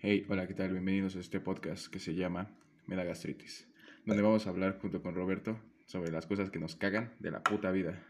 Hey, 0.00 0.24
hola, 0.28 0.46
¿qué 0.46 0.54
tal? 0.54 0.70
Bienvenidos 0.70 1.16
a 1.16 1.18
este 1.18 1.40
podcast 1.40 1.88
que 1.88 1.98
se 1.98 2.14
llama 2.14 2.48
Me 2.86 2.94
da 2.94 3.02
gastritis, 3.02 3.66
donde 4.06 4.22
vamos 4.22 4.46
a 4.46 4.50
hablar 4.50 4.78
junto 4.80 5.02
con 5.02 5.16
Roberto 5.16 5.58
sobre 5.86 6.12
las 6.12 6.24
cosas 6.24 6.50
que 6.50 6.60
nos 6.60 6.76
cagan 6.76 7.12
de 7.18 7.32
la 7.32 7.42
puta 7.42 7.72
vida. 7.72 8.00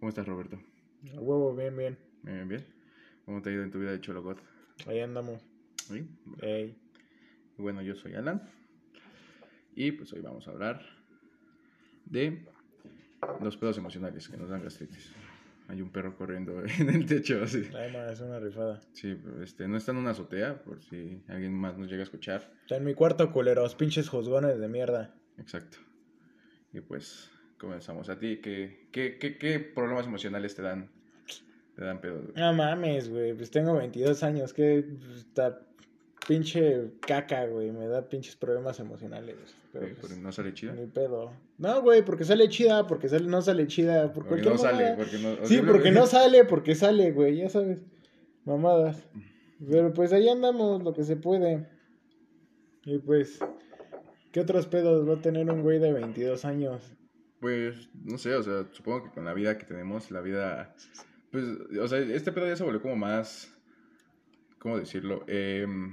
¿Cómo 0.00 0.08
estás, 0.08 0.26
Roberto? 0.26 0.58
A 1.14 1.20
huevo, 1.20 1.54
bien, 1.54 1.76
bien. 1.76 1.98
Bien, 2.22 2.48
bien. 2.48 2.64
¿Cómo 3.26 3.42
te 3.42 3.50
ha 3.50 3.52
ido 3.52 3.64
en 3.64 3.70
tu 3.70 3.78
vida 3.78 3.92
de 3.92 4.00
Chologot? 4.00 4.40
Ahí 4.86 5.00
andamos. 5.00 5.42
¿Sí? 5.86 6.08
Ey. 6.40 6.74
Bueno, 7.58 7.82
yo 7.82 7.94
soy 7.96 8.14
Alan. 8.14 8.40
Y 9.74 9.92
pues 9.92 10.14
hoy 10.14 10.22
vamos 10.22 10.48
a 10.48 10.52
hablar 10.52 10.80
de 12.06 12.46
los 13.42 13.58
pedos 13.58 13.76
emocionales 13.76 14.26
que 14.26 14.38
nos 14.38 14.48
dan 14.48 14.62
gastritis. 14.62 15.12
Hay 15.68 15.82
un 15.82 15.90
perro 15.90 16.16
corriendo 16.16 16.62
en 16.78 16.90
el 16.90 17.06
techo 17.06 17.42
así. 17.42 17.68
Ay, 17.74 17.94
es 18.12 18.20
una 18.20 18.38
rifada. 18.38 18.80
Sí, 18.92 19.18
pero, 19.22 19.42
este, 19.42 19.66
no 19.66 19.76
está 19.76 19.92
en 19.92 19.98
una 19.98 20.10
azotea, 20.10 20.62
por 20.62 20.82
si 20.82 21.22
alguien 21.28 21.52
más 21.52 21.76
nos 21.76 21.88
llega 21.88 22.02
a 22.02 22.04
escuchar. 22.04 22.52
Está 22.62 22.76
en 22.76 22.84
mi 22.84 22.94
cuarto, 22.94 23.32
culeros, 23.32 23.74
pinches 23.74 24.08
juzgones 24.08 24.58
de 24.60 24.68
mierda. 24.68 25.14
Exacto. 25.38 25.78
Y 26.72 26.80
pues 26.80 27.30
comenzamos. 27.58 28.08
A 28.08 28.18
ti, 28.18 28.40
¿qué, 28.40 28.88
qué, 28.92 29.18
qué, 29.18 29.38
qué 29.38 29.60
problemas 29.60 30.06
emocionales 30.06 30.54
te 30.54 30.62
dan? 30.62 30.90
Te 31.74 31.84
dan 31.84 32.00
pedo. 32.00 32.22
güey? 32.22 32.32
No 32.36 32.52
mames, 32.54 33.10
güey, 33.10 33.34
pues 33.34 33.50
tengo 33.50 33.74
22 33.74 34.22
años, 34.22 34.54
que 34.54 34.86
está 35.16 35.65
pinche 36.26 36.92
caca, 37.00 37.46
güey, 37.46 37.70
me 37.70 37.86
da 37.86 38.08
pinches 38.08 38.36
problemas 38.36 38.80
emocionales. 38.80 39.36
Pero, 39.72 39.86
pues, 40.00 40.16
no 40.18 40.32
sale 40.32 40.52
chida. 40.54 40.72
Ni 40.72 40.86
pedo. 40.86 41.32
No, 41.58 41.82
güey, 41.82 42.04
porque 42.04 42.24
sale 42.24 42.48
chida, 42.48 42.86
porque 42.86 43.08
sale, 43.08 43.26
no 43.26 43.42
sale 43.42 43.66
chida, 43.66 44.12
por 44.12 44.26
Porque 44.26 44.42
no 44.42 44.58
sale, 44.58 44.94
porque 44.96 45.18
no... 45.18 45.32
o 45.42 45.46
Sí, 45.46 45.60
porque 45.66 45.90
no 45.90 46.06
sale, 46.06 46.44
porque 46.44 46.74
sale, 46.74 47.12
güey, 47.12 47.36
ya 47.36 47.48
sabes. 47.48 47.78
Mamadas. 48.44 49.02
Pero 49.68 49.92
pues 49.92 50.12
ahí 50.12 50.28
andamos, 50.28 50.82
lo 50.82 50.92
que 50.92 51.04
se 51.04 51.16
puede. 51.16 51.68
Y 52.84 52.98
pues, 52.98 53.38
¿qué 54.32 54.40
otros 54.40 54.66
pedos 54.66 55.08
va 55.08 55.14
a 55.14 55.22
tener 55.22 55.50
un 55.50 55.62
güey 55.62 55.78
de 55.78 55.92
22 55.92 56.44
años? 56.44 56.92
Pues, 57.40 57.88
no 57.94 58.18
sé, 58.18 58.34
o 58.34 58.42
sea, 58.42 58.66
supongo 58.72 59.04
que 59.04 59.10
con 59.10 59.24
la 59.24 59.34
vida 59.34 59.58
que 59.58 59.66
tenemos, 59.66 60.10
la 60.10 60.20
vida... 60.20 60.74
Pues, 61.30 61.44
o 61.80 61.88
sea, 61.88 61.98
este 61.98 62.32
pedo 62.32 62.46
ya 62.46 62.56
se 62.56 62.64
volvió 62.64 62.80
como 62.80 62.96
más... 62.96 63.52
¿Cómo 64.58 64.78
decirlo? 64.78 65.24
Em, 65.28 65.92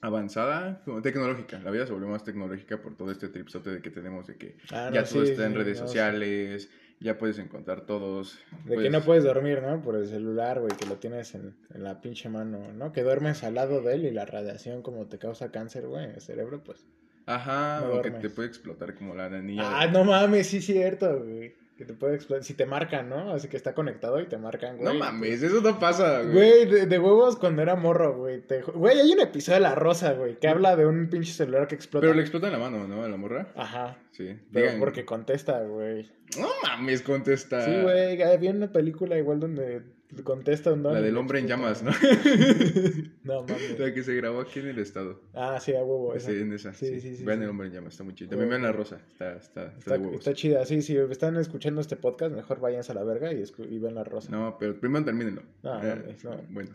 avanzada, 0.00 0.82
como 0.84 1.02
tecnológica. 1.02 1.58
La 1.58 1.70
vida 1.70 1.86
se 1.86 1.92
volvió 1.92 2.08
más 2.08 2.24
tecnológica 2.24 2.80
por 2.80 2.96
todo 2.96 3.10
este 3.10 3.28
tripsote 3.28 3.70
de 3.70 3.82
que 3.82 3.90
tenemos 3.90 4.26
de 4.26 4.36
que 4.36 4.56
ya 4.70 5.04
todo 5.04 5.24
sí, 5.24 5.32
está 5.32 5.46
en 5.46 5.52
sí, 5.52 5.58
redes 5.58 5.80
no, 5.80 5.86
sí. 5.86 5.88
sociales, 5.88 6.70
ya 7.00 7.18
puedes 7.18 7.38
encontrar 7.38 7.82
todos. 7.86 8.38
De 8.64 8.76
que 8.76 8.90
no 8.90 9.02
puedes 9.02 9.24
dormir, 9.24 9.62
¿no? 9.62 9.82
Por 9.82 9.96
el 9.96 10.06
celular, 10.06 10.60
güey, 10.60 10.72
que 10.76 10.86
lo 10.86 10.96
tienes 10.96 11.34
en, 11.34 11.54
en 11.74 11.82
la 11.82 12.00
pinche 12.00 12.28
mano, 12.28 12.72
¿no? 12.74 12.92
Que 12.92 13.02
duermes 13.02 13.42
al 13.44 13.54
lado 13.54 13.82
de 13.82 13.94
él 13.94 14.04
y 14.04 14.10
la 14.10 14.24
radiación 14.24 14.82
como 14.82 15.06
te 15.06 15.18
causa 15.18 15.50
cáncer, 15.50 15.86
güey, 15.86 16.04
en 16.04 16.10
el 16.12 16.20
cerebro, 16.20 16.62
pues. 16.62 16.86
Ajá, 17.26 17.80
no 17.80 17.94
o 17.94 18.02
que 18.02 18.12
te 18.12 18.30
puede 18.30 18.48
explotar 18.48 18.94
como 18.94 19.14
la 19.14 19.28
niña. 19.28 19.62
Ah, 19.64 19.88
no 19.88 20.04
mames, 20.04 20.46
sí 20.46 20.62
cierto, 20.62 21.24
güey. 21.24 21.54
Que 21.76 21.84
te 21.84 21.92
puede 21.92 22.14
explotar. 22.14 22.42
Si 22.42 22.54
te 22.54 22.64
marcan, 22.64 23.10
¿no? 23.10 23.32
Así 23.32 23.48
que 23.48 23.56
está 23.58 23.74
conectado 23.74 24.18
y 24.20 24.26
te 24.26 24.38
marcan, 24.38 24.78
güey. 24.78 24.92
No 24.92 24.98
mames, 24.98 25.42
eso 25.42 25.60
no 25.60 25.78
pasa, 25.78 26.22
güey. 26.22 26.32
Güey, 26.32 26.66
de, 26.66 26.86
de 26.86 26.98
huevos 26.98 27.36
cuando 27.36 27.60
era 27.60 27.76
morro, 27.76 28.16
güey. 28.16 28.40
Te 28.40 28.62
Güey, 28.62 28.98
hay 28.98 29.12
un 29.12 29.20
episodio 29.20 29.56
de 29.56 29.60
La 29.60 29.74
Rosa, 29.74 30.12
güey, 30.14 30.38
que 30.38 30.48
habla 30.48 30.74
de 30.74 30.86
un 30.86 31.10
pinche 31.10 31.32
celular 31.34 31.68
que 31.68 31.74
explota. 31.74 32.00
Pero 32.06 32.14
le 32.14 32.22
explota 32.22 32.46
en 32.46 32.54
la 32.54 32.58
mano, 32.58 32.88
¿no? 32.88 33.02
A 33.04 33.08
la 33.08 33.16
morra. 33.18 33.48
Ajá. 33.54 33.98
Sí. 34.12 34.38
Pero 34.52 34.70
Digan- 34.70 34.78
porque 34.78 35.04
contesta, 35.04 35.60
güey. 35.64 36.10
No 36.38 36.48
mames, 36.62 37.02
contesta. 37.02 37.62
Sí, 37.64 37.70
güey, 37.82 38.22
había 38.22 38.52
una 38.52 38.72
película 38.72 39.18
igual 39.18 39.38
donde 39.40 39.82
contesta 40.24 40.72
un 40.72 40.82
don. 40.82 40.94
La 40.94 41.00
del 41.02 41.16
hombre 41.16 41.40
en 41.40 41.46
llamas, 41.48 41.82
¿no? 41.82 41.90
No 43.24 43.42
mames. 43.48 43.78
La 43.78 43.92
que 43.92 44.02
se 44.04 44.14
grabó 44.14 44.40
aquí 44.40 44.60
en 44.60 44.68
el 44.68 44.78
estado. 44.78 45.20
Ah, 45.34 45.58
sí, 45.60 45.72
a 45.74 45.78
huevo. 45.82 46.14
esa. 46.14 46.30
Sí, 46.30 46.36
en 46.38 46.52
esa. 46.52 46.72
Sí, 46.74 46.86
Sí, 46.86 47.00
sí, 47.00 47.16
sí, 47.16 47.24
Vean 47.24 47.38
sí. 47.38 47.44
el 47.44 47.50
hombre 47.50 47.66
en 47.68 47.72
llamas, 47.74 47.92
está 47.94 48.04
muy 48.04 48.14
chido. 48.14 48.30
También 48.30 48.50
vean 48.50 48.62
la 48.62 48.72
rosa, 48.72 49.00
está, 49.10 49.36
está, 49.36 49.66
está, 49.66 49.78
Está, 49.78 49.92
de 49.94 49.98
huevos. 49.98 50.18
está 50.18 50.32
chida, 50.34 50.64
sí, 50.64 50.80
si 50.82 50.96
están 50.96 51.36
escuchando 51.36 51.80
este 51.80 51.96
podcast, 51.96 52.34
mejor 52.34 52.60
váyanse 52.60 52.92
a 52.92 52.94
la 52.94 53.04
verga 53.04 53.32
y, 53.32 53.42
y 53.68 53.78
ven 53.78 53.94
la 53.96 54.04
rosa. 54.04 54.30
No, 54.30 54.56
pero 54.58 54.78
primero 54.78 55.04
termínenlo. 55.04 55.42
No, 55.62 55.82
Eh, 55.82 55.96
mames, 55.96 56.24
no. 56.24 56.36
Bueno. 56.50 56.70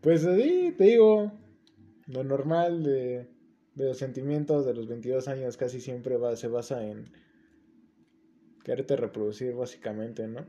Pues 0.00 0.22
sí, 0.22 0.74
te 0.78 0.84
digo, 0.84 1.32
lo 2.06 2.22
normal 2.24 2.84
de, 2.84 3.26
de 3.74 3.84
los 3.84 3.98
sentimientos 3.98 4.64
de 4.64 4.74
los 4.74 4.86
22 4.86 5.26
años 5.28 5.56
casi 5.56 5.80
siempre 5.80 6.16
va, 6.16 6.36
se 6.36 6.46
basa 6.48 6.86
en 6.86 7.10
quererte 8.68 8.96
reproducir 8.96 9.54
básicamente, 9.54 10.28
¿no? 10.28 10.44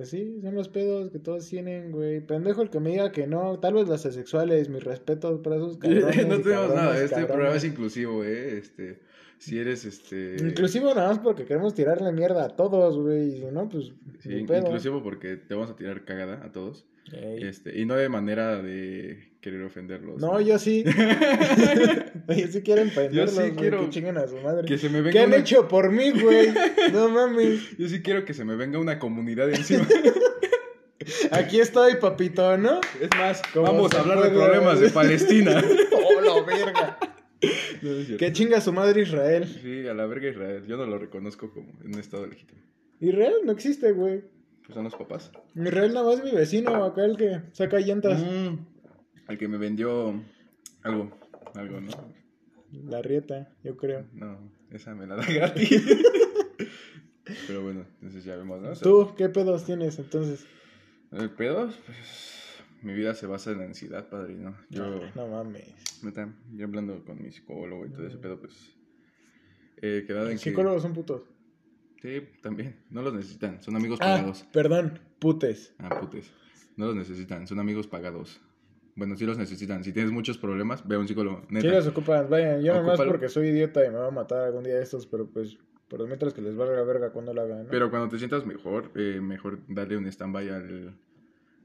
Así, 0.00 0.40
son 0.40 0.54
los 0.54 0.70
pedos 0.70 1.10
que 1.10 1.18
todos 1.18 1.46
tienen, 1.46 1.92
güey. 1.92 2.20
Pendejo 2.20 2.62
el 2.62 2.70
que 2.70 2.80
me 2.80 2.90
diga 2.92 3.12
que 3.12 3.26
no, 3.26 3.58
tal 3.58 3.74
vez 3.74 3.86
las 3.88 4.06
asexuales, 4.06 4.70
mis 4.70 4.82
respetos 4.82 5.40
para 5.40 5.56
esos 5.56 5.76
cabrones. 5.76 6.26
no 6.28 6.40
tenemos 6.40 6.74
nada, 6.74 6.94
este 6.94 7.10
cabrones. 7.10 7.26
programa 7.26 7.56
es 7.56 7.64
inclusivo, 7.64 8.24
¿eh? 8.24 8.56
Este, 8.56 9.00
si 9.36 9.58
eres, 9.58 9.84
este... 9.84 10.36
Inclusivo 10.40 10.94
nada 10.94 11.08
más 11.08 11.18
porque 11.18 11.44
queremos 11.44 11.74
tirarle 11.74 12.10
mierda 12.10 12.46
a 12.46 12.56
todos, 12.56 12.96
güey. 12.96 13.34
Y 13.34 13.38
si 13.40 13.44
no, 13.44 13.68
pues. 13.68 13.92
Sí, 14.20 14.32
inclusivo 14.32 15.02
porque 15.02 15.36
te 15.36 15.54
vamos 15.54 15.68
a 15.68 15.76
tirar 15.76 16.06
cagada 16.06 16.42
a 16.46 16.52
todos. 16.52 16.86
Ey. 17.12 17.42
Este, 17.42 17.78
y 17.78 17.84
no 17.84 17.96
de 17.96 18.08
manera 18.08 18.62
de 18.62 19.27
querer 19.40 19.62
ofenderlos. 19.62 20.20
No, 20.20 20.40
yo 20.40 20.58
sí. 20.58 20.84
yo 22.28 22.46
sí 22.48 22.62
quiero 22.62 22.84
Yo 23.10 23.26
sí 23.26 23.40
quiero 23.56 23.84
que 23.84 23.90
chinguen 23.90 24.18
a 24.18 24.26
su 24.26 24.36
madre. 24.38 24.66
Que 24.66 24.78
se 24.78 24.88
me 24.88 25.00
venga 25.00 25.12
¿Qué 25.12 25.20
han 25.20 25.34
hecho 25.34 25.68
por 25.68 25.90
mí, 25.90 26.10
güey? 26.10 26.52
No 26.92 27.08
mames. 27.08 27.76
Yo 27.76 27.88
sí 27.88 28.02
quiero 28.02 28.24
que 28.24 28.34
se 28.34 28.44
me 28.44 28.56
venga 28.56 28.78
una 28.78 28.98
comunidad 28.98 29.50
encima. 29.50 29.86
Aquí 31.30 31.60
estoy, 31.60 31.96
papito, 31.96 32.58
¿no? 32.58 32.80
es 33.00 33.08
más, 33.16 33.42
vamos 33.54 33.94
a 33.94 34.00
hablar 34.00 34.22
de 34.22 34.30
problemas 34.30 34.80
de. 34.80 34.90
Palestina. 34.90 35.62
¡Oh, 35.92 36.20
la 36.20 36.42
verga! 36.42 36.98
No. 37.82 38.16
Que 38.16 38.32
chinga 38.32 38.60
su 38.60 38.72
madre 38.72 39.02
Israel. 39.02 39.46
Sí, 39.62 39.86
a 39.86 39.94
la 39.94 40.06
verga 40.06 40.28
Israel. 40.28 40.64
Yo 40.66 40.76
no 40.76 40.86
lo 40.86 40.98
reconozco 40.98 41.50
como 41.52 41.70
en 41.84 41.94
un 41.94 42.00
estado 42.00 42.26
legítimo. 42.26 42.60
Israel 43.00 43.34
no 43.44 43.52
existe, 43.52 43.92
güey. 43.92 44.22
Pues 44.66 44.74
son 44.74 44.84
los 44.84 44.94
papás. 44.96 45.30
Israel 45.54 45.94
nada 45.94 46.06
más 46.06 46.18
es 46.18 46.24
mi 46.24 46.32
vecino, 46.32 46.84
acá 46.84 47.04
el 47.04 47.16
que 47.16 47.40
saca 47.52 47.78
llantas. 47.78 48.20
Mm, 48.20 48.58
el 49.28 49.38
que 49.38 49.48
me 49.48 49.58
vendió 49.58 50.22
algo. 50.82 51.10
Algo, 51.54 51.80
¿no? 51.80 51.90
La 52.84 53.00
rieta, 53.02 53.48
yo 53.64 53.76
creo. 53.76 54.06
No, 54.12 54.38
esa 54.70 54.94
me 54.94 55.06
la 55.06 55.16
da 55.16 55.24
gratis. 55.32 55.82
Pero 57.46 57.62
bueno, 57.62 57.84
entonces 57.94 58.24
ya 58.24 58.36
vemos, 58.36 58.60
¿no? 58.60 58.70
O 58.70 58.74
sea, 58.74 58.82
¿Tú 58.82 59.14
qué 59.16 59.28
pedos 59.28 59.64
tienes 59.64 59.98
entonces? 59.98 60.46
El 61.12 61.30
pedo, 61.30 61.70
pues. 61.86 62.34
Mi 62.82 62.92
vida 62.94 63.12
se 63.14 63.26
basa 63.26 63.50
en 63.50 63.58
la 63.58 63.64
ansiedad, 63.64 64.08
padrino. 64.08 64.56
Yo. 64.70 65.00
No 65.16 65.26
mames. 65.28 66.02
Neta, 66.04 66.32
yo 66.52 66.64
hablando 66.66 67.04
con 67.04 67.20
mi 67.20 67.32
psicólogo 67.32 67.86
y 67.86 67.90
todo 67.90 68.06
ese 68.06 68.18
pedo, 68.18 68.38
pues. 68.38 68.72
Eh, 69.82 70.06
en 70.08 70.28
que. 70.28 70.38
psicólogos 70.38 70.82
son 70.82 70.92
putos. 70.94 71.22
Sí, 72.00 72.22
también. 72.42 72.76
No 72.90 73.02
los 73.02 73.12
necesitan. 73.14 73.60
Son 73.62 73.74
amigos 73.74 73.98
Ah, 74.00 74.14
pagados. 74.16 74.46
perdón, 74.52 75.00
putes. 75.18 75.74
Ah, 75.78 75.98
putes. 76.00 76.30
No 76.76 76.86
los 76.86 76.94
necesitan. 76.94 77.46
Son 77.48 77.58
amigos 77.58 77.88
pagados. 77.88 78.40
Bueno, 78.98 79.16
sí 79.16 79.24
los 79.24 79.38
necesitan. 79.38 79.84
Si 79.84 79.92
tienes 79.92 80.10
muchos 80.10 80.38
problemas, 80.38 80.86
ve 80.86 80.96
a 80.96 80.98
un 80.98 81.06
psicólogo. 81.06 81.42
Neta. 81.48 81.68
Sí 81.68 81.72
los 81.72 81.86
ocupan, 81.86 82.28
vayan, 82.28 82.60
yo 82.62 82.74
nomás 82.74 83.00
porque 83.00 83.28
soy 83.28 83.48
idiota 83.48 83.84
y 83.86 83.90
me 83.90 83.94
va 83.96 84.08
a 84.08 84.10
matar 84.10 84.40
algún 84.46 84.64
día 84.64 84.80
estos, 84.80 85.06
pero 85.06 85.26
pues, 85.28 85.56
por 85.86 86.04
mientras 86.06 86.34
que 86.34 86.42
les 86.42 86.56
valga 86.56 86.82
verga 86.82 87.10
cuando 87.10 87.32
lo 87.32 87.42
hagan, 87.42 87.64
¿no? 87.64 87.70
Pero 87.70 87.90
cuando 87.90 88.08
te 88.08 88.18
sientas 88.18 88.44
mejor, 88.44 88.90
eh, 88.96 89.20
mejor 89.22 89.60
darle 89.68 89.96
un 89.96 90.06
stand-by 90.06 90.48
al, 90.48 90.94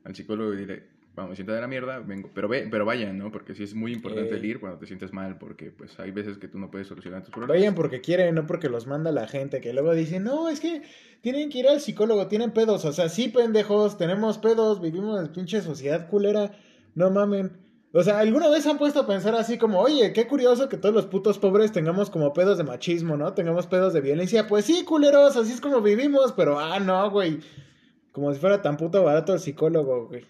al 0.03 0.15
psicólogo 0.15 0.53
y 0.53 0.57
dile, 0.57 0.83
vamos, 1.15 1.31
me 1.31 1.35
siento 1.35 1.53
de 1.53 1.61
la 1.61 1.67
mierda, 1.67 1.99
vengo. 2.01 2.29
Pero 2.35 2.47
ve, 2.47 2.67
pero 2.69 2.85
vayan, 2.85 3.17
¿no? 3.17 3.31
Porque 3.31 3.55
sí 3.55 3.63
es 3.63 3.73
muy 3.73 3.93
importante 3.93 4.35
Eh. 4.35 4.37
el 4.37 4.45
ir 4.45 4.59
cuando 4.59 4.77
te 4.77 4.85
sientes 4.85 5.11
mal, 5.11 5.39
porque 5.39 5.71
pues 5.71 5.99
hay 5.99 6.11
veces 6.11 6.37
que 6.37 6.47
tú 6.47 6.59
no 6.59 6.69
puedes 6.69 6.87
solucionar 6.87 7.23
tus 7.23 7.31
problemas. 7.31 7.57
Vayan 7.57 7.73
porque 7.73 7.99
quieren, 7.99 8.35
no 8.35 8.45
porque 8.45 8.69
los 8.69 8.85
manda 8.85 9.11
la 9.11 9.27
gente, 9.27 9.59
que 9.59 9.73
luego 9.73 9.95
dicen, 9.95 10.23
no, 10.23 10.49
es 10.49 10.59
que 10.59 10.83
tienen 11.21 11.49
que 11.49 11.57
ir 11.59 11.67
al 11.67 11.81
psicólogo, 11.81 12.27
tienen 12.27 12.51
pedos, 12.51 12.85
o 12.85 12.93
sea, 12.93 13.09
sí, 13.09 13.29
pendejos, 13.29 13.97
tenemos 13.97 14.37
pedos, 14.37 14.79
vivimos 14.79 15.19
en 15.19 15.33
pinche 15.33 15.61
sociedad 15.61 16.07
culera, 16.07 16.51
no 16.95 17.09
mamen. 17.09 17.63
O 17.95 18.01
sea, 18.01 18.19
¿alguna 18.19 18.49
vez 18.49 18.65
han 18.65 18.79
puesto 18.79 19.01
a 19.01 19.07
pensar 19.07 19.35
así 19.35 19.59
como, 19.59 19.79
oye, 19.79 20.13
qué 20.13 20.25
curioso 20.25 20.67
que 20.67 20.77
todos 20.77 20.95
los 20.95 21.05
putos 21.05 21.37
pobres 21.37 21.71
tengamos 21.71 22.09
como 22.09 22.33
pedos 22.33 22.57
de 22.57 22.63
machismo, 22.63 23.17
¿no? 23.17 23.33
Tengamos 23.33 23.67
pedos 23.67 23.93
de 23.93 24.01
violencia. 24.01 24.47
Pues 24.47 24.65
sí, 24.65 24.83
culeros, 24.83 25.37
así 25.37 25.53
es 25.53 25.61
como 25.61 25.79
vivimos, 25.79 26.31
pero 26.31 26.59
ah, 26.59 26.79
no, 26.79 27.11
güey. 27.11 27.39
Como 28.11 28.33
si 28.33 28.39
fuera 28.39 28.63
tan 28.63 28.77
puto 28.77 29.03
barato 29.03 29.33
el 29.33 29.39
psicólogo, 29.39 30.07
güey. 30.07 30.25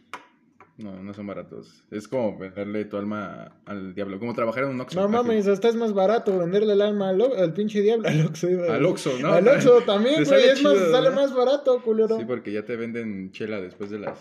No, 0.78 1.02
no 1.02 1.14
son 1.14 1.28
baratos. 1.28 1.84
Es 1.92 2.08
como 2.08 2.38
venderle 2.38 2.84
tu 2.86 2.98
alma 2.98 3.56
al 3.66 3.94
diablo, 3.94 4.20
como 4.20 4.34
trabajar 4.34 4.64
en 4.64 4.72
un 4.72 4.82
Oxxo. 4.82 5.00
No 5.00 5.08
mames, 5.08 5.48
hasta 5.48 5.70
es 5.70 5.76
más 5.76 5.94
barato 5.94 6.38
venderle 6.38 6.74
el 6.74 6.82
alma 6.82 7.10
al, 7.10 7.54
pinche 7.54 7.82
diablo. 7.82 8.10
Al 8.10 8.26
Oxxo, 8.26 8.48
Al. 8.70 8.86
Oxxo, 8.86 9.20
¿no? 9.20 9.34
Al 9.34 9.48
Oxxo 9.48 9.82
también, 9.82 10.16
güey. 10.26 10.26
sale 10.26 10.52
Es 10.52 10.64
más, 10.64 10.78
sale 10.92 11.12
más 11.12 11.34
barato, 11.34 11.82
culero. 11.84 12.18
Sí, 12.18 12.26
porque 12.26 12.52
ya 12.52 12.66
te 12.66 12.76
venden 12.76 13.32
chela 13.32 13.62
después 13.62 13.92
de 13.92 14.00
las, 14.00 14.18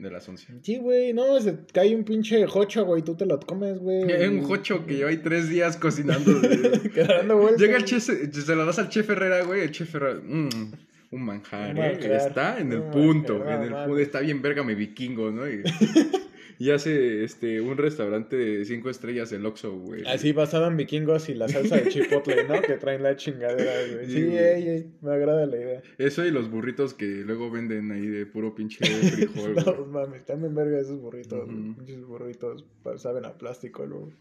de 0.00 0.10
las 0.10 0.28
11. 0.28 0.46
Sí, 0.62 0.78
güey, 0.78 1.12
no, 1.12 1.40
se 1.40 1.56
cae 1.72 1.94
un 1.94 2.04
pinche 2.04 2.46
jocho, 2.46 2.84
güey, 2.84 3.02
tú 3.02 3.14
te 3.14 3.26
lo 3.26 3.38
comes, 3.40 3.78
güey. 3.78 4.10
Hay 4.10 4.28
un 4.28 4.42
jocho 4.42 4.86
que 4.86 4.96
lleva 4.96 5.10
ahí 5.10 5.18
tres 5.18 5.48
días 5.48 5.76
cocinando. 5.76 6.40
Llega 7.58 7.76
el 7.76 7.84
chef, 7.84 8.02
se 8.02 8.56
lo 8.56 8.64
das 8.64 8.78
al 8.78 8.88
chef 8.88 9.08
Herrera, 9.10 9.42
güey. 9.44 9.62
El 9.62 9.70
chef 9.70 9.94
Herrera, 9.94 10.20
mm, 10.22 10.72
un 11.12 11.22
manjar, 11.22 11.72
Un 11.72 11.78
¿eh? 11.78 11.98
Está 12.16 12.58
en 12.58 12.72
el 12.72 12.80
un 12.80 12.90
punto. 12.90 13.38
manjar, 13.38 13.64
en 13.64 13.72
el 13.74 13.84
punto. 13.84 13.98
Está 13.98 14.20
bien 14.20 14.40
verga 14.40 14.62
mi 14.62 14.74
vikingo, 14.74 15.30
¿no? 15.30 15.48
Y, 15.48 15.62
y 16.60 16.72
hace 16.72 17.24
este, 17.24 17.62
un 17.62 17.78
restaurante 17.78 18.36
de 18.36 18.66
cinco 18.66 18.90
estrellas 18.90 19.32
el 19.32 19.46
Oxxo, 19.46 19.78
güey. 19.78 20.04
Así 20.06 20.32
basado 20.32 20.66
en 20.66 20.76
vikingos 20.76 21.30
y 21.30 21.34
la 21.34 21.48
salsa 21.48 21.78
de 21.78 21.88
chipotle, 21.88 22.44
¿no? 22.44 22.60
Que 22.60 22.74
traen 22.74 23.02
la 23.02 23.16
chingadera, 23.16 23.72
güey. 23.90 24.04
Sí, 24.04 24.12
Sí, 24.12 24.24
güey. 24.26 24.36
ey, 24.38 24.68
ey, 24.68 24.92
me 25.00 25.10
agrada 25.10 25.46
la 25.46 25.56
idea. 25.56 25.82
Eso 25.96 26.22
y 26.26 26.30
los 26.30 26.50
burritos 26.50 26.92
que 26.92 27.06
luego 27.06 27.50
venden 27.50 27.90
ahí 27.92 28.06
de 28.06 28.26
puro 28.26 28.54
pinche 28.54 28.84
frijol, 28.84 29.54
güey. 29.54 29.64
No 29.64 29.86
mames, 29.86 30.26
también 30.26 30.54
verga 30.54 30.78
esos 30.78 31.00
burritos. 31.00 31.48
Pinches 31.48 32.04
burritos 32.04 32.66
saben 32.98 33.24
a 33.24 33.32
plástico 33.38 33.86
luego. 33.86 34.12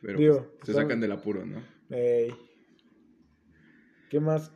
Pero 0.00 0.18
Digo, 0.18 0.46
pues, 0.60 0.68
se 0.68 0.72
sacan 0.72 0.98
del 0.98 1.12
apuro, 1.12 1.44
¿no? 1.44 1.62
Ey. 1.90 2.32
¿Qué 4.08 4.18
más? 4.18 4.50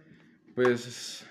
Pues 0.54 1.26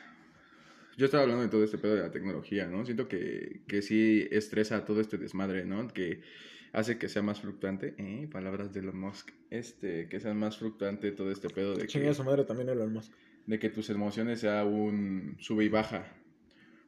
yo 0.97 1.06
estaba 1.06 1.24
hablando 1.24 1.44
de 1.44 1.50
todo 1.50 1.63
este 1.63 1.77
pedo 1.77 1.95
de 1.95 2.01
la 2.01 2.12
tecnología, 2.12 2.68
¿no? 2.68 2.86
Siento 2.86 3.07
que, 3.07 3.62
que 3.68 3.81
sí 3.81 4.27
estresa 4.31 4.86
todo 4.86 5.01
este 5.01 5.18
desmadre, 5.18 5.65
¿no? 5.65 5.88
Que 5.88 6.21
hace 6.75 6.97
que 6.97 7.09
sea 7.09 7.21
más 7.21 7.42
fluctuante, 7.42 7.95
¿eh? 7.97 8.27
Palabras 8.31 8.74
de 8.74 8.81
Elon 8.81 9.00
Musk. 9.00 9.31
Este, 9.50 10.07
que 10.09 10.19
sea 10.19 10.33
más 10.33 10.57
fluctuante 10.57 11.12
todo 11.12 11.31
este 11.31 11.50
pedo 11.50 11.75
de 11.75 11.88
Chingue 11.88 12.07
que, 12.07 12.13
su 12.13 12.24
madre 12.24 12.44
también 12.44 12.69
Elon 12.69 12.92
Musk. 12.92 13.13
de 13.45 13.59
que 13.59 13.69
tus 13.69 13.89
emociones 13.89 14.42
sea 14.42 14.65
un 14.65 15.38
sube 15.39 15.65
y 15.65 15.69
baja. 15.69 16.06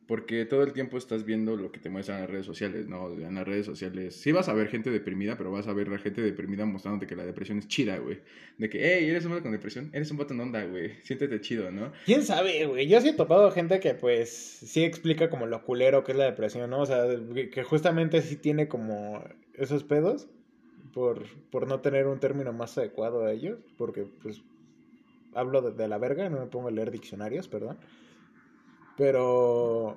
Porque 0.07 0.45
todo 0.45 0.63
el 0.63 0.71
tiempo 0.71 0.98
estás 0.98 1.25
viendo 1.25 1.57
lo 1.57 1.71
que 1.71 1.80
te 1.80 1.89
muestran 1.89 2.21
las 2.21 2.30
redes 2.30 2.45
sociales, 2.45 2.88
¿no? 2.88 3.12
En 3.12 3.36
las 3.36 3.45
redes 3.45 3.65
sociales 3.65 4.15
sí 4.15 4.31
vas 4.31 4.48
a 4.48 4.54
ver 4.54 4.69
gente 4.69 4.89
deprimida, 4.89 5.38
pero 5.38 5.51
vas 5.51 5.68
a 5.68 5.74
ver 5.74 5.94
a 5.94 5.98
gente 5.98 6.21
deprimida 6.21 6.65
mostrándote 6.65 7.07
que 7.07 7.15
la 7.18 7.25
depresión 7.25 7.59
es 7.59 7.68
chida, 7.68 7.98
güey. 7.98 8.19
De 8.57 8.69
que, 8.69 8.80
hey, 8.81 9.09
eres 9.09 9.25
un 9.25 9.31
vato 9.31 9.44
con 9.44 9.51
depresión, 9.51 9.89
eres 9.92 10.09
un 10.09 10.18
vato 10.18 10.33
en 10.33 10.39
onda, 10.39 10.63
güey. 10.63 10.94
Siéntete 11.04 11.42
chido, 11.42 11.71
¿no? 11.71 11.92
¿Quién 12.06 12.24
sabe, 12.24 12.65
güey? 12.65 12.88
Yo 12.88 13.01
sí 13.01 13.09
he 13.09 13.13
topado 13.13 13.51
gente 13.51 13.81
que, 13.81 13.95
pues, 13.95 14.30
sí 14.30 14.86
explica 14.86 15.30
como 15.30 15.45
lo 15.45 15.62
culero 15.63 16.06
que 16.06 16.13
es 16.13 16.18
la 16.18 16.25
depresión, 16.25 16.69
¿no? 16.69 16.80
O 16.80 16.86
sea, 16.86 17.06
que 17.51 17.63
justamente 17.63 18.21
sí 18.21 18.38
tiene 18.38 18.69
como 18.69 19.24
esos 19.56 19.83
pedos 19.83 20.30
por, 20.94 21.25
por 21.51 21.68
no 21.68 21.81
tener 21.81 22.07
un 22.07 22.21
término 22.21 22.53
más 22.53 22.77
adecuado 22.77 23.25
a 23.25 23.33
ellos, 23.33 23.60
porque, 23.77 24.06
pues, 24.24 24.42
hablo 25.33 25.62
de 25.62 25.88
la 25.89 25.98
verga, 25.98 26.30
no 26.30 26.39
me 26.39 26.48
pongo 26.48 26.69
a 26.69 26.71
leer 26.71 26.92
diccionarios, 26.92 27.50
perdón. 27.50 27.77
Pero, 28.97 29.95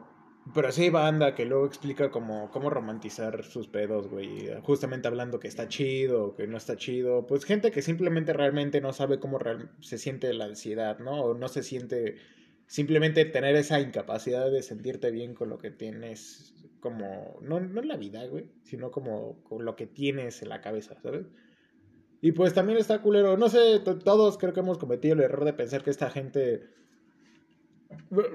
pero 0.55 0.70
sí 0.73 0.82
hay 0.82 0.91
banda 0.91 1.35
que 1.35 1.47
luego 1.47 1.67
explica 1.67 2.11
como 2.11 2.50
cómo 2.50 2.70
romantizar 2.70 3.43
sus 3.44 3.67
pedos, 3.69 4.08
güey. 4.08 4.49
Justamente 4.62 5.08
hablando 5.08 5.41
que 5.41 5.49
está 5.49 5.69
chido, 5.69 6.35
que 6.37 6.47
no 6.47 6.56
está 6.58 6.76
chido. 6.76 7.26
Pues 7.26 7.44
gente 7.44 7.70
que 7.70 7.82
simplemente 7.82 8.32
realmente 8.32 8.81
no 8.81 8.93
sabe 8.93 9.19
cómo 9.19 9.38
se 9.81 9.99
siente 9.99 10.32
la 10.35 10.44
ansiedad, 10.47 10.99
¿no? 10.99 11.23
O 11.23 11.35
no 11.35 11.49
se 11.49 11.62
siente 11.62 12.17
simplemente 12.67 13.25
tener 13.25 13.56
esa 13.56 13.81
incapacidad 13.81 14.50
de 14.50 14.62
sentirte 14.62 15.11
bien 15.11 15.35
con 15.35 15.49
lo 15.49 15.58
que 15.58 15.70
tienes, 15.73 16.55
como, 16.81 17.38
no, 17.43 17.58
no 17.58 17.81
en 17.81 17.88
la 17.88 17.96
vida, 17.96 18.25
güey, 18.26 18.46
sino 18.62 18.91
como 18.93 19.43
con 19.43 19.64
lo 19.64 19.75
que 19.76 19.87
tienes 19.87 20.41
en 20.43 20.50
la 20.50 20.61
cabeza, 20.61 20.94
¿sabes? 21.03 21.26
Y 22.20 22.32
pues 22.32 22.53
también 22.55 22.79
está 22.79 23.00
culero, 23.03 23.37
no 23.37 23.49
sé, 23.49 23.81
to- 23.81 23.99
todos 23.99 24.37
creo 24.38 24.53
que 24.53 24.61
hemos 24.61 24.79
cometido 24.79 25.14
el 25.14 25.20
error 25.23 25.44
de 25.44 25.55
pensar 25.55 25.82
que 25.82 25.91
esta 25.91 26.11
gente 26.11 26.69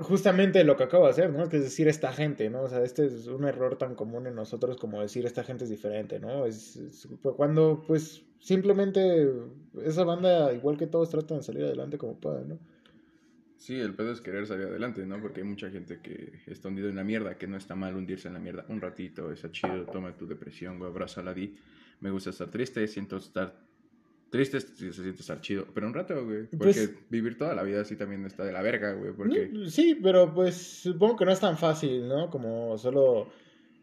justamente 0.01 0.63
lo 0.63 0.75
que 0.75 0.83
acabo 0.83 1.05
de 1.05 1.11
hacer, 1.11 1.31
¿no? 1.31 1.47
Que 1.49 1.57
es 1.57 1.63
decir 1.63 1.87
esta 1.87 2.11
gente, 2.11 2.49
¿no? 2.49 2.63
O 2.63 2.67
sea, 2.67 2.83
este 2.83 3.05
es 3.05 3.27
un 3.27 3.45
error 3.45 3.77
tan 3.77 3.95
común 3.95 4.27
en 4.27 4.35
nosotros 4.35 4.77
como 4.77 5.01
decir 5.01 5.25
esta 5.25 5.43
gente 5.43 5.63
es 5.63 5.69
diferente, 5.69 6.19
¿no? 6.19 6.45
Es, 6.45 7.07
cuando, 7.21 7.83
pues, 7.87 8.23
simplemente 8.39 9.29
esa 9.83 10.03
banda, 10.03 10.53
igual 10.53 10.77
que 10.77 10.87
todos, 10.87 11.09
tratan 11.09 11.37
de 11.37 11.43
salir 11.43 11.63
adelante 11.63 11.97
como 11.97 12.19
puedan, 12.19 12.49
¿no? 12.49 12.59
Sí, 13.57 13.79
el 13.79 13.95
pedo 13.95 14.11
es 14.11 14.21
querer 14.21 14.45
salir 14.45 14.67
adelante, 14.67 15.05
¿no? 15.05 15.21
Porque 15.21 15.41
hay 15.41 15.47
mucha 15.47 15.69
gente 15.69 15.99
que 16.01 16.33
está 16.47 16.67
hundido 16.67 16.89
en 16.89 16.97
la 16.97 17.03
mierda, 17.03 17.37
que 17.37 17.47
no 17.47 17.57
está 17.57 17.75
mal 17.75 17.95
hundirse 17.95 18.27
en 18.27 18.33
la 18.33 18.39
mierda 18.39 18.65
un 18.69 18.81
ratito, 18.81 19.31
está 19.31 19.49
chido, 19.51 19.85
toma 19.85 20.15
tu 20.15 20.27
depresión, 20.27 20.77
güey, 20.77 20.91
abrázala, 20.91 21.33
di, 21.33 21.55
me 22.01 22.11
gusta 22.11 22.29
estar 22.29 22.49
triste, 22.49 22.87
siento 22.87 23.17
estar 23.17 23.64
triste, 24.35 24.59
se 24.59 24.91
siente 24.93 25.21
estar 25.21 25.41
chido, 25.41 25.65
pero 25.73 25.87
un 25.87 25.93
rato, 25.93 26.13
güey, 26.25 26.43
porque 26.45 26.57
Pues- 26.57 27.09
vivir 27.09 27.37
toda 27.37 27.55
la 27.55 27.63
vida 27.63 27.81
así 27.81 27.95
también 27.95 28.25
está 28.25 28.43
de 28.43 28.51
la 28.51 28.61
verga, 28.61 28.93
güey, 28.93 29.11
porque... 29.13 29.49
No, 29.51 29.65
Sí, 29.69 29.97
pero 30.01 30.33
pues 30.33 30.55
supongo 30.55 31.15
que 31.17 31.25
no 31.25 31.31
es 31.31 31.39
tan 31.39 31.57
fácil, 31.57 32.07
¿no? 32.07 32.29
Como 32.29 32.77
solo, 32.77 33.29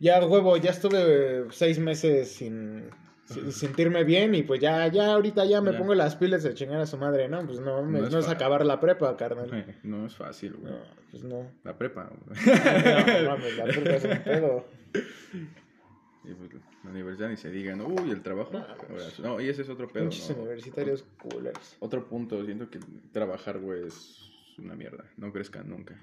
ya 0.01 0.25
huevo, 0.25 0.57
ya 0.57 0.71
estuve 0.71 1.47
seis 1.51 1.79
meses 1.79 2.31
sin, 2.33 2.85
sin 3.25 3.51
sentirme 3.53 4.05
bien 4.05 4.35
y 4.35 4.43
pues 4.43 4.61
ya, 4.61 4.87
ya 4.89 5.13
ahorita 5.13 5.45
ya 5.45 5.61
me 5.61 5.73
Ya. 5.73 5.79
pongo 5.79 5.95
las 5.95 6.17
pilas 6.17 6.43
de 6.43 6.55
chingar 6.55 6.81
a 6.81 6.87
su 6.87 6.97
madre, 6.99 7.29
¿no? 7.29 7.45
Pues 7.47 7.61
no, 7.61 7.83
mames, 7.83 8.01
No 8.03 8.07
es 8.09 8.13
no 8.13 8.19
es 8.21 8.29
acabar 8.29 8.65
la 8.67 8.79
prepa, 8.81 9.17
carnal. 9.17 9.49
No 9.83 10.07
es 10.07 10.15
fácil, 10.15 10.55
güey. 10.55 10.73
No, 10.73 10.79
pues 11.11 11.25
no. 11.25 11.51
La 11.65 11.77
prepa, 11.79 12.11
güey. 12.27 12.39
No, 13.25 13.31
mames, 13.31 13.57
la 13.57 13.65
prepa 13.65 13.91
es 13.97 14.05
un 14.05 14.23
pedo. 14.25 14.67
Y 16.25 16.35
pues, 16.35 16.51
la 16.85 16.91
universidad 16.91 17.29
ni 17.29 17.37
se 17.37 17.51
diga, 17.51 17.75
¿no? 17.75 17.87
Uy, 17.87 18.11
el 18.11 18.23
trabajo. 18.23 18.53
No, 19.23 19.41
y 19.41 19.49
ese 19.49 19.63
es 19.63 19.69
otro 19.69 19.89
pedo, 19.89 20.05
¿no? 20.05 20.43
universitarios 20.43 21.05
culeros. 21.21 21.77
Otro 21.81 22.09
punto, 22.09 22.45
siento 22.45 22.71
que 22.71 22.79
trabajar, 23.13 23.59
güey, 23.59 23.87
es 23.87 24.31
una 24.59 24.75
mierda. 24.75 25.05
No 25.17 25.33
crezcan 25.33 25.69
nunca. 25.69 25.99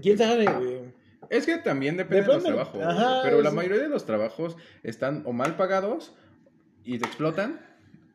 ¿Quién 0.00 0.18
sabe, 0.18 0.44
güey? 0.44 1.00
Es 1.28 1.46
que 1.46 1.58
también 1.58 1.96
depende, 1.96 2.22
de 2.22 2.26
los 2.28 2.42
Depende, 2.42 2.64
trabajos. 2.64 2.82
ajá, 2.82 3.20
pero 3.22 3.42
la 3.42 3.50
mayoría 3.50 3.78
de 3.82 3.88
los 3.88 4.06
trabajos 4.06 4.56
están 4.82 5.22
o 5.26 5.32
mal 5.32 5.56
pagados 5.56 6.14
y 6.84 6.98
te 6.98 7.06
explotan, 7.06 7.60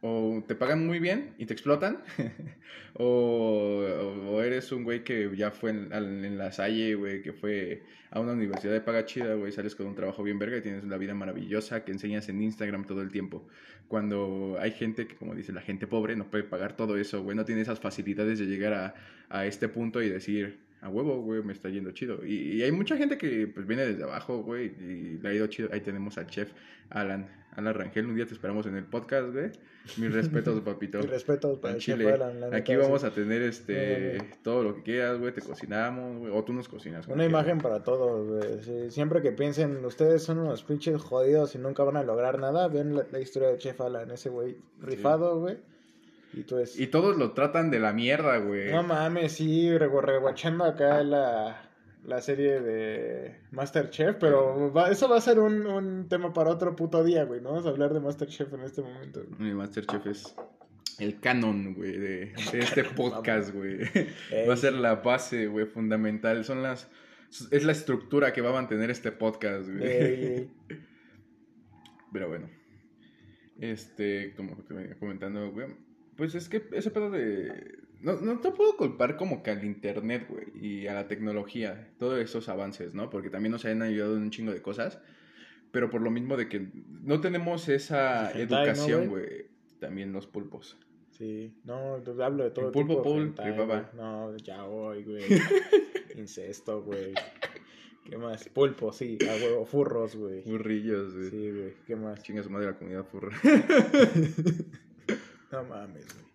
o 0.07 0.43
te 0.47 0.53
pagan 0.53 0.85
muy 0.85 0.99
bien 0.99 1.33
y 1.39 1.47
te 1.47 1.53
explotan, 1.53 2.03
o, 2.93 3.83
o 4.29 4.41
eres 4.41 4.71
un 4.71 4.83
güey 4.83 5.03
que 5.03 5.35
ya 5.35 5.49
fue 5.49 5.71
en, 5.71 5.91
en 5.91 6.37
la 6.37 6.51
Salle, 6.51 6.93
güey, 6.93 7.23
que 7.23 7.33
fue 7.33 7.81
a 8.11 8.19
una 8.19 8.33
universidad 8.33 8.71
de 8.71 8.81
paga 8.81 9.05
chida, 9.05 9.33
güey, 9.33 9.51
sales 9.51 9.75
con 9.75 9.87
un 9.87 9.95
trabajo 9.95 10.21
bien 10.21 10.37
verga 10.37 10.57
y 10.57 10.61
tienes 10.61 10.83
una 10.83 10.97
vida 10.97 11.15
maravillosa 11.15 11.83
que 11.83 11.91
enseñas 11.91 12.29
en 12.29 12.39
Instagram 12.41 12.85
todo 12.85 13.01
el 13.01 13.11
tiempo. 13.11 13.47
Cuando 13.87 14.57
hay 14.59 14.71
gente 14.71 15.07
que, 15.07 15.15
como 15.15 15.35
dice 15.35 15.53
la 15.53 15.61
gente 15.61 15.87
pobre, 15.87 16.15
no 16.15 16.29
puede 16.29 16.43
pagar 16.43 16.75
todo 16.75 16.97
eso, 16.97 17.21
güey, 17.23 17.37
no 17.37 17.45
tiene 17.45 17.61
esas 17.61 17.79
facilidades 17.79 18.39
de 18.39 18.45
llegar 18.45 18.73
a, 18.73 18.95
a 19.29 19.45
este 19.45 19.69
punto 19.69 20.01
y 20.01 20.09
decir, 20.09 20.59
a 20.85 20.89
huevo, 20.89 21.19
güey, 21.21 21.41
me 21.41 21.53
está 21.53 21.69
yendo 21.69 21.91
chido. 21.91 22.23
Y, 22.23 22.57
y 22.57 22.63
hay 22.63 22.71
mucha 22.71 22.95
gente 22.95 23.17
que 23.17 23.47
pues 23.47 23.65
viene 23.65 23.85
desde 23.85 24.03
abajo, 24.03 24.43
güey, 24.43 24.65
y 24.79 25.17
le 25.19 25.29
ha 25.29 25.33
ido 25.33 25.47
chido. 25.47 25.69
Ahí 25.71 25.81
tenemos 25.81 26.17
al 26.19 26.27
chef 26.27 26.51
Alan, 26.91 27.27
Alan 27.55 27.73
Rangel. 27.73 28.05
Un 28.05 28.15
día 28.15 28.27
te 28.27 28.33
esperamos 28.33 28.67
en 28.67 28.75
el 28.75 28.85
podcast, 28.85 29.31
güey. 29.31 29.49
Mis 29.97 30.13
respetos, 30.13 30.61
papito. 30.61 30.99
Mis 31.01 31.09
respetos 31.09 31.57
para 31.57 31.73
el 31.73 31.79
chef 31.79 31.97
chile. 31.97 32.11
Alan, 32.11 32.39
la 32.39 32.57
Aquí 32.57 32.75
vamos 32.75 33.03
a 33.03 33.11
tener 33.11 33.41
este 33.41 34.19
todo 34.43 34.63
lo 34.63 34.75
que 34.75 34.83
quieras, 34.83 35.19
güey. 35.19 35.33
Te 35.33 35.41
cocinamos, 35.41 36.19
güey. 36.19 36.31
O 36.31 36.43
tú 36.43 36.53
nos 36.53 36.67
cocinas. 36.67 37.07
Una 37.07 37.25
imagen 37.25 37.57
para 37.57 37.81
todos, 37.83 38.27
güey. 38.27 38.63
Sí, 38.63 38.91
siempre 38.91 39.23
que 39.23 39.31
piensen, 39.31 39.83
ustedes 39.85 40.21
son 40.21 40.37
unos 40.37 40.63
pinches 40.63 41.01
jodidos 41.01 41.55
y 41.55 41.57
nunca 41.57 41.83
van 41.83 41.97
a 41.97 42.03
lograr 42.03 42.39
nada, 42.39 42.67
ven 42.67 42.95
la, 42.95 43.05
la 43.11 43.19
historia 43.19 43.49
de 43.49 43.57
Chef 43.57 43.74
Alan, 43.81 44.11
ese 44.11 44.29
güey 44.29 44.57
rifado, 44.81 45.39
güey. 45.39 45.57
Y 46.77 46.87
todos 46.87 47.15
lo 47.17 47.31
tratan 47.31 47.71
de 47.71 47.79
la 47.79 47.93
mierda, 47.93 48.37
güey. 48.39 48.71
No 48.71 48.83
mames, 48.83 49.33
sí, 49.33 49.69
regu- 49.69 50.01
reguachando 50.01 50.65
acá 50.65 51.01
la, 51.01 51.69
la 52.03 52.21
serie 52.21 52.59
de 52.59 53.37
Masterchef, 53.51 54.17
pero 54.19 54.71
va- 54.73 54.91
eso 54.91 55.07
va 55.07 55.17
a 55.17 55.21
ser 55.21 55.39
un, 55.39 55.65
un 55.65 56.09
tema 56.09 56.33
para 56.33 56.49
otro 56.49 56.75
puto 56.75 57.03
día, 57.05 57.23
güey. 57.23 57.39
No 57.39 57.51
vamos 57.51 57.65
a 57.65 57.69
hablar 57.69 57.93
de 57.93 58.01
Masterchef 58.01 58.53
en 58.53 58.61
este 58.63 58.81
momento. 58.81 59.21
güey. 59.39 59.53
Masterchef 59.53 60.05
es 60.07 60.35
el 60.99 61.19
canon, 61.21 61.73
güey, 61.73 61.97
de, 61.97 62.33
de 62.51 62.59
este 62.59 62.83
podcast, 62.95 63.53
güey. 63.53 63.79
Ey. 64.31 64.47
Va 64.47 64.55
a 64.55 64.57
ser 64.57 64.73
la 64.73 64.95
base, 64.95 65.47
güey, 65.47 65.65
fundamental. 65.65 66.43
Son 66.43 66.61
las... 66.61 66.89
Es 67.51 67.63
la 67.63 67.71
estructura 67.71 68.33
que 68.33 68.41
va 68.41 68.49
a 68.49 68.53
mantener 68.53 68.91
este 68.91 69.11
podcast, 69.13 69.69
güey. 69.69 69.83
Ey, 69.87 70.49
ey. 70.69 70.77
Pero 72.11 72.27
bueno. 72.29 72.49
Este, 73.59 74.33
como 74.35 74.55
te 74.57 74.73
venía 74.73 74.95
comentando, 74.99 75.51
güey. 75.51 75.67
Pues 76.15 76.35
es 76.35 76.49
que 76.49 76.63
ese 76.71 76.91
pedo 76.91 77.09
de... 77.09 77.79
No, 78.01 78.13
no 78.21 78.39
te 78.39 78.51
puedo 78.51 78.77
culpar 78.77 79.17
como 79.17 79.41
que 79.41 79.51
al 79.51 79.63
internet, 79.63 80.27
güey, 80.29 80.45
y 80.61 80.87
a 80.87 80.93
la 80.93 81.07
tecnología, 81.07 81.89
todos 81.97 82.19
esos 82.19 82.49
avances, 82.49 82.93
¿no? 82.93 83.09
Porque 83.09 83.29
también 83.29 83.51
nos 83.51 83.65
han 83.65 83.81
ayudado 83.81 84.15
en 84.17 84.23
un 84.23 84.29
chingo 84.29 84.51
de 84.51 84.61
cosas, 84.61 84.99
pero 85.71 85.89
por 85.89 86.01
lo 86.01 86.11
mismo 86.11 86.37
de 86.37 86.47
que 86.47 86.67
no 87.01 87.19
tenemos 87.21 87.67
esa 87.67 88.31
Hentai, 88.31 88.47
¿no, 88.47 88.63
educación, 88.63 89.07
güey? 89.09 89.47
También 89.79 90.11
los 90.13 90.27
pulpos. 90.27 90.77
Sí, 91.17 91.53
no, 91.63 92.01
pues 92.03 92.19
hablo 92.19 92.43
de 92.43 92.51
todo 92.51 92.67
El 92.67 92.71
pulpo 92.73 92.97
tipo 92.97 93.03
Paul 93.03 93.21
hentai. 93.21 93.87
No, 93.93 94.35
ya 94.37 94.63
voy, 94.63 95.03
güey. 95.03 95.23
Incesto, 96.15 96.83
güey. 96.83 97.13
¿Qué 98.05 98.17
más? 98.17 98.47
Pulpo, 98.49 98.93
sí, 98.93 99.17
a 99.27 99.33
huevo, 99.43 99.65
furros, 99.65 100.15
güey. 100.15 100.43
Burrillos, 100.43 101.13
güey. 101.15 101.29
Sí, 101.31 101.51
güey, 101.51 101.73
¿qué 101.87 101.95
más? 101.95 102.21
Chinga 102.23 102.43
su 102.43 102.49
madre 102.51 102.67
la 102.67 102.73
comunidad 102.77 103.03
furra. 103.05 103.35
No 105.51 105.63
mames, 105.63 106.05
güey. 106.13 106.25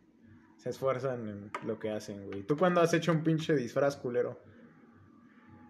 Se 0.56 0.70
esfuerzan 0.70 1.28
en 1.28 1.50
lo 1.66 1.78
que 1.78 1.90
hacen, 1.90 2.26
güey. 2.26 2.42
¿Tú 2.42 2.56
cuándo 2.56 2.80
has 2.80 2.92
hecho 2.94 3.12
un 3.12 3.22
pinche 3.22 3.54
disfraz 3.54 3.96
culero? 3.96 4.38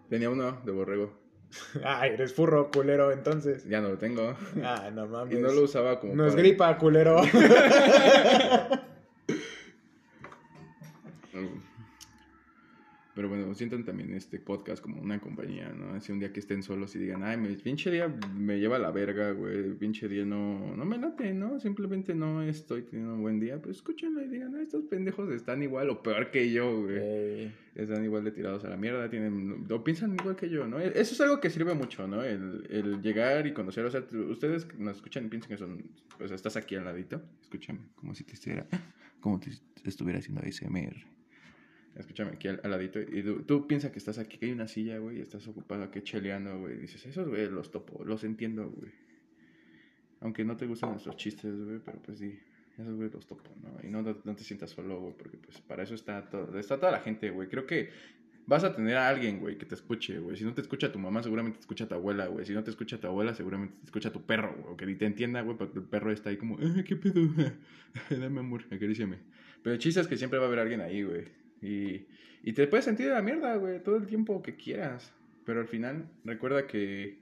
Tenía 0.09 0.29
uno 0.29 0.61
de 0.65 0.71
borrego. 0.71 1.19
Ah, 1.83 2.07
eres 2.07 2.33
furro, 2.33 2.71
culero, 2.71 3.11
entonces. 3.11 3.65
Ya 3.67 3.81
no 3.81 3.89
lo 3.89 3.97
tengo. 3.97 4.35
Ah, 4.63 4.89
no 4.93 5.05
mames. 5.07 5.37
Y 5.37 5.41
no 5.41 5.51
lo 5.51 5.63
usaba 5.63 5.99
como. 5.99 6.15
No 6.15 6.25
es 6.25 6.31
para- 6.33 6.41
gripa, 6.43 6.77
culero. 6.77 7.21
Pero 13.13 13.27
bueno, 13.27 13.53
sientan 13.53 13.83
también 13.83 14.13
este 14.13 14.39
podcast 14.39 14.81
como 14.81 15.01
una 15.01 15.19
compañía, 15.19 15.69
¿no? 15.69 15.93
Así 15.95 16.13
un 16.13 16.19
día 16.19 16.31
que 16.31 16.39
estén 16.39 16.63
solos 16.63 16.95
y 16.95 16.99
digan, 16.99 17.23
ay, 17.23 17.35
mi 17.35 17.53
pinche 17.55 17.91
día 17.91 18.07
me 18.33 18.57
lleva 18.59 18.77
a 18.77 18.79
la 18.79 18.91
verga, 18.91 19.31
güey, 19.31 19.73
pinche 19.73 20.07
día 20.07 20.23
no, 20.23 20.75
no 20.77 20.85
me 20.85 20.97
late, 20.97 21.33
¿no? 21.33 21.59
Simplemente 21.59 22.15
no 22.15 22.41
estoy 22.41 22.83
teniendo 22.83 23.15
un 23.15 23.21
buen 23.21 23.39
día, 23.39 23.61
pues 23.61 23.77
escúchenlo 23.77 24.23
y 24.23 24.29
digan, 24.29 24.55
ah, 24.55 24.61
estos 24.61 24.85
pendejos 24.85 25.29
están 25.31 25.61
igual 25.61 25.89
o 25.89 26.01
peor 26.01 26.31
que 26.31 26.51
yo, 26.51 26.83
güey. 26.83 27.51
Están 27.75 28.03
igual 28.03 28.23
de 28.23 28.31
tirados 28.31 28.63
a 28.63 28.69
la 28.69 28.77
mierda, 28.77 29.09
tienen, 29.09 29.65
o 29.69 29.83
piensan 29.83 30.13
igual 30.13 30.37
que 30.37 30.49
yo, 30.49 30.65
¿no? 30.67 30.79
Eso 30.79 31.13
es 31.13 31.21
algo 31.21 31.41
que 31.41 31.49
sirve 31.49 31.73
mucho, 31.73 32.07
¿no? 32.07 32.23
El, 32.23 32.65
el 32.69 33.01
llegar 33.01 33.45
y 33.45 33.53
conocer, 33.53 33.85
o 33.85 33.91
sea, 33.91 34.05
ustedes 34.29 34.67
nos 34.77 34.95
escuchan 34.97 35.25
y 35.25 35.27
piensan 35.27 35.49
que 35.49 35.57
son, 35.57 35.83
pues 36.17 36.31
estás 36.31 36.55
aquí 36.55 36.75
al 36.75 36.85
ladito, 36.85 37.21
escúchame, 37.41 37.79
como 37.95 38.15
si 38.15 38.23
te 38.23 38.33
estuviera, 38.33 38.67
como 39.19 39.41
si 39.41 39.51
estuviera 39.83 40.19
haciendo 40.19 40.41
ASMR. 40.41 41.20
Escúchame 41.95 42.31
aquí 42.31 42.47
al, 42.47 42.59
ladito. 42.63 43.01
Y 43.01 43.23
tú, 43.45 43.67
piensas 43.67 43.91
que 43.91 43.99
estás 43.99 44.17
aquí, 44.17 44.37
que 44.37 44.45
hay 44.45 44.51
una 44.51 44.67
silla, 44.67 44.97
güey, 44.99 45.17
y 45.17 45.21
estás 45.21 45.47
ocupado 45.47 45.83
aquí 45.83 46.01
cheleando, 46.01 46.59
güey. 46.59 46.77
Dices, 46.77 47.05
esos, 47.05 47.27
güey, 47.27 47.49
los 47.49 47.71
topo, 47.71 48.03
los 48.05 48.23
entiendo, 48.23 48.69
güey. 48.69 48.91
Aunque 50.21 50.45
no 50.45 50.55
te 50.55 50.67
gustan 50.67 50.91
nuestros 50.91 51.17
chistes, 51.17 51.53
güey, 51.53 51.79
pero 51.83 51.99
pues 52.01 52.19
sí, 52.19 52.39
esos, 52.77 52.95
güey, 52.95 53.09
los 53.09 53.25
topo, 53.25 53.49
¿no? 53.61 53.85
Y 53.85 53.91
no, 53.91 54.01
no 54.01 54.35
te 54.35 54.43
sientas 54.43 54.69
solo, 54.69 54.99
güey, 54.99 55.13
porque 55.17 55.37
pues 55.37 55.59
para 55.61 55.83
eso 55.83 55.95
está, 55.95 56.29
todo, 56.29 56.57
está 56.57 56.77
toda 56.77 56.91
la 56.91 56.99
gente, 56.99 57.29
güey. 57.29 57.49
Creo 57.49 57.65
que 57.65 57.89
vas 58.45 58.63
a 58.63 58.75
tener 58.75 58.97
a 58.97 59.09
alguien, 59.09 59.39
güey, 59.39 59.57
que 59.57 59.65
te 59.65 59.75
escuche, 59.75 60.19
güey. 60.19 60.37
Si 60.37 60.43
no 60.43 60.53
te 60.53 60.61
escucha 60.61 60.91
tu 60.91 60.99
mamá, 60.99 61.23
seguramente 61.23 61.57
te 61.57 61.61
escucha 61.61 61.87
tu 61.87 61.95
abuela, 61.95 62.27
güey. 62.27 62.45
Si 62.45 62.53
no 62.53 62.63
te 62.63 62.69
escucha 62.69 62.99
tu 62.99 63.07
abuela, 63.07 63.33
seguramente 63.33 63.75
te 63.79 63.85
escucha 63.85 64.11
tu 64.11 64.25
perro, 64.25 64.55
güey. 64.63 64.77
Que 64.77 64.85
ni 64.85 64.95
te 64.95 65.05
entienda, 65.05 65.41
güey, 65.41 65.57
porque 65.57 65.79
el 65.79 65.85
perro 65.85 66.11
está 66.11 66.29
ahí 66.29 66.37
como, 66.37 66.57
¿qué 66.85 66.95
pedo? 66.95 67.21
Dame 68.09 68.39
amor, 68.39 68.63
acaríciame. 68.71 69.17
Pero 69.63 69.73
el 69.73 69.79
chiste 69.79 70.01
es 70.01 70.07
que 70.07 70.17
siempre 70.17 70.39
va 70.39 70.45
a 70.45 70.47
haber 70.47 70.59
alguien 70.59 70.81
ahí, 70.81 71.03
güey. 71.03 71.41
Y, 71.61 72.07
y 72.43 72.53
te 72.53 72.67
puedes 72.67 72.85
sentir 72.85 73.07
de 73.07 73.13
la 73.13 73.21
mierda, 73.21 73.55
güey, 73.55 73.83
todo 73.83 73.97
el 73.97 74.07
tiempo 74.07 74.41
que 74.41 74.55
quieras. 74.55 75.13
Pero 75.45 75.59
al 75.59 75.67
final, 75.67 76.09
recuerda 76.23 76.67
que 76.67 77.19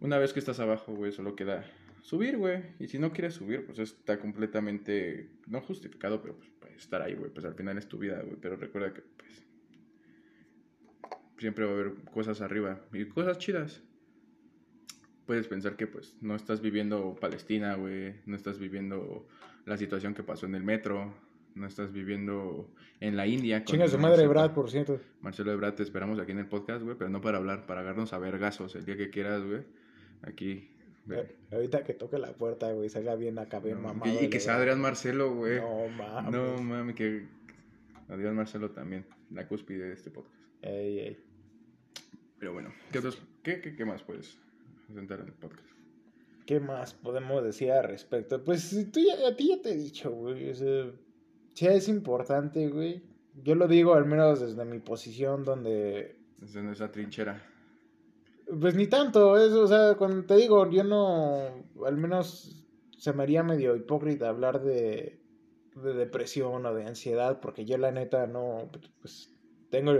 una 0.00 0.18
vez 0.18 0.32
que 0.32 0.40
estás 0.40 0.60
abajo, 0.60 0.94
güey, 0.94 1.12
solo 1.12 1.36
queda 1.36 1.64
subir, 2.02 2.36
güey. 2.36 2.62
Y 2.78 2.88
si 2.88 2.98
no 2.98 3.12
quieres 3.12 3.34
subir, 3.34 3.64
pues 3.66 3.78
está 3.78 4.18
completamente, 4.18 5.30
no 5.46 5.60
justificado, 5.60 6.22
pero 6.22 6.36
pues, 6.36 6.50
puedes 6.60 6.78
estar 6.78 7.02
ahí, 7.02 7.14
güey. 7.14 7.30
Pues 7.30 7.46
al 7.46 7.54
final 7.54 7.78
es 7.78 7.88
tu 7.88 7.98
vida, 7.98 8.20
güey. 8.22 8.36
Pero 8.40 8.56
recuerda 8.56 8.92
que, 8.92 9.02
pues, 9.02 9.46
siempre 11.38 11.64
va 11.64 11.72
a 11.72 11.74
haber 11.74 11.94
cosas 12.12 12.40
arriba 12.40 12.80
y 12.92 13.06
cosas 13.06 13.38
chidas. 13.38 13.82
Puedes 15.26 15.48
pensar 15.48 15.76
que, 15.76 15.86
pues, 15.86 16.16
no 16.20 16.36
estás 16.36 16.60
viviendo 16.60 17.16
Palestina, 17.16 17.74
güey. 17.74 18.14
No 18.26 18.36
estás 18.36 18.58
viviendo 18.58 19.26
la 19.64 19.76
situación 19.76 20.14
que 20.14 20.22
pasó 20.22 20.46
en 20.46 20.54
el 20.54 20.62
metro 20.62 21.14
no 21.56 21.66
estás 21.66 21.92
viviendo 21.92 22.70
en 23.00 23.16
la 23.16 23.26
India. 23.26 23.64
Chinga 23.64 23.88
su 23.88 23.98
madre 23.98 24.26
Brad, 24.26 24.52
por 24.52 24.70
cierto. 24.70 25.00
Marcelo 25.22 25.52
Ebrard, 25.52 25.74
te 25.74 25.82
esperamos 25.82 26.18
aquí 26.18 26.32
en 26.32 26.38
el 26.38 26.46
podcast, 26.46 26.82
güey, 26.82 26.96
pero 26.96 27.10
no 27.10 27.20
para 27.20 27.38
hablar, 27.38 27.66
para 27.66 27.80
agarrarnos 27.80 28.12
a 28.12 28.18
vergazos 28.18 28.74
el 28.76 28.84
día 28.84 28.96
que 28.96 29.10
quieras, 29.10 29.42
güey. 29.42 29.62
Aquí. 30.22 30.70
Ahorita 31.52 31.82
que 31.84 31.94
toque 31.94 32.18
la 32.18 32.32
puerta, 32.32 32.70
güey, 32.72 32.88
salga 32.88 33.14
bien 33.14 33.38
acá, 33.38 33.60
bien 33.60 33.80
mamado. 33.80 34.22
Y, 34.22 34.28
que 34.28 34.38
sea 34.38 34.56
Adrián 34.56 34.80
Marcelo, 34.80 35.34
güey. 35.34 35.60
No 35.60 35.88
mames. 35.88 36.32
No 36.32 36.62
mames, 36.62 36.94
que 36.94 37.26
Adrián 38.08 38.36
Marcelo 38.36 38.70
también, 38.70 39.06
la 39.30 39.48
cúspide 39.48 39.86
de 39.86 39.94
este 39.94 40.10
podcast. 40.10 40.44
Ey, 40.62 40.98
ey. 40.98 41.24
Pero 42.38 42.52
bueno, 42.52 42.72
¿qué, 42.92 43.00
qué, 43.42 43.60
qué, 43.62 43.76
qué 43.76 43.84
más 43.84 44.02
puedes 44.02 44.38
presentar 44.86 45.20
en 45.20 45.28
el 45.28 45.32
podcast? 45.32 45.66
¿Qué 46.44 46.60
más 46.60 46.92
podemos 46.92 47.42
decir 47.42 47.72
al 47.72 47.84
respecto? 47.84 48.44
Pues 48.44 48.70
tú 48.92 49.00
ya, 49.00 49.26
a 49.26 49.34
ti 49.34 49.48
ya 49.48 49.62
te 49.62 49.70
he 49.70 49.76
dicho, 49.76 50.10
güey. 50.10 50.50
O 50.50 51.05
sí 51.56 51.66
es 51.66 51.88
importante, 51.88 52.68
güey. 52.68 53.02
Yo 53.42 53.54
lo 53.54 53.66
digo 53.66 53.94
al 53.94 54.06
menos 54.06 54.40
desde 54.40 54.64
mi 54.64 54.78
posición 54.78 55.42
donde... 55.42 56.16
Desde 56.38 56.62
nuestra 56.62 56.92
trinchera. 56.92 57.42
Pues 58.60 58.74
ni 58.74 58.86
tanto, 58.86 59.36
es, 59.36 59.52
o 59.52 59.66
sea, 59.66 59.94
cuando 59.94 60.24
te 60.24 60.36
digo, 60.36 60.70
yo 60.70 60.84
no, 60.84 61.66
al 61.84 61.96
menos 61.96 62.64
se 62.96 63.12
me 63.12 63.24
haría 63.24 63.42
medio 63.42 63.74
hipócrita 63.74 64.28
hablar 64.28 64.62
de, 64.62 65.20
de 65.74 65.94
depresión 65.94 66.64
o 66.64 66.74
de 66.74 66.86
ansiedad, 66.86 67.40
porque 67.40 67.64
yo 67.64 67.76
la 67.78 67.90
neta 67.90 68.26
no, 68.26 68.70
pues 69.00 69.34
tengo 69.70 69.92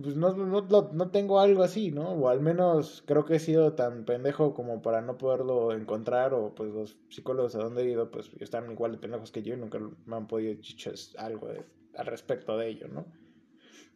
pues 0.00 0.16
no, 0.16 0.34
no, 0.34 0.62
no, 0.92 1.10
tengo 1.10 1.40
algo 1.40 1.62
así, 1.62 1.90
¿no? 1.90 2.10
O 2.12 2.28
al 2.28 2.40
menos 2.40 3.02
creo 3.06 3.24
que 3.24 3.36
he 3.36 3.38
sido 3.38 3.74
tan 3.74 4.04
pendejo 4.04 4.54
como 4.54 4.80
para 4.80 5.02
no 5.02 5.18
poderlo 5.18 5.72
encontrar, 5.72 6.32
o 6.34 6.54
pues 6.54 6.72
los 6.72 6.98
psicólogos 7.10 7.54
a 7.54 7.58
donde 7.58 7.82
he 7.82 7.90
ido, 7.90 8.10
pues 8.10 8.30
están 8.40 8.70
igual 8.70 8.92
de 8.92 8.98
pendejos 8.98 9.32
que 9.32 9.42
yo 9.42 9.54
y 9.54 9.58
nunca 9.58 9.78
me 10.06 10.16
han 10.16 10.26
podido 10.26 10.54
decir 10.54 10.92
algo 11.18 11.48
al 11.96 12.06
respecto 12.06 12.56
de 12.56 12.68
ello, 12.68 12.88
¿no? 12.88 13.06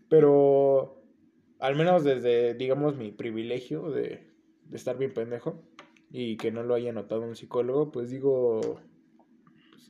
Pero 0.08 1.02
al 1.58 1.76
menos 1.76 2.04
desde, 2.04 2.54
digamos, 2.54 2.96
mi 2.96 3.10
privilegio 3.12 3.90
de, 3.90 4.34
de 4.64 4.76
estar 4.76 4.98
bien 4.98 5.14
pendejo 5.14 5.62
y 6.10 6.36
que 6.36 6.52
no 6.52 6.62
lo 6.62 6.74
haya 6.74 6.92
notado 6.92 7.22
un 7.22 7.36
psicólogo, 7.36 7.90
pues 7.90 8.10
digo, 8.10 8.80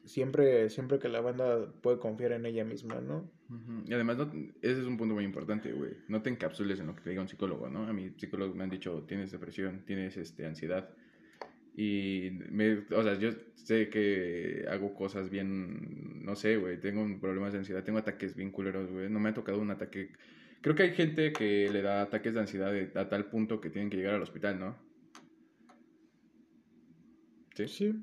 siempre, 0.05 0.71
siempre 0.71 0.99
que 0.99 1.09
la 1.09 1.21
banda 1.21 1.73
puede 1.83 1.99
confiar 1.99 2.33
en 2.33 2.47
ella 2.47 2.65
misma, 2.65 3.01
¿no? 3.01 3.31
Y 3.87 3.93
además, 3.93 4.19
ese 4.61 4.81
es 4.81 4.87
un 4.87 4.97
punto 4.97 5.15
muy 5.15 5.25
importante, 5.25 5.73
güey. 5.73 5.93
No 6.09 6.21
te 6.21 6.31
encapsules 6.31 6.81
en 6.81 6.89
lo 6.89 6.97
que 6.97 7.03
te 7.03 7.11
diga 7.11 7.23
un 7.23 7.29
psicólogo, 7.29 7.69
¿no? 7.69 7.87
A 7.87 7.93
mi 7.93 8.11
psicólogo 8.11 8.55
me 8.55 8.65
han 8.65 8.71
dicho, 8.71 9.05
tienes 9.07 9.31
depresión, 9.31 9.85
tienes 9.87 10.17
este, 10.17 10.47
ansiedad. 10.47 10.91
Y, 11.77 12.31
me, 12.51 12.85
o 12.91 13.03
sea, 13.03 13.19
yo 13.19 13.31
sé 13.55 13.89
que 13.89 14.67
hago 14.69 14.95
cosas 14.95 15.31
bien, 15.31 16.25
no 16.25 16.35
sé, 16.35 16.57
güey, 16.57 16.81
tengo 16.81 17.07
problemas 17.21 17.53
de 17.53 17.61
ansiedad, 17.61 17.85
tengo 17.85 17.99
ataques 17.99 18.35
bien 18.35 18.51
culeros, 18.51 18.91
güey. 18.91 19.09
No 19.09 19.21
me 19.21 19.29
ha 19.29 19.35
tocado 19.35 19.61
un 19.61 19.71
ataque... 19.71 20.11
Creo 20.61 20.75
que 20.75 20.83
hay 20.83 20.95
gente 20.95 21.33
que 21.33 21.71
le 21.71 21.83
da 21.83 22.03
ataques 22.03 22.35
de 22.35 22.41
ansiedad 22.41 22.75
a 22.97 23.09
tal 23.09 23.27
punto 23.27 23.61
que 23.61 23.71
tienen 23.71 23.91
que 23.91 23.99
llegar 23.99 24.15
al 24.15 24.23
hospital, 24.23 24.59
¿no? 24.59 24.77
Sí. 27.55 27.69
Sí. 27.69 27.95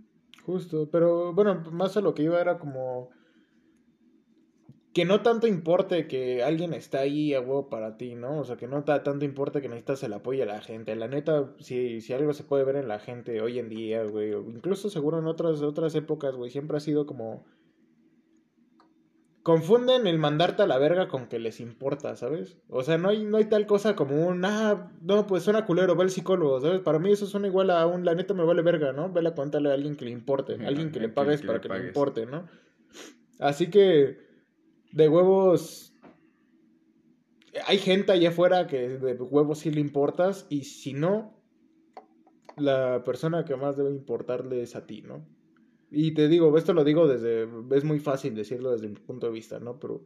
Justo, 0.43 0.89
pero 0.89 1.33
bueno, 1.33 1.71
más 1.71 1.95
a 1.95 2.01
lo 2.01 2.13
que 2.13 2.23
iba 2.23 2.39
era 2.39 2.57
como 2.57 3.11
que 4.93 5.05
no 5.05 5.21
tanto 5.21 5.47
importe 5.47 6.07
que 6.07 6.43
alguien 6.43 6.73
está 6.73 6.99
ahí 6.99 7.33
a 7.33 7.41
huevo 7.41 7.69
para 7.69 7.97
ti, 7.97 8.15
¿no? 8.15 8.39
O 8.39 8.43
sea, 8.43 8.57
que 8.57 8.67
no 8.67 8.83
tanto 8.83 9.25
importe 9.25 9.61
que 9.61 9.67
necesitas 9.67 10.03
el 10.03 10.13
apoyo 10.13 10.41
de 10.41 10.45
la 10.45 10.61
gente. 10.61 10.95
La 10.95 11.07
neta, 11.07 11.51
si, 11.59 11.99
si 12.01 12.13
algo 12.13 12.33
se 12.33 12.43
puede 12.43 12.63
ver 12.63 12.75
en 12.75 12.87
la 12.87 12.99
gente 12.99 13.41
hoy 13.41 13.57
en 13.57 13.69
día, 13.69 14.03
güey, 14.03 14.33
o 14.33 14.41
incluso 14.49 14.89
seguro 14.89 15.17
en 15.19 15.25
otras, 15.25 15.61
otras 15.61 15.95
épocas, 15.95 16.35
güey, 16.35 16.51
siempre 16.51 16.77
ha 16.77 16.79
sido 16.79 17.07
como 17.07 17.43
confunden 19.43 20.07
el 20.07 20.19
mandarte 20.19 20.63
a 20.63 20.67
la 20.67 20.77
verga 20.77 21.09
con 21.09 21.27
que 21.27 21.37
les 21.37 21.59
importa, 21.59 22.15
¿sabes? 22.15 22.57
O 22.69 22.81
sea, 22.81 22.97
no 22.97 23.09
hay, 23.09 23.25
no 23.25 23.37
hay 23.37 23.45
tal 23.45 23.67
cosa 23.67 23.95
como 23.95 24.25
un, 24.25 24.45
ah, 24.45 24.91
no, 25.01 25.27
pues 25.27 25.43
suena 25.43 25.65
culero, 25.65 25.95
ve 25.95 26.03
al 26.03 26.11
psicólogo, 26.11 26.61
¿sabes? 26.61 26.79
Para 26.79 26.97
mí 26.99 27.11
eso 27.11 27.25
suena 27.25 27.47
igual 27.47 27.69
a 27.69 27.85
un, 27.85 28.05
la 28.05 28.15
neta 28.15 28.33
me 28.33 28.45
vale 28.45 28.61
verga, 28.61 28.93
¿no? 28.93 29.11
Vele 29.11 29.29
a 29.29 29.35
contarle 29.35 29.69
a 29.69 29.73
alguien 29.73 29.97
que 29.97 30.05
le 30.05 30.11
importe, 30.11 30.53
a 30.63 30.67
alguien 30.67 30.91
que 30.91 31.01
le 31.01 31.09
pagues 31.09 31.41
para 31.41 31.59
que 31.59 31.67
le 31.67 31.87
importe, 31.87 32.25
¿no? 32.25 32.47
Así 33.39 33.69
que, 33.69 34.32
de 34.93 35.09
huevos, 35.09 35.91
hay 37.65 37.79
gente 37.79 38.11
allá 38.11 38.29
afuera 38.29 38.67
que 38.67 38.89
de 38.89 39.13
huevos 39.15 39.59
sí 39.59 39.71
le 39.71 39.81
importas 39.81 40.45
y 40.49 40.65
si 40.65 40.93
no, 40.93 41.33
la 42.55 43.03
persona 43.03 43.43
que 43.43 43.55
más 43.55 43.75
debe 43.75 43.91
importarle 43.91 44.61
es 44.61 44.75
a 44.75 44.85
ti, 44.85 45.01
¿no? 45.01 45.27
Y 45.89 46.13
te 46.13 46.27
digo, 46.27 46.55
esto 46.57 46.73
lo 46.73 46.83
digo 46.83 47.07
desde, 47.07 47.47
es 47.75 47.83
muy 47.83 47.99
fácil 47.99 48.35
decirlo 48.35 48.71
desde 48.71 48.87
mi 48.87 48.95
punto 48.95 49.27
de 49.27 49.33
vista, 49.33 49.59
¿no? 49.59 49.79
Pero 49.79 50.03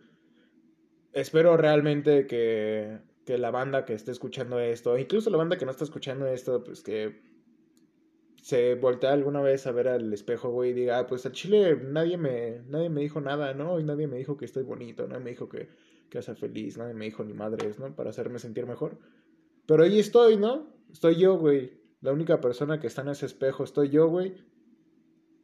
espero 1.12 1.58
realmente 1.58 2.26
que, 2.26 3.00
que 3.26 3.38
la 3.38 3.52
banda 3.52 3.84
que 3.84 3.94
esté 3.94 4.12
escuchando 4.12 4.60
esto, 4.60 4.98
incluso 4.98 5.30
la 5.30 5.38
banda 5.38 5.58
que 5.58 5.66
no 5.66 5.72
está 5.72 5.84
escuchando 5.84 6.28
esto, 6.28 6.64
pues 6.64 6.82
que 6.82 7.27
se 8.48 8.76
voltea 8.76 9.12
alguna 9.12 9.42
vez 9.42 9.68
a 9.68 9.74
ver 9.74 9.90
al 9.90 10.14
espejo, 10.14 10.50
güey, 10.50 10.70
y 10.70 10.74
diga, 10.74 11.00
ah, 11.00 11.06
pues 11.06 11.26
al 11.26 11.34
chile 11.34 11.76
nadie 11.84 12.18
me, 12.18 12.62
nadie 12.70 12.90
me 12.90 13.02
dijo 13.02 13.20
nada, 13.20 13.54
¿no? 13.54 13.78
Y 13.78 13.84
nadie 13.84 14.08
me 14.08 14.16
dijo 14.16 14.38
que 14.38 14.46
estoy 14.46 14.64
bonito, 14.64 15.06
nadie 15.06 15.22
me 15.22 15.32
dijo 15.32 15.50
que, 15.50 15.68
que 16.10 16.20
hace 16.20 16.34
feliz, 16.34 16.78
nadie 16.78 16.94
me 16.94 17.04
dijo 17.04 17.26
ni 17.26 17.34
madres, 17.34 17.78
¿no? 17.78 17.94
Para 17.94 18.12
hacerme 18.12 18.40
sentir 18.40 18.66
mejor. 18.66 19.00
Pero 19.66 19.84
ahí 19.84 20.00
estoy, 20.00 20.38
¿no? 20.38 20.66
Estoy 20.90 21.18
yo, 21.18 21.38
güey. 21.38 21.74
La 22.00 22.14
única 22.14 22.40
persona 22.40 22.80
que 22.80 22.88
está 22.88 23.02
en 23.02 23.10
ese 23.10 23.26
espejo 23.26 23.66
estoy 23.66 23.90
yo, 23.90 24.08
güey. 24.08 24.38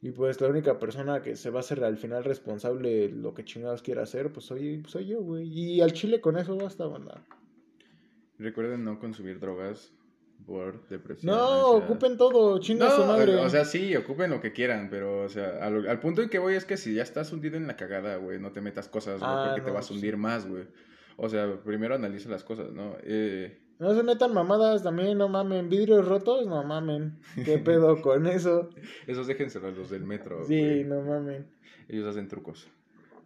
Y 0.01 0.11
pues 0.11 0.39
la 0.39 0.47
única 0.47 0.79
persona 0.79 1.21
que 1.21 1.35
se 1.35 1.49
va 1.49 1.57
a 1.57 1.59
hacer 1.59 1.83
al 1.83 1.97
final 1.97 2.23
responsable 2.23 2.89
de 2.89 3.09
lo 3.09 3.33
que 3.33 3.43
chingados 3.43 3.81
quiera 3.81 4.03
hacer, 4.03 4.31
pues 4.31 4.45
soy, 4.45 4.81
soy 4.87 5.07
yo, 5.07 5.21
güey. 5.21 5.45
Y 5.49 5.81
al 5.81 5.91
chile 5.91 6.21
con 6.21 6.37
eso 6.37 6.55
basta, 6.55 6.85
banda. 6.85 7.21
Recuerden 8.39 8.85
no 8.85 8.97
consumir 8.97 9.41
drogas 9.41 9.91
por 10.45 10.87
depresión. 10.87 11.35
No, 11.35 11.71
ocupen 11.71 12.17
todo, 12.17 12.59
chinga 12.59 12.89
su 12.91 13.03
madre. 13.05 13.35
O 13.35 13.49
sea, 13.49 13.65
sí, 13.65 13.95
ocupen 13.95 14.29
lo 14.29 14.41
que 14.41 14.53
quieran, 14.53 14.89
pero, 14.89 15.21
o 15.23 15.29
sea, 15.29 15.63
al, 15.63 15.99
punto 15.99 16.21
en 16.21 16.29
que 16.29 16.39
voy 16.39 16.55
es 16.55 16.65
que 16.65 16.77
si 16.77 16.93
ya 16.93 17.03
estás 17.03 17.31
hundido 17.31 17.57
en 17.57 17.67
la 17.67 17.75
cagada, 17.75 18.17
güey, 18.17 18.39
no 18.39 18.51
te 18.51 18.61
metas 18.61 18.87
cosas, 18.87 19.19
güey, 19.19 19.31
ah, 19.31 19.45
porque 19.47 19.61
te 19.61 19.71
vas 19.71 19.89
a 19.89 19.93
hundir 19.93 20.17
más, 20.17 20.47
güey. 20.47 20.65
O 21.17 21.29
sea, 21.29 21.61
primero 21.63 21.95
analiza 21.95 22.29
las 22.29 22.43
cosas, 22.43 22.71
¿no? 22.71 22.95
Eh, 23.03 23.59
no 23.79 23.93
se 23.93 24.03
metan 24.03 24.33
mamadas 24.33 24.83
también, 24.83 25.17
no 25.17 25.27
mamen. 25.27 25.69
Vidrios 25.69 26.07
rotos, 26.07 26.47
no 26.47 26.63
mamen. 26.63 27.19
¿Qué 27.43 27.57
pedo 27.59 28.01
con 28.01 28.27
eso? 28.27 28.69
Esos 29.07 29.27
déjenselos 29.27 29.77
los 29.77 29.89
del 29.89 30.03
metro. 30.03 30.43
Sí, 30.45 30.83
no 30.85 31.01
mamen. 31.01 31.47
Ellos 31.87 32.07
hacen 32.07 32.27
trucos. 32.27 32.67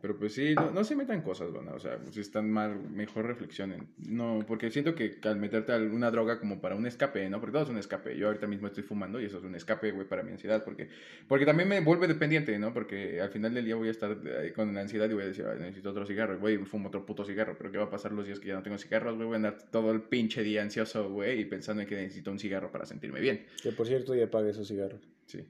Pero 0.01 0.18
pues 0.18 0.34
sí, 0.34 0.54
no, 0.56 0.72
no 0.72 0.84
se 0.84 0.96
metan 0.96 1.22
cosas, 1.22 1.51
bueno, 1.51 1.72
o 1.74 1.80
sea, 1.80 2.00
si 2.12 2.20
están 2.22 2.51
mal, 2.51 2.80
mejor 2.89 3.25
reflexionen. 3.25 3.88
No, 3.98 4.44
porque 4.48 4.70
siento 4.70 4.94
que 4.94 5.18
al 5.24 5.38
meterte 5.38 5.72
alguna 5.72 6.12
droga 6.12 6.39
como 6.39 6.62
para 6.62 6.75
un 6.75 6.86
escape, 6.86 7.30
¿no? 7.30 7.39
Porque 7.39 7.54
todo 7.54 7.63
es 7.63 7.70
un 7.70 7.77
escape. 7.77 8.16
Yo 8.18 8.27
ahorita 8.27 8.48
mismo 8.48 8.68
estoy 8.68 8.84
fumando 8.84 9.20
y 9.20 9.25
eso 9.25 9.38
es 9.38 9.44
un 9.44 9.56
escape, 9.56 9.92
güey, 9.92 10.08
para 10.08 10.24
mi 10.24 10.32
ansiedad. 10.32 10.63
Porque, 10.63 10.89
porque 11.27 11.46
también 11.46 11.68
me 11.68 11.80
vuelve 11.80 12.08
dependiente, 12.08 12.58
¿no? 12.60 12.74
Porque 12.74 13.22
al 13.22 13.30
final 13.30 13.54
del 13.54 13.66
día 13.66 13.75
voy 13.75 13.88
a 13.88 13.92
estar 13.92 14.18
con 14.56 14.74
la 14.74 14.82
ansiedad 14.82 15.10
y 15.10 15.13
voy 15.13 15.24
a 15.24 15.27
decir, 15.27 15.46
necesito 15.60 15.89
otro 15.89 16.06
cigarro. 16.06 16.39
Güey, 16.39 16.58
fumo 16.60 16.89
otro 16.89 17.06
puto 17.06 17.25
cigarro. 17.25 17.56
Pero 17.58 17.72
¿qué 17.72 17.77
va 17.77 17.86
a 17.86 17.89
pasar 17.89 18.12
los 18.12 18.25
días 18.25 18.39
que 18.39 18.50
ya 18.50 18.56
no 18.56 18.63
tengo 18.63 18.77
cigarros, 18.77 19.16
güey? 19.16 19.25
Voy 19.25 19.34
a 19.34 19.38
andar 19.38 19.58
todo 19.72 19.92
el 19.92 20.01
pinche 20.01 20.44
día 20.44 20.62
ansioso, 20.62 21.10
güey, 21.10 21.42
y 21.42 21.46
pensando 21.46 21.82
en 21.82 21.88
que 21.88 21.96
necesito 21.96 22.32
un 22.32 22.39
cigarro 22.39 22.72
para 22.72 22.86
sentirme 22.86 23.20
bien. 23.20 23.46
Que 23.62 23.72
por 23.72 23.88
cierto 23.88 24.13
ya 24.16 24.30
pague 24.30 24.51
esos 24.51 24.68
cigarros. 24.68 25.01
Sí, 25.25 25.46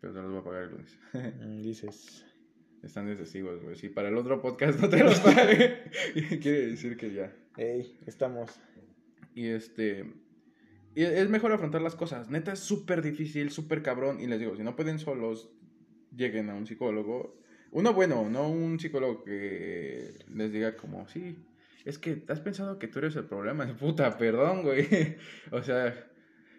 pero 0.00 0.12
te 0.12 0.20
los 0.20 0.30
voy 0.30 0.40
a 0.40 0.44
pagar 0.44 0.62
el 0.64 0.70
lunes. 0.70 0.98
Mm, 1.14 1.62
Dices. 1.62 2.24
Están 2.82 3.06
de 3.06 3.16
testigos, 3.16 3.62
güey. 3.62 3.76
Si 3.76 3.88
para 3.88 4.08
el 4.08 4.16
otro 4.16 4.40
podcast 4.40 4.80
no 4.80 4.88
te 4.88 5.02
los 5.02 5.18
pague, 5.20 5.82
quiere 6.40 6.68
decir 6.68 6.96
que 6.96 7.12
ya. 7.12 7.34
Ey, 7.56 7.98
estamos. 8.06 8.60
Y 9.34 9.46
este. 9.46 10.12
Y 10.94 11.02
es 11.02 11.28
mejor 11.28 11.52
afrontar 11.52 11.82
las 11.82 11.96
cosas. 11.96 12.30
Neta 12.30 12.52
es 12.52 12.60
súper 12.60 13.02
difícil, 13.02 13.50
súper 13.50 13.82
cabrón. 13.82 14.20
Y 14.20 14.26
les 14.26 14.38
digo, 14.40 14.56
si 14.56 14.62
no 14.62 14.76
pueden 14.76 14.98
solos, 14.98 15.50
lleguen 16.14 16.50
a 16.50 16.54
un 16.54 16.66
psicólogo. 16.66 17.38
Uno 17.70 17.92
bueno, 17.92 18.28
no 18.30 18.48
un 18.48 18.80
psicólogo 18.80 19.24
que 19.24 20.14
les 20.32 20.52
diga 20.52 20.76
como, 20.76 21.06
sí, 21.08 21.36
es 21.84 21.98
que 21.98 22.24
has 22.28 22.40
pensado 22.40 22.78
que 22.78 22.88
tú 22.88 22.98
eres 23.00 23.16
el 23.16 23.24
problema. 23.24 23.66
Puta, 23.76 24.16
perdón, 24.16 24.62
güey. 24.62 25.16
o 25.52 25.62
sea, 25.62 26.10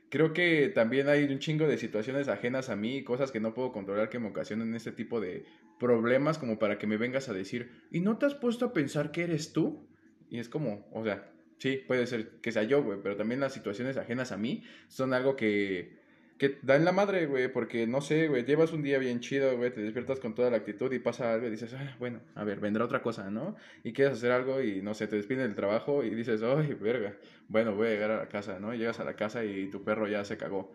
creo 0.10 0.34
que 0.34 0.70
también 0.70 1.08
hay 1.08 1.24
un 1.24 1.40
chingo 1.40 1.68
de 1.68 1.78
situaciones 1.78 2.28
ajenas 2.28 2.70
a 2.70 2.76
mí, 2.76 3.04
cosas 3.04 3.32
que 3.32 3.40
no 3.40 3.54
puedo 3.54 3.72
controlar 3.72 4.10
que 4.10 4.20
me 4.20 4.30
ocasionan 4.30 4.76
este 4.76 4.92
tipo 4.92 5.22
de 5.22 5.46
problemas 5.80 6.38
como 6.38 6.60
para 6.60 6.78
que 6.78 6.88
me 6.88 6.98
vengas 6.98 7.30
a 7.30 7.34
decir, 7.34 7.72
¿y 7.92 8.02
no 8.02 8.18
te 8.18 8.26
has 8.26 8.36
puesto 8.36 8.66
a 8.66 8.74
pensar 8.74 9.12
que 9.12 9.24
eres 9.24 9.54
tú? 9.54 9.88
Y 10.30 10.40
es 10.40 10.50
como, 10.50 10.88
o 10.92 11.04
sea, 11.04 11.32
sí, 11.58 11.78
puede 11.88 12.08
ser 12.08 12.40
que 12.42 12.52
sea 12.52 12.64
yo, 12.64 12.84
güey, 12.84 13.00
pero 13.02 13.16
también 13.16 13.40
las 13.40 13.54
situaciones 13.54 13.98
ajenas 13.98 14.32
a 14.32 14.38
mí 14.38 14.64
son 14.88 15.14
algo 15.14 15.36
que, 15.36 15.99
que 16.40 16.58
dan 16.62 16.86
la 16.86 16.94
madre, 16.94 17.26
güey, 17.26 17.52
porque 17.52 17.86
no 17.86 18.00
sé, 18.00 18.30
güey, 18.30 18.46
llevas 18.46 18.72
un 18.72 18.82
día 18.82 18.98
bien 18.98 19.20
chido, 19.20 19.58
güey, 19.58 19.72
te 19.74 19.82
despiertas 19.82 20.22
con 20.22 20.34
toda 20.34 20.50
la 20.50 20.58
actitud 20.58 20.92
y 20.94 20.98
pasa 20.98 21.34
algo 21.34 21.48
y 21.48 21.50
dices, 21.50 21.74
ah, 21.74 21.96
bueno, 22.00 22.22
a 22.34 22.46
ver, 22.46 22.62
vendrá 22.62 22.86
otra 22.86 23.02
cosa, 23.02 23.30
¿no? 23.30 23.58
Y 23.84 23.92
quieres 23.92 24.14
hacer 24.14 24.32
algo 24.32 24.62
y 24.62 24.82
no 24.82 24.94
sé, 24.94 25.08
te 25.08 25.18
despiden 25.18 25.44
del 25.44 25.56
trabajo 25.56 26.02
y 26.02 26.12
dices, 26.16 26.42
ay, 26.42 26.78
verga, 26.80 27.18
bueno, 27.50 27.76
voy 27.76 27.88
a 27.88 27.90
llegar 27.92 28.12
a 28.12 28.18
la 28.18 28.30
casa, 28.30 28.58
¿no? 28.58 28.74
Llegas 28.74 29.02
a 29.02 29.04
la 29.04 29.18
casa 29.18 29.44
y 29.44 29.68
tu 29.70 29.84
perro 29.84 30.08
ya 30.08 30.24
se 30.24 30.38
cagó 30.38 30.74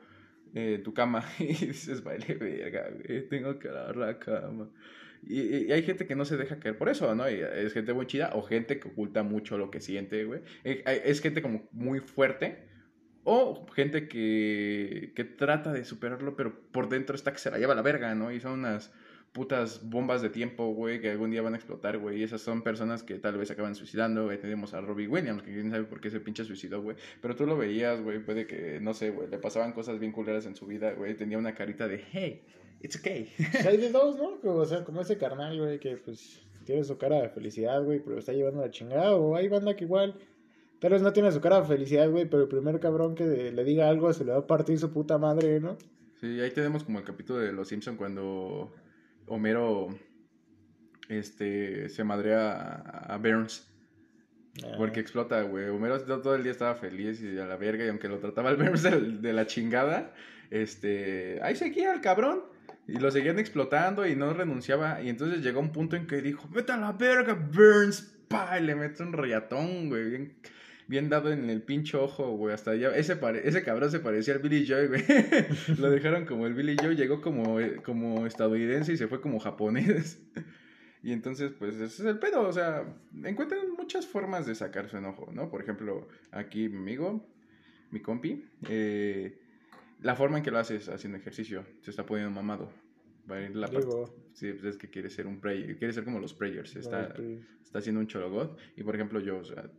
en 0.52 0.82
tu 0.82 0.92
cama 0.92 1.24
y 1.38 1.46
dices, 1.46 2.04
vale, 2.04 2.34
verga, 2.34 2.90
güey, 2.90 3.26
tengo 3.28 3.58
que 3.58 3.68
lavar 3.68 3.96
la 3.96 4.18
cama. 4.18 4.68
Y, 5.26 5.40
y, 5.40 5.72
hay 5.72 5.82
gente 5.82 6.06
que 6.06 6.14
no 6.14 6.26
se 6.26 6.36
deja 6.36 6.58
caer 6.58 6.76
por 6.76 6.90
eso, 6.90 7.14
¿no? 7.14 7.24
Es 7.26 7.72
gente 7.72 7.94
muy 7.94 8.06
chida 8.06 8.32
o 8.34 8.42
gente 8.42 8.78
que 8.78 8.88
oculta 8.88 9.22
mucho 9.22 9.56
lo 9.56 9.70
que 9.70 9.80
siente, 9.80 10.26
güey. 10.26 10.42
Es 10.62 11.22
gente 11.22 11.40
como 11.40 11.66
muy 11.72 12.00
fuerte 12.00 12.73
o 13.24 13.66
gente 13.74 14.08
que, 14.08 15.12
que 15.14 15.24
trata 15.24 15.72
de 15.72 15.84
superarlo, 15.84 16.36
pero 16.36 16.54
por 16.72 16.88
dentro 16.88 17.16
está 17.16 17.32
que 17.32 17.38
se 17.38 17.50
la 17.50 17.58
lleva 17.58 17.74
la 17.74 17.82
verga, 17.82 18.14
¿no? 18.14 18.30
Y 18.30 18.40
son 18.40 18.60
unas 18.60 18.92
putas 19.34 19.80
bombas 19.82 20.22
de 20.22 20.30
tiempo, 20.30 20.72
güey, 20.74 21.00
que 21.00 21.10
algún 21.10 21.32
día 21.32 21.42
van 21.42 21.54
a 21.54 21.56
explotar, 21.56 21.98
güey. 21.98 22.20
Y 22.20 22.22
esas 22.22 22.40
son 22.40 22.62
personas 22.62 23.02
que 23.02 23.18
tal 23.18 23.36
vez 23.36 23.50
acaban 23.50 23.74
suicidando, 23.74 24.26
güey. 24.26 24.38
Tenemos 24.38 24.74
a 24.74 24.80
Robbie 24.80 25.08
Williams, 25.08 25.42
que 25.42 25.52
quién 25.52 25.72
sabe 25.72 25.84
por 25.84 26.00
qué 26.00 26.08
se 26.08 26.20
pinche 26.20 26.44
suicidó, 26.44 26.80
güey. 26.80 26.96
Pero 27.20 27.34
tú 27.34 27.44
lo 27.44 27.56
veías, 27.56 28.00
güey, 28.00 28.20
puede 28.20 28.46
que, 28.46 28.78
no 28.80 28.94
sé, 28.94 29.10
güey, 29.10 29.28
le 29.28 29.38
pasaban 29.38 29.72
cosas 29.72 29.98
bien 29.98 30.12
culeras 30.12 30.46
en 30.46 30.54
su 30.54 30.66
vida, 30.66 30.92
güey. 30.92 31.16
Tenía 31.16 31.36
una 31.36 31.52
carita 31.52 31.88
de, 31.88 32.04
hey, 32.12 32.42
it's 32.80 32.96
okay. 32.96 33.32
Hay 33.66 33.76
de 33.76 33.90
dos, 33.90 34.16
¿no? 34.16 34.38
O 34.52 34.64
sea, 34.66 34.84
como 34.84 35.00
ese 35.00 35.18
carnal, 35.18 35.58
güey, 35.58 35.80
que 35.80 35.96
pues 35.96 36.46
tiene 36.64 36.84
su 36.84 36.96
cara 36.96 37.20
de 37.20 37.28
felicidad, 37.28 37.82
güey, 37.82 37.98
pero 37.98 38.18
está 38.18 38.32
llevando 38.32 38.60
la 38.60 38.70
chingada. 38.70 39.16
O 39.16 39.34
hay 39.34 39.48
banda 39.48 39.74
que 39.74 39.82
igual, 39.82 40.14
tal 40.84 40.92
vez 40.92 41.00
no 41.00 41.14
tiene 41.14 41.32
su 41.32 41.40
cara 41.40 41.62
de 41.62 41.66
felicidad, 41.66 42.10
güey, 42.10 42.26
pero 42.26 42.42
el 42.42 42.48
primer 42.50 42.78
cabrón 42.78 43.14
que 43.14 43.24
le 43.24 43.64
diga 43.64 43.88
algo 43.88 44.12
se 44.12 44.22
le 44.22 44.32
va 44.32 44.40
a 44.40 44.46
partir 44.46 44.78
su 44.78 44.92
puta 44.92 45.16
madre, 45.16 45.58
¿no? 45.58 45.78
Sí, 46.20 46.38
ahí 46.42 46.50
tenemos 46.50 46.84
como 46.84 46.98
el 46.98 47.06
capítulo 47.06 47.38
de 47.38 47.54
Los 47.54 47.68
Simpson 47.68 47.96
cuando 47.96 48.70
Homero 49.26 49.88
este, 51.08 51.88
se 51.88 52.04
madrea 52.04 52.52
a, 52.52 53.14
a 53.14 53.16
Burns. 53.16 53.66
Ah. 54.62 54.74
Porque 54.76 55.00
explota, 55.00 55.40
güey. 55.40 55.70
Homero 55.70 55.98
todo 56.02 56.34
el 56.34 56.42
día 56.42 56.52
estaba 56.52 56.74
feliz 56.74 57.22
y 57.22 57.38
a 57.38 57.46
la 57.46 57.56
verga. 57.56 57.86
Y 57.86 57.88
aunque 57.88 58.08
lo 58.08 58.18
trataba 58.18 58.50
el 58.50 58.56
Burns 58.56 58.82
de, 58.82 59.00
de 59.00 59.32
la 59.32 59.46
chingada, 59.46 60.12
este, 60.50 61.40
ahí 61.42 61.56
seguía 61.56 61.94
el 61.94 62.02
cabrón. 62.02 62.42
Y 62.86 62.98
lo 62.98 63.10
seguían 63.10 63.38
explotando 63.38 64.06
y 64.06 64.16
no 64.16 64.34
renunciaba. 64.34 65.00
Y 65.00 65.08
entonces 65.08 65.40
llegó 65.40 65.60
un 65.60 65.72
punto 65.72 65.96
en 65.96 66.06
que 66.06 66.20
dijo, 66.20 66.46
vete 66.52 66.72
a 66.72 66.76
la 66.76 66.92
verga, 66.92 67.32
Burns. 67.32 68.10
Pa, 68.28 68.58
y 68.58 68.64
le 68.64 68.74
mete 68.74 69.02
un 69.02 69.14
rollatón, 69.14 69.88
güey. 69.88 70.10
Bien, 70.10 70.36
bien 70.86 71.08
dado 71.08 71.32
en 71.32 71.50
el 71.50 71.62
pinche 71.62 71.96
ojo, 71.96 72.36
güey. 72.36 72.54
Hasta 72.54 72.72
allá. 72.72 72.94
Ese, 72.96 73.16
pare... 73.16 73.46
ese 73.48 73.62
cabrón 73.62 73.90
se 73.90 74.00
parecía 74.00 74.34
al 74.34 74.40
Billy 74.40 74.66
Joy, 74.66 74.88
güey. 74.88 75.02
lo 75.78 75.90
dejaron 75.90 76.24
como 76.26 76.46
el 76.46 76.54
Billy 76.54 76.76
Joy. 76.76 76.96
Llegó 76.96 77.20
como, 77.20 77.58
como 77.84 78.26
estadounidense 78.26 78.92
y 78.92 78.96
se 78.96 79.08
fue 79.08 79.20
como 79.20 79.38
japonés. 79.38 80.20
Y 81.04 81.12
entonces, 81.12 81.52
pues, 81.52 81.74
ese 81.74 81.84
es 81.84 82.00
el 82.00 82.18
pedo. 82.18 82.48
O 82.48 82.52
sea, 82.52 82.82
encuentran 83.24 83.70
muchas 83.76 84.06
formas 84.06 84.46
de 84.46 84.54
sacar 84.54 84.88
su 84.88 84.96
enojo, 84.96 85.30
¿no? 85.34 85.50
Por 85.50 85.60
ejemplo, 85.60 86.08
aquí 86.30 86.70
mi 86.70 86.78
amigo, 86.78 87.28
mi 87.90 88.00
compi, 88.00 88.42
eh, 88.70 89.38
la 90.00 90.16
forma 90.16 90.38
en 90.38 90.44
que 90.44 90.50
lo 90.50 90.58
hace 90.58 90.76
es 90.76 90.88
haciendo 90.88 91.18
ejercicio. 91.18 91.66
Se 91.82 91.90
está 91.90 92.06
poniendo 92.06 92.30
mamado. 92.30 92.72
Va 93.30 93.36
a 93.36 93.42
ir 93.42 93.54
la 93.54 93.68
parte. 93.68 93.86
Sí, 94.32 94.50
pues 94.52 94.64
es 94.64 94.76
que 94.78 94.88
quiere 94.88 95.10
ser 95.10 95.26
un 95.26 95.40
prayer. 95.40 95.76
Quiere 95.76 95.92
ser 95.92 96.04
como 96.04 96.20
los 96.20 96.32
prayers. 96.32 96.74
Está, 96.74 97.14
está 97.62 97.80
haciendo 97.80 98.00
un 98.00 98.06
chologot. 98.06 98.58
Y 98.74 98.82
por 98.82 98.94
ejemplo, 98.94 99.20
yo, 99.20 99.40
o 99.40 99.44
sea, 99.44 99.70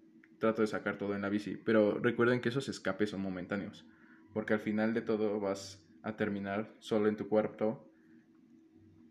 trato 0.45 0.61
de 0.61 0.67
sacar 0.67 0.97
todo 0.97 1.15
en 1.15 1.21
la 1.21 1.29
bici. 1.29 1.57
Pero 1.57 1.99
recuerden 1.99 2.41
que 2.41 2.49
esos 2.49 2.69
escapes 2.69 3.09
son 3.09 3.21
momentáneos. 3.21 3.85
Porque 4.33 4.53
al 4.53 4.59
final 4.59 4.93
de 4.93 5.01
todo 5.01 5.39
vas 5.39 5.83
a 6.01 6.15
terminar 6.15 6.73
solo 6.79 7.07
en 7.07 7.17
tu 7.17 7.27
cuarto 7.27 7.91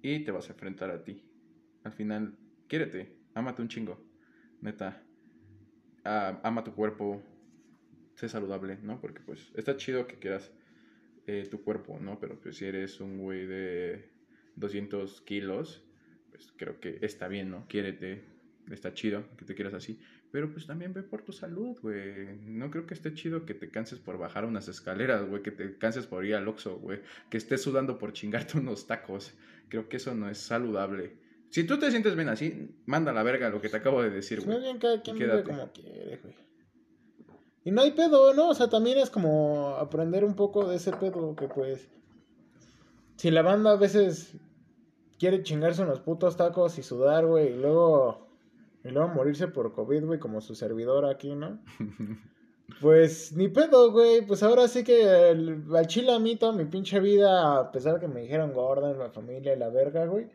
y 0.03 0.21
te 0.21 0.31
vas 0.31 0.49
a 0.49 0.53
enfrentar 0.53 0.91
a 0.91 1.05
ti 1.05 1.23
al 1.85 1.93
final, 1.93 2.37
quiérete, 2.67 3.15
ámate 3.35 3.63
un 3.63 3.69
chingo, 3.69 4.03
neta. 4.61 5.03
Ah, 6.03 6.41
ama 6.43 6.65
tu 6.65 6.75
cuerpo, 6.75 7.23
sé 8.15 8.29
saludable, 8.29 8.79
¿no? 8.83 9.01
Porque 9.01 9.21
pues 9.21 9.53
está 9.55 9.77
chido 9.77 10.07
que 10.07 10.19
quieras 10.19 10.51
eh, 11.27 11.47
tu 11.51 11.63
cuerpo, 11.63 11.99
¿no? 12.01 12.19
Pero 12.19 12.41
pues 12.41 12.57
si 12.57 12.65
eres 12.65 13.01
un 13.01 13.19
güey 13.19 13.47
de 13.47 14.11
200 14.57 15.21
kilos, 15.23 15.87
pues 16.31 16.53
creo 16.57 16.81
que 16.81 16.99
está 17.03 17.29
bien, 17.29 17.51
¿no? 17.51 17.67
Quiérete, 17.69 18.25
está 18.71 18.93
chido 18.95 19.25
que 19.37 19.45
te 19.45 19.55
quieras 19.55 19.75
así. 19.75 20.01
Pero 20.35 20.51
pues 20.51 20.67
también 20.67 20.93
ve 20.93 21.05
por 21.05 21.23
tu 21.23 21.31
salud, 21.31 21.79
güey. 21.81 22.41
No 22.45 22.69
creo 22.69 22.87
que 22.87 22.95
esté 22.95 23.15
chido 23.15 23.47
que 23.47 23.55
te 23.55 23.71
canses 23.71 24.01
por 24.01 24.19
bajar 24.19 24.45
unas 24.45 24.67
escaleras, 24.67 25.25
güey. 25.29 25.45
Que 25.45 25.53
te 25.53 25.79
canses 25.79 26.09
por 26.09 26.27
ir 26.27 26.35
al 26.35 26.49
Oxxo, 26.49 26.77
güey. 26.81 27.03
Que 27.31 27.37
estés 27.37 27.63
sudando 27.63 27.99
por 27.99 28.13
chingarte 28.13 28.59
unos 28.59 28.89
tacos. 28.89 29.33
Creo 29.69 29.89
que 29.89 29.99
eso 29.99 30.13
no 30.13 30.29
es 30.29 30.39
saludable. 30.39 31.19
Si 31.51 31.63
tú 31.63 31.79
te 31.79 31.89
sientes 31.93 32.17
bien 32.17 32.29
así, 32.29 32.69
manda 32.85 33.13
a 33.13 33.15
la 33.15 33.23
verga 33.23 33.49
lo 33.49 33.61
que 33.61 33.69
te 33.69 33.77
acabo 33.77 34.03
de 34.03 34.11
decir, 34.11 34.41
güey. 34.41 34.57
Más 34.57 34.65
bien 34.65 34.79
cada 34.79 35.01
quien 35.03 35.19
vive 35.19 35.45
como 35.45 35.71
quiere, 35.71 36.17
güey. 36.21 36.35
Y 37.63 37.71
no 37.71 37.83
hay 37.83 37.93
pedo, 37.93 38.35
¿no? 38.35 38.49
O 38.49 38.55
sea, 38.55 38.69
también 38.69 38.99
es 38.99 39.11
como 39.11 39.77
aprender 39.77 40.25
un 40.25 40.35
poco 40.35 40.69
de 40.69 40.75
ese 40.75 40.91
pedo 40.95 41.37
que 41.37 41.47
pues... 41.47 41.89
Si 43.19 43.31
la 43.31 43.43
banda 43.43 43.71
a 43.71 43.77
veces 43.77 44.37
quiere 45.17 45.45
chingarse 45.45 45.85
unos 45.85 46.01
putos 46.01 46.37
tacos 46.37 46.77
y 46.77 46.83
sudar, 46.83 47.25
güey, 47.25 47.53
y 47.53 47.57
luego... 47.57 48.24
Y 48.85 48.91
luego 48.91 49.09
morirse 49.09 49.49
por 49.49 49.73
COVID, 49.73 50.05
güey, 50.05 50.19
como 50.21 50.41
su 50.41 50.55
servidor 50.55 51.07
aquí, 51.07 51.35
¿no? 51.35 51.59
Pues 52.81 53.33
ni 53.37 53.49
pedo, 53.49 53.93
güey. 53.93 54.27
Pues 54.27 54.43
ahora 54.43 54.67
sí 54.69 54.85
que 54.85 55.31
el, 55.31 55.65
al 55.75 55.87
chile 55.87 56.13
a 56.13 56.19
mí 56.19 56.37
toda 56.37 56.53
mi 56.53 56.65
pinche 56.65 56.99
vida, 56.99 57.59
a 57.61 57.71
pesar 57.71 57.95
de 57.95 58.01
que 58.01 58.09
me 58.09 58.23
dijeron 58.23 58.53
gorda 58.53 58.91
en 58.91 58.99
la 58.99 59.11
familia 59.11 59.55
y 59.55 59.59
la 59.59 59.69
verga, 59.69 60.07
güey. 60.07 60.29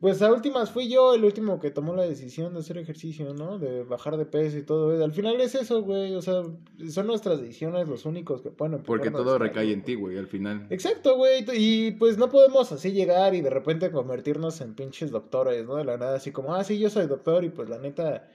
Pues 0.00 0.20
a 0.20 0.30
últimas 0.30 0.70
fui 0.70 0.88
yo 0.88 1.14
el 1.14 1.24
último 1.24 1.58
que 1.58 1.70
tomó 1.70 1.94
la 1.94 2.02
decisión 2.02 2.52
de 2.52 2.60
hacer 2.60 2.76
ejercicio, 2.76 3.32
¿no? 3.32 3.58
De 3.58 3.84
bajar 3.84 4.16
de 4.16 4.26
peso 4.26 4.58
y 4.58 4.62
todo. 4.62 5.02
Al 5.02 5.12
final 5.12 5.40
es 5.40 5.54
eso, 5.54 5.82
güey. 5.82 6.14
O 6.14 6.20
sea, 6.20 6.42
son 6.90 7.06
nuestras 7.06 7.40
decisiones 7.40 7.88
los 7.88 8.04
únicos 8.04 8.42
que 8.42 8.50
pueden 8.50 8.82
Porque 8.82 9.10
todo 9.10 9.38
recae 9.38 9.72
en 9.72 9.82
ti, 9.82 9.94
güey, 9.94 10.18
al 10.18 10.26
final. 10.26 10.66
Exacto, 10.68 11.16
güey. 11.16 11.46
Y 11.54 11.92
pues 11.92 12.18
no 12.18 12.28
podemos 12.28 12.70
así 12.72 12.92
llegar 12.92 13.34
y 13.34 13.40
de 13.40 13.50
repente 13.50 13.90
convertirnos 13.90 14.60
en 14.60 14.74
pinches 14.74 15.10
doctores, 15.10 15.64
¿no? 15.64 15.76
De 15.76 15.84
la 15.84 15.96
nada, 15.96 16.16
así 16.16 16.32
como, 16.32 16.54
ah, 16.54 16.64
sí, 16.64 16.78
yo 16.78 16.90
soy 16.90 17.06
doctor 17.06 17.44
y 17.44 17.48
pues 17.48 17.70
la 17.70 17.78
neta, 17.78 18.28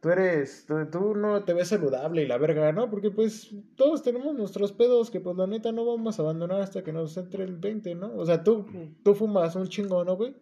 tú 0.00 0.08
eres, 0.08 0.64
tú, 0.66 0.86
tú 0.90 1.14
no 1.14 1.44
te 1.44 1.52
ves 1.52 1.68
saludable 1.68 2.22
y 2.22 2.26
la 2.26 2.38
verga, 2.38 2.72
¿no? 2.72 2.88
Porque 2.88 3.10
pues 3.10 3.50
todos 3.76 4.02
tenemos 4.02 4.34
nuestros 4.34 4.72
pedos 4.72 5.10
que 5.10 5.20
pues 5.20 5.36
la 5.36 5.46
neta 5.46 5.72
no 5.72 5.84
vamos 5.84 6.18
a 6.18 6.22
abandonar 6.22 6.62
hasta 6.62 6.82
que 6.82 6.92
nos 6.92 7.16
entre 7.18 7.44
el 7.44 7.58
20, 7.58 7.94
¿no? 7.96 8.14
O 8.16 8.24
sea, 8.24 8.42
tú, 8.42 8.66
tú 9.02 9.14
fumas 9.14 9.54
un 9.56 9.68
chingo, 9.68 10.04
¿no, 10.04 10.16
güey? 10.16 10.34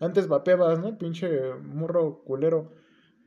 Antes 0.00 0.28
vapeabas, 0.28 0.78
¿no? 0.78 0.98
Pinche 0.98 1.54
murro 1.54 2.22
culero. 2.24 2.72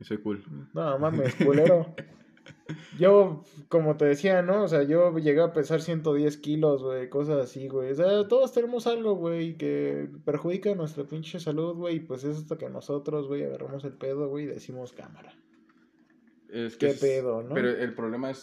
Y 0.00 0.04
soy 0.04 0.18
cool. 0.18 0.44
No 0.72 0.98
mames, 0.98 1.34
culero. 1.34 1.94
Yo, 2.98 3.44
como 3.68 3.96
te 3.96 4.04
decía, 4.06 4.42
¿no? 4.42 4.64
O 4.64 4.68
sea, 4.68 4.82
yo 4.82 5.16
llegué 5.18 5.40
a 5.40 5.52
pesar 5.52 5.80
110 5.82 6.36
kilos, 6.38 6.82
güey, 6.82 7.08
cosas 7.08 7.44
así, 7.44 7.68
güey. 7.68 7.92
O 7.92 7.94
sea, 7.94 8.26
todos 8.28 8.52
tenemos 8.52 8.86
algo, 8.86 9.14
güey, 9.14 9.56
que 9.56 10.08
perjudica 10.24 10.74
nuestra 10.74 11.04
pinche 11.04 11.38
salud, 11.38 11.74
güey. 11.76 11.96
Y 11.96 12.00
pues 12.00 12.24
es 12.24 12.38
hasta 12.38 12.58
que 12.58 12.68
nosotros, 12.68 13.28
güey, 13.28 13.44
agarramos 13.44 13.84
el 13.84 13.92
pedo, 13.92 14.28
güey, 14.28 14.44
y 14.44 14.48
decimos 14.48 14.92
cámara. 14.92 15.32
Es 16.48 16.76
¿Qué 16.76 16.88
es- 16.90 17.00
pedo, 17.00 17.42
no? 17.42 17.54
Pero 17.54 17.70
el 17.70 17.94
problema 17.94 18.30
es 18.30 18.38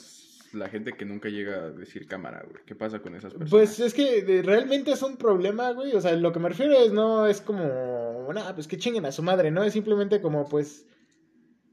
la 0.54 0.70
gente 0.70 0.94
que 0.94 1.06
nunca 1.06 1.30
llega 1.30 1.56
a 1.56 1.72
decir 1.72 2.08
cámara, 2.08 2.44
güey. 2.50 2.64
¿Qué 2.66 2.76
pasa 2.76 3.00
con 3.00 3.16
esas 3.16 3.34
personas? 3.34 3.50
Pues 3.50 3.80
es 3.80 3.94
que 3.94 4.42
realmente 4.44 4.92
es 4.92 5.02
un 5.02 5.18
problema, 5.18 5.72
güey. 5.72 5.94
O 5.96 6.02
sea, 6.02 6.14
lo 6.14 6.32
que 6.32 6.40
me 6.40 6.50
refiero 6.50 6.74
es 6.74 6.92
no 6.92 7.28
es 7.28 7.42
como, 7.42 8.28
nada, 8.34 8.54
pues 8.56 8.68
que 8.68 8.78
chinguen 8.78 9.06
a 9.06 9.12
su 9.12 9.24
madre, 9.24 9.52
¿no? 9.52 9.64
Es 9.64 9.74
simplemente 9.74 10.22
como, 10.22 10.48
pues, 10.48 10.86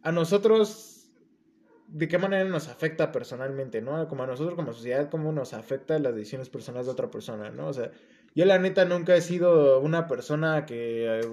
a 0.02 0.12
nosotros, 0.12 1.10
de 1.88 2.08
qué 2.08 2.18
manera 2.18 2.44
nos 2.44 2.68
afecta 2.68 3.12
personalmente, 3.12 3.80
¿no? 3.80 4.08
Como 4.08 4.22
a 4.22 4.26
nosotros 4.26 4.54
como 4.54 4.72
sociedad, 4.72 5.10
cómo 5.10 5.32
nos 5.32 5.54
afecta 5.54 5.98
las 5.98 6.14
decisiones 6.14 6.48
personales 6.48 6.86
de 6.86 6.92
otra 6.92 7.10
persona, 7.10 7.50
¿no? 7.50 7.68
O 7.68 7.72
sea, 7.72 7.90
yo 8.34 8.44
la 8.44 8.58
neta 8.58 8.84
nunca 8.84 9.14
he 9.16 9.20
sido 9.20 9.80
una 9.80 10.08
persona 10.08 10.66
que, 10.66 11.20
eh, 11.20 11.28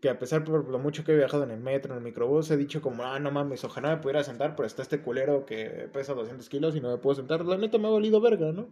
que 0.00 0.08
a 0.08 0.18
pesar 0.18 0.44
por 0.44 0.68
lo 0.68 0.78
mucho 0.78 1.04
que 1.04 1.12
he 1.12 1.16
viajado 1.16 1.44
en 1.44 1.50
el 1.50 1.60
metro, 1.60 1.92
en 1.92 1.98
el 1.98 2.04
microbús, 2.04 2.50
he 2.50 2.56
dicho 2.56 2.80
como, 2.80 3.04
ah, 3.04 3.18
no 3.18 3.30
mames, 3.30 3.64
ojalá 3.64 3.90
me 3.90 4.02
pudiera 4.02 4.24
sentar, 4.24 4.56
pero 4.56 4.66
está 4.66 4.82
este 4.82 5.02
culero 5.02 5.44
que 5.44 5.88
pesa 5.92 6.14
200 6.14 6.48
kilos 6.48 6.74
y 6.74 6.80
no 6.80 6.90
me 6.90 6.98
puedo 6.98 7.16
sentar. 7.16 7.44
La 7.44 7.58
neta 7.58 7.78
me 7.78 7.88
ha 7.88 7.90
valido 7.90 8.20
verga, 8.20 8.52
¿no? 8.52 8.68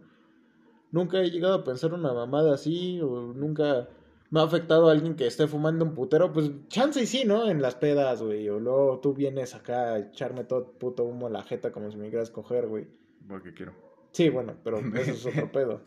Nunca 0.91 1.19
he 1.19 1.29
llegado 1.29 1.53
a 1.53 1.63
pensar 1.63 1.93
una 1.93 2.13
mamada 2.13 2.55
así, 2.55 2.99
o 3.01 3.33
nunca 3.33 3.89
me 4.31 4.39
ha 4.39 4.43
afectado 4.43 4.89
a 4.89 4.91
alguien 4.91 5.15
que 5.15 5.27
esté 5.27 5.47
fumando 5.47 5.85
un 5.85 5.93
putero. 5.93 6.33
Pues 6.33 6.51
chance 6.67 7.01
y 7.01 7.05
sí, 7.05 7.25
¿no? 7.25 7.47
En 7.47 7.61
las 7.61 7.75
pedas, 7.75 8.21
güey. 8.21 8.49
O 8.49 8.59
luego 8.59 8.99
tú 8.99 9.13
vienes 9.13 9.53
acá 9.53 9.93
a 9.93 9.99
echarme 9.99 10.43
todo 10.43 10.71
puto 10.73 11.03
humo 11.03 11.27
en 11.27 11.33
la 11.33 11.43
jeta 11.43 11.71
como 11.71 11.91
si 11.91 11.97
me 11.97 12.09
quieras 12.09 12.31
coger, 12.31 12.67
güey. 12.67 12.87
Porque 13.27 13.53
quiero. 13.53 13.73
Sí, 14.11 14.29
bueno, 14.29 14.55
pero 14.63 14.79
eso 14.79 15.11
es 15.11 15.25
otro 15.25 15.51
pedo. 15.51 15.81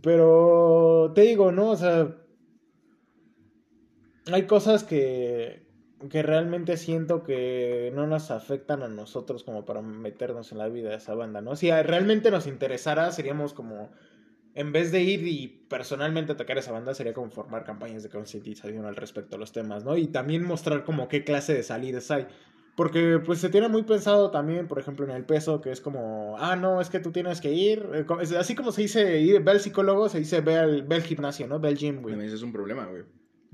Pero 0.00 1.12
te 1.14 1.22
digo, 1.22 1.52
¿no? 1.52 1.70
O 1.70 1.76
sea, 1.76 2.23
hay 4.32 4.46
cosas 4.46 4.84
que, 4.84 5.66
que 6.10 6.22
realmente 6.22 6.76
siento 6.76 7.22
que 7.22 7.92
no 7.94 8.06
nos 8.06 8.30
afectan 8.30 8.82
a 8.82 8.88
nosotros 8.88 9.44
como 9.44 9.64
para 9.64 9.82
meternos 9.82 10.52
en 10.52 10.58
la 10.58 10.68
vida 10.68 10.90
de 10.90 10.96
esa 10.96 11.14
banda, 11.14 11.40
¿no? 11.40 11.56
Si 11.56 11.70
realmente 11.70 12.30
nos 12.30 12.46
interesara, 12.46 13.10
seríamos 13.12 13.54
como, 13.54 13.90
en 14.54 14.72
vez 14.72 14.92
de 14.92 15.02
ir 15.02 15.26
y 15.26 15.66
personalmente 15.68 16.32
atacar 16.32 16.56
a 16.56 16.60
esa 16.60 16.72
banda, 16.72 16.94
sería 16.94 17.14
como 17.14 17.30
formar 17.30 17.64
campañas 17.64 18.02
de 18.02 18.08
concientización 18.08 18.84
al 18.86 18.96
respecto 18.96 19.36
a 19.36 19.38
los 19.38 19.52
temas, 19.52 19.84
¿no? 19.84 19.96
Y 19.96 20.08
también 20.08 20.44
mostrar 20.44 20.84
como 20.84 21.08
qué 21.08 21.24
clase 21.24 21.54
de 21.54 21.62
salidas 21.62 22.10
hay. 22.10 22.26
Porque 22.76 23.20
pues 23.24 23.38
se 23.38 23.50
tiene 23.50 23.68
muy 23.68 23.84
pensado 23.84 24.32
también, 24.32 24.66
por 24.66 24.80
ejemplo, 24.80 25.04
en 25.04 25.12
el 25.12 25.24
peso, 25.24 25.60
que 25.60 25.70
es 25.70 25.80
como, 25.80 26.36
ah, 26.38 26.56
no, 26.56 26.80
es 26.80 26.90
que 26.90 26.98
tú 26.98 27.12
tienes 27.12 27.40
que 27.40 27.52
ir, 27.52 27.88
eh, 27.94 28.04
así 28.36 28.56
como 28.56 28.72
se 28.72 28.82
dice, 28.82 29.20
ir, 29.20 29.42
ve 29.44 29.52
al 29.52 29.60
psicólogo, 29.60 30.08
se 30.08 30.18
dice 30.18 30.40
ve 30.40 30.58
al, 30.58 30.82
ve 30.82 30.96
al 30.96 31.02
gimnasio, 31.02 31.46
¿no? 31.46 31.60
Ve 31.60 31.68
al 31.68 31.76
gym, 31.76 32.02
güey. 32.02 32.14
También 32.14 32.26
ese 32.26 32.36
es 32.36 32.42
un 32.42 32.52
problema, 32.52 32.86
güey. 32.86 33.04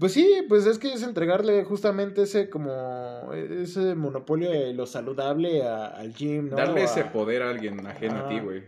Pues 0.00 0.12
sí, 0.14 0.44
pues 0.48 0.64
es 0.66 0.78
que 0.78 0.92
es 0.94 1.02
entregarle 1.02 1.62
justamente 1.64 2.22
ese 2.22 2.48
como, 2.48 3.30
ese 3.34 3.94
monopolio 3.94 4.50
de 4.50 4.72
lo 4.72 4.86
saludable 4.86 5.62
a- 5.62 5.88
al 5.88 6.14
gym, 6.14 6.48
¿no? 6.48 6.56
Darle 6.56 6.80
A- 6.80 6.84
ese 6.84 7.04
poder 7.04 7.42
a 7.42 7.50
alguien 7.50 7.86
ajeno 7.86 8.16
a 8.16 8.28
ti, 8.28 8.36
Ajá. 8.36 8.44
güey. 8.44 8.62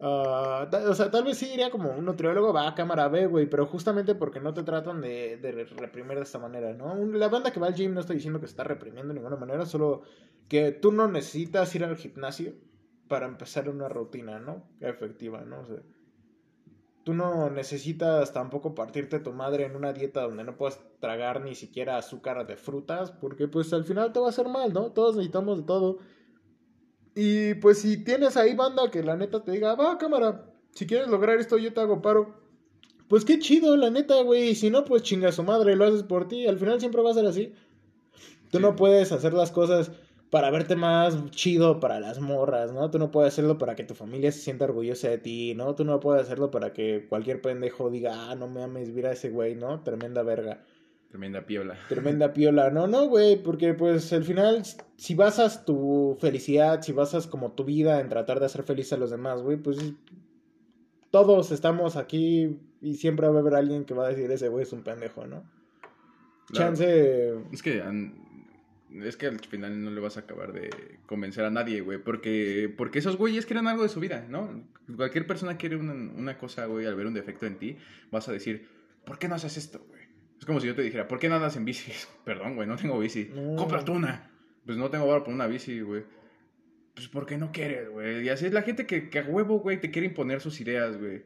Ah, 0.00 0.66
o 0.88 0.94
sea, 0.94 1.10
tal 1.10 1.24
vez 1.24 1.36
sí 1.36 1.46
diría 1.46 1.70
como 1.70 1.90
un 1.90 2.04
nutriólogo 2.04 2.52
va 2.52 2.68
a 2.68 2.74
cámara 2.74 3.08
B, 3.08 3.26
güey, 3.26 3.46
pero 3.50 3.66
justamente 3.66 4.14
porque 4.14 4.40
no 4.40 4.54
te 4.54 4.62
tratan 4.62 5.00
de, 5.02 5.36
de 5.36 5.50
reprimir 5.76 6.16
de 6.16 6.22
esta 6.22 6.38
manera, 6.38 6.72
¿no? 6.72 6.94
La 7.04 7.28
banda 7.28 7.50
que 7.50 7.60
va 7.60 7.66
al 7.66 7.74
gym 7.74 7.92
no 7.94 8.00
estoy 8.00 8.16
diciendo 8.16 8.40
que 8.40 8.46
se 8.46 8.52
está 8.52 8.64
reprimiendo 8.64 9.12
de 9.12 9.18
ninguna 9.20 9.36
manera, 9.36 9.66
solo 9.66 10.02
que 10.48 10.72
tú 10.72 10.92
no 10.92 11.06
necesitas 11.08 11.74
ir 11.74 11.84
al 11.84 11.96
gimnasio 11.96 12.54
para 13.08 13.26
empezar 13.26 13.68
una 13.68 13.88
rutina, 13.88 14.38
¿no? 14.38 14.64
Efectiva, 14.80 15.40
¿no? 15.44 15.60
O 15.60 15.66
sea, 15.66 15.76
tú 17.08 17.14
no 17.14 17.48
necesitas 17.48 18.34
tampoco 18.34 18.74
partirte 18.74 19.18
tu 19.18 19.32
madre 19.32 19.64
en 19.64 19.76
una 19.76 19.94
dieta 19.94 20.24
donde 20.24 20.44
no 20.44 20.58
puedas 20.58 20.78
tragar 21.00 21.40
ni 21.40 21.54
siquiera 21.54 21.96
azúcar 21.96 22.46
de 22.46 22.58
frutas, 22.58 23.12
porque 23.12 23.48
pues 23.48 23.72
al 23.72 23.86
final 23.86 24.12
te 24.12 24.20
va 24.20 24.26
a 24.26 24.28
hacer 24.28 24.46
mal, 24.46 24.74
¿no? 24.74 24.92
Todos 24.92 25.16
necesitamos 25.16 25.56
de 25.56 25.64
todo. 25.64 26.00
Y 27.14 27.54
pues 27.54 27.78
si 27.78 28.04
tienes 28.04 28.36
ahí 28.36 28.54
banda 28.54 28.90
que 28.90 29.02
la 29.02 29.16
neta 29.16 29.42
te 29.42 29.52
diga, 29.52 29.74
va 29.74 29.96
cámara, 29.96 30.52
si 30.72 30.86
quieres 30.86 31.08
lograr 31.08 31.38
esto 31.38 31.56
yo 31.56 31.72
te 31.72 31.80
hago 31.80 32.02
paro. 32.02 32.42
Pues 33.08 33.24
qué 33.24 33.38
chido, 33.38 33.74
la 33.78 33.88
neta, 33.88 34.20
güey. 34.20 34.54
Si 34.54 34.68
no, 34.68 34.84
pues 34.84 35.02
chinga 35.02 35.32
su 35.32 35.42
madre, 35.42 35.76
lo 35.76 35.86
haces 35.86 36.02
por 36.02 36.28
ti. 36.28 36.46
Al 36.46 36.58
final 36.58 36.78
siempre 36.78 37.00
va 37.00 37.12
a 37.12 37.14
ser 37.14 37.24
así. 37.24 37.54
Tú 38.50 38.60
no 38.60 38.76
puedes 38.76 39.12
hacer 39.12 39.32
las 39.32 39.50
cosas 39.50 39.92
para 40.30 40.50
verte 40.50 40.76
más 40.76 41.30
chido 41.30 41.80
para 41.80 42.00
las 42.00 42.20
morras, 42.20 42.72
¿no? 42.72 42.90
Tú 42.90 42.98
no 42.98 43.10
puedes 43.10 43.32
hacerlo 43.32 43.56
para 43.58 43.74
que 43.74 43.84
tu 43.84 43.94
familia 43.94 44.30
se 44.30 44.40
sienta 44.40 44.66
orgullosa 44.66 45.08
de 45.08 45.18
ti, 45.18 45.54
¿no? 45.54 45.74
Tú 45.74 45.84
no 45.84 46.00
puedes 46.00 46.22
hacerlo 46.22 46.50
para 46.50 46.72
que 46.72 47.06
cualquier 47.08 47.40
pendejo 47.40 47.90
diga, 47.90 48.30
ah, 48.30 48.34
no 48.34 48.46
me 48.46 48.62
ames, 48.62 48.90
mira 48.90 49.08
a 49.10 49.12
ese 49.12 49.30
güey, 49.30 49.54
¿no? 49.54 49.80
Tremenda 49.82 50.22
verga. 50.22 50.62
Tremenda 51.10 51.46
piola. 51.46 51.78
Tremenda 51.88 52.34
piola. 52.34 52.70
No, 52.70 52.86
no, 52.86 53.08
güey, 53.08 53.42
porque 53.42 53.72
pues 53.72 54.12
al 54.12 54.24
final, 54.24 54.62
si 54.96 55.14
basas 55.14 55.64
tu 55.64 56.18
felicidad, 56.20 56.82
si 56.82 56.92
basas 56.92 57.26
como 57.26 57.52
tu 57.52 57.64
vida 57.64 57.98
en 58.00 58.10
tratar 58.10 58.40
de 58.40 58.46
hacer 58.46 58.62
feliz 58.64 58.92
a 58.92 58.98
los 58.98 59.08
demás, 59.10 59.40
güey, 59.40 59.56
pues 59.56 59.78
todos 61.10 61.50
estamos 61.50 61.96
aquí 61.96 62.58
y 62.82 62.96
siempre 62.96 63.26
va 63.28 63.36
a 63.36 63.40
haber 63.40 63.54
alguien 63.54 63.84
que 63.86 63.94
va 63.94 64.04
a 64.06 64.10
decir 64.10 64.30
ese 64.30 64.48
güey 64.48 64.64
es 64.64 64.72
un 64.74 64.82
pendejo, 64.82 65.26
¿no? 65.26 65.44
Claro. 66.48 66.74
Chance. 66.76 67.34
Es 67.52 67.62
que 67.62 67.80
an- 67.80 68.27
es 69.02 69.16
que 69.16 69.26
al 69.26 69.40
final 69.40 69.82
no 69.82 69.90
le 69.90 70.00
vas 70.00 70.16
a 70.16 70.20
acabar 70.20 70.52
de 70.52 70.70
convencer 71.06 71.44
a 71.44 71.50
nadie, 71.50 71.80
güey, 71.80 71.98
porque 71.98 72.72
porque 72.76 72.98
esos 72.98 73.16
güeyes 73.16 73.46
quieren 73.46 73.66
algo 73.66 73.82
de 73.82 73.88
su 73.88 74.00
vida, 74.00 74.26
¿no? 74.28 74.64
Cualquier 74.96 75.26
persona 75.26 75.56
quiere 75.56 75.76
una, 75.76 75.92
una 75.92 76.38
cosa, 76.38 76.66
güey, 76.66 76.86
al 76.86 76.96
ver 76.96 77.06
un 77.06 77.14
defecto 77.14 77.46
en 77.46 77.58
ti, 77.58 77.76
vas 78.10 78.28
a 78.28 78.32
decir, 78.32 78.68
¿por 79.04 79.18
qué 79.18 79.28
no 79.28 79.34
haces 79.34 79.56
esto, 79.56 79.84
güey? 79.88 80.02
Es 80.38 80.46
como 80.46 80.60
si 80.60 80.68
yo 80.68 80.74
te 80.74 80.82
dijera, 80.82 81.08
¿por 81.08 81.18
qué 81.18 81.28
no 81.28 81.36
andas 81.36 81.56
en 81.56 81.64
bici? 81.64 81.92
Perdón, 82.24 82.56
güey, 82.56 82.68
no 82.68 82.76
tengo 82.76 82.98
bici. 82.98 83.30
No. 83.34 83.56
Cómprate 83.56 83.90
una. 83.90 84.30
Pues 84.64 84.78
no 84.78 84.90
tengo 84.90 85.06
valor 85.06 85.24
por 85.24 85.34
una 85.34 85.46
bici, 85.46 85.80
güey. 85.80 86.04
Pues 86.94 87.08
porque 87.08 87.38
no 87.38 87.52
quieres, 87.52 87.88
güey. 87.88 88.24
Y 88.24 88.28
así 88.28 88.46
es 88.46 88.52
la 88.52 88.62
gente 88.62 88.86
que, 88.86 89.08
que 89.08 89.18
a 89.20 89.24
huevo, 89.24 89.60
güey, 89.60 89.80
te 89.80 89.90
quiere 89.90 90.08
imponer 90.08 90.40
sus 90.40 90.60
ideas, 90.60 90.98
güey. 90.98 91.22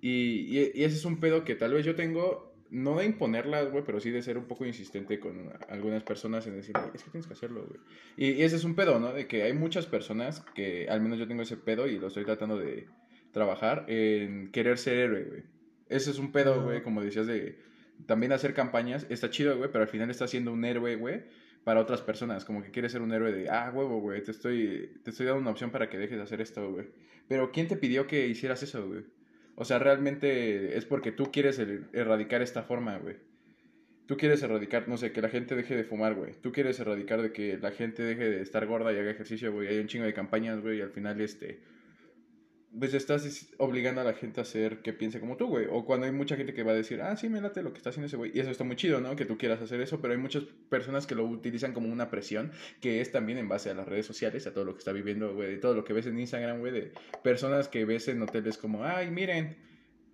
Y, 0.00 0.58
y, 0.58 0.72
y 0.74 0.84
ese 0.84 0.96
es 0.96 1.04
un 1.04 1.20
pedo 1.20 1.44
que 1.44 1.54
tal 1.54 1.74
vez 1.74 1.84
yo 1.84 1.94
tengo, 1.94 2.49
no 2.70 2.96
de 2.96 3.06
imponerlas, 3.06 3.70
güey, 3.70 3.84
pero 3.84 4.00
sí 4.00 4.10
de 4.10 4.22
ser 4.22 4.38
un 4.38 4.46
poco 4.46 4.64
insistente 4.64 5.18
con 5.18 5.52
algunas 5.68 6.02
personas 6.02 6.46
en 6.46 6.56
decir, 6.56 6.74
es 6.94 7.02
que 7.02 7.10
tienes 7.10 7.26
que 7.26 7.32
hacerlo, 7.32 7.66
güey. 7.66 7.80
Y, 8.16 8.40
y 8.40 8.42
ese 8.42 8.56
es 8.56 8.64
un 8.64 8.74
pedo, 8.74 8.98
¿no? 9.00 9.12
De 9.12 9.26
que 9.26 9.42
hay 9.42 9.52
muchas 9.52 9.86
personas 9.86 10.40
que, 10.54 10.88
al 10.88 11.00
menos 11.00 11.18
yo 11.18 11.26
tengo 11.26 11.42
ese 11.42 11.56
pedo 11.56 11.86
y 11.86 11.98
lo 11.98 12.08
estoy 12.08 12.24
tratando 12.24 12.56
de 12.58 12.86
trabajar 13.32 13.84
en 13.88 14.50
querer 14.52 14.78
ser 14.78 14.98
héroe, 14.98 15.24
güey. 15.24 15.42
Ese 15.88 16.10
es 16.10 16.18
un 16.18 16.32
pedo, 16.32 16.62
güey, 16.62 16.82
como 16.82 17.02
decías, 17.02 17.26
de 17.26 17.58
también 18.06 18.32
hacer 18.32 18.54
campañas. 18.54 19.06
Está 19.10 19.30
chido, 19.30 19.56
güey, 19.56 19.70
pero 19.70 19.82
al 19.82 19.88
final 19.88 20.10
está 20.10 20.26
siendo 20.28 20.52
un 20.52 20.64
héroe, 20.64 20.96
güey, 20.96 21.24
para 21.64 21.80
otras 21.80 22.00
personas. 22.00 22.44
Como 22.44 22.62
que 22.62 22.70
quieres 22.70 22.92
ser 22.92 23.02
un 23.02 23.12
héroe 23.12 23.32
de, 23.32 23.48
ah, 23.50 23.72
huevo, 23.74 24.00
güey, 24.00 24.22
te 24.22 24.30
estoy, 24.30 24.92
te 25.02 25.10
estoy 25.10 25.26
dando 25.26 25.40
una 25.40 25.50
opción 25.50 25.70
para 25.70 25.88
que 25.88 25.98
dejes 25.98 26.16
de 26.16 26.22
hacer 26.22 26.40
esto, 26.40 26.70
güey. 26.70 26.86
Pero 27.28 27.50
¿quién 27.52 27.68
te 27.68 27.76
pidió 27.76 28.06
que 28.06 28.28
hicieras 28.28 28.62
eso, 28.62 28.86
güey? 28.86 29.04
O 29.60 29.66
sea, 29.66 29.78
realmente 29.78 30.78
es 30.78 30.86
porque 30.86 31.12
tú 31.12 31.30
quieres 31.30 31.58
er- 31.60 31.82
erradicar 31.92 32.40
esta 32.40 32.62
forma, 32.62 32.96
güey. 32.96 33.16
Tú 34.06 34.16
quieres 34.16 34.42
erradicar, 34.42 34.88
no 34.88 34.96
sé, 34.96 35.12
que 35.12 35.20
la 35.20 35.28
gente 35.28 35.54
deje 35.54 35.76
de 35.76 35.84
fumar, 35.84 36.14
güey. 36.14 36.32
Tú 36.40 36.50
quieres 36.50 36.80
erradicar 36.80 37.20
de 37.20 37.30
que 37.32 37.58
la 37.58 37.70
gente 37.70 38.02
deje 38.02 38.30
de 38.30 38.40
estar 38.40 38.64
gorda 38.66 38.90
y 38.94 38.96
haga 38.96 39.10
ejercicio, 39.10 39.52
güey. 39.52 39.68
Hay 39.68 39.76
un 39.78 39.86
chingo 39.86 40.06
de 40.06 40.14
campañas, 40.14 40.62
güey, 40.62 40.78
y 40.78 40.80
al 40.80 40.92
final, 40.92 41.20
este... 41.20 41.60
Pues 42.78 42.94
estás 42.94 43.24
es- 43.26 43.52
obligando 43.58 44.00
a 44.00 44.04
la 44.04 44.12
gente 44.14 44.40
a 44.40 44.42
hacer 44.42 44.80
que 44.80 44.92
piense 44.92 45.18
como 45.18 45.36
tú, 45.36 45.48
güey. 45.48 45.66
O 45.70 45.84
cuando 45.84 46.06
hay 46.06 46.12
mucha 46.12 46.36
gente 46.36 46.54
que 46.54 46.62
va 46.62 46.70
a 46.70 46.76
decir, 46.76 47.02
ah, 47.02 47.16
sí, 47.16 47.28
me 47.28 47.40
lo 47.40 47.52
que 47.52 47.78
está 47.78 47.90
haciendo 47.90 48.06
ese 48.06 48.16
güey. 48.16 48.30
Y 48.32 48.38
eso 48.38 48.50
está 48.50 48.62
muy 48.62 48.76
chido, 48.76 49.00
¿no? 49.00 49.16
Que 49.16 49.24
tú 49.24 49.36
quieras 49.38 49.60
hacer 49.60 49.80
eso, 49.80 50.00
pero 50.00 50.12
hay 50.14 50.20
muchas 50.20 50.44
personas 50.68 51.06
que 51.06 51.16
lo 51.16 51.24
utilizan 51.24 51.72
como 51.72 51.88
una 51.92 52.10
presión, 52.10 52.52
que 52.80 53.00
es 53.00 53.10
también 53.10 53.38
en 53.38 53.48
base 53.48 53.70
a 53.70 53.74
las 53.74 53.88
redes 53.88 54.06
sociales, 54.06 54.46
a 54.46 54.54
todo 54.54 54.64
lo 54.64 54.74
que 54.74 54.78
está 54.78 54.92
viviendo, 54.92 55.34
güey. 55.34 55.50
De 55.50 55.56
todo 55.56 55.74
lo 55.74 55.84
que 55.84 55.92
ves 55.92 56.06
en 56.06 56.18
Instagram, 56.18 56.60
güey. 56.60 56.72
De 56.72 56.92
personas 57.24 57.66
que 57.66 57.84
ves 57.84 58.06
en 58.06 58.22
hoteles 58.22 58.56
como, 58.56 58.84
ay, 58.84 59.10
miren, 59.10 59.56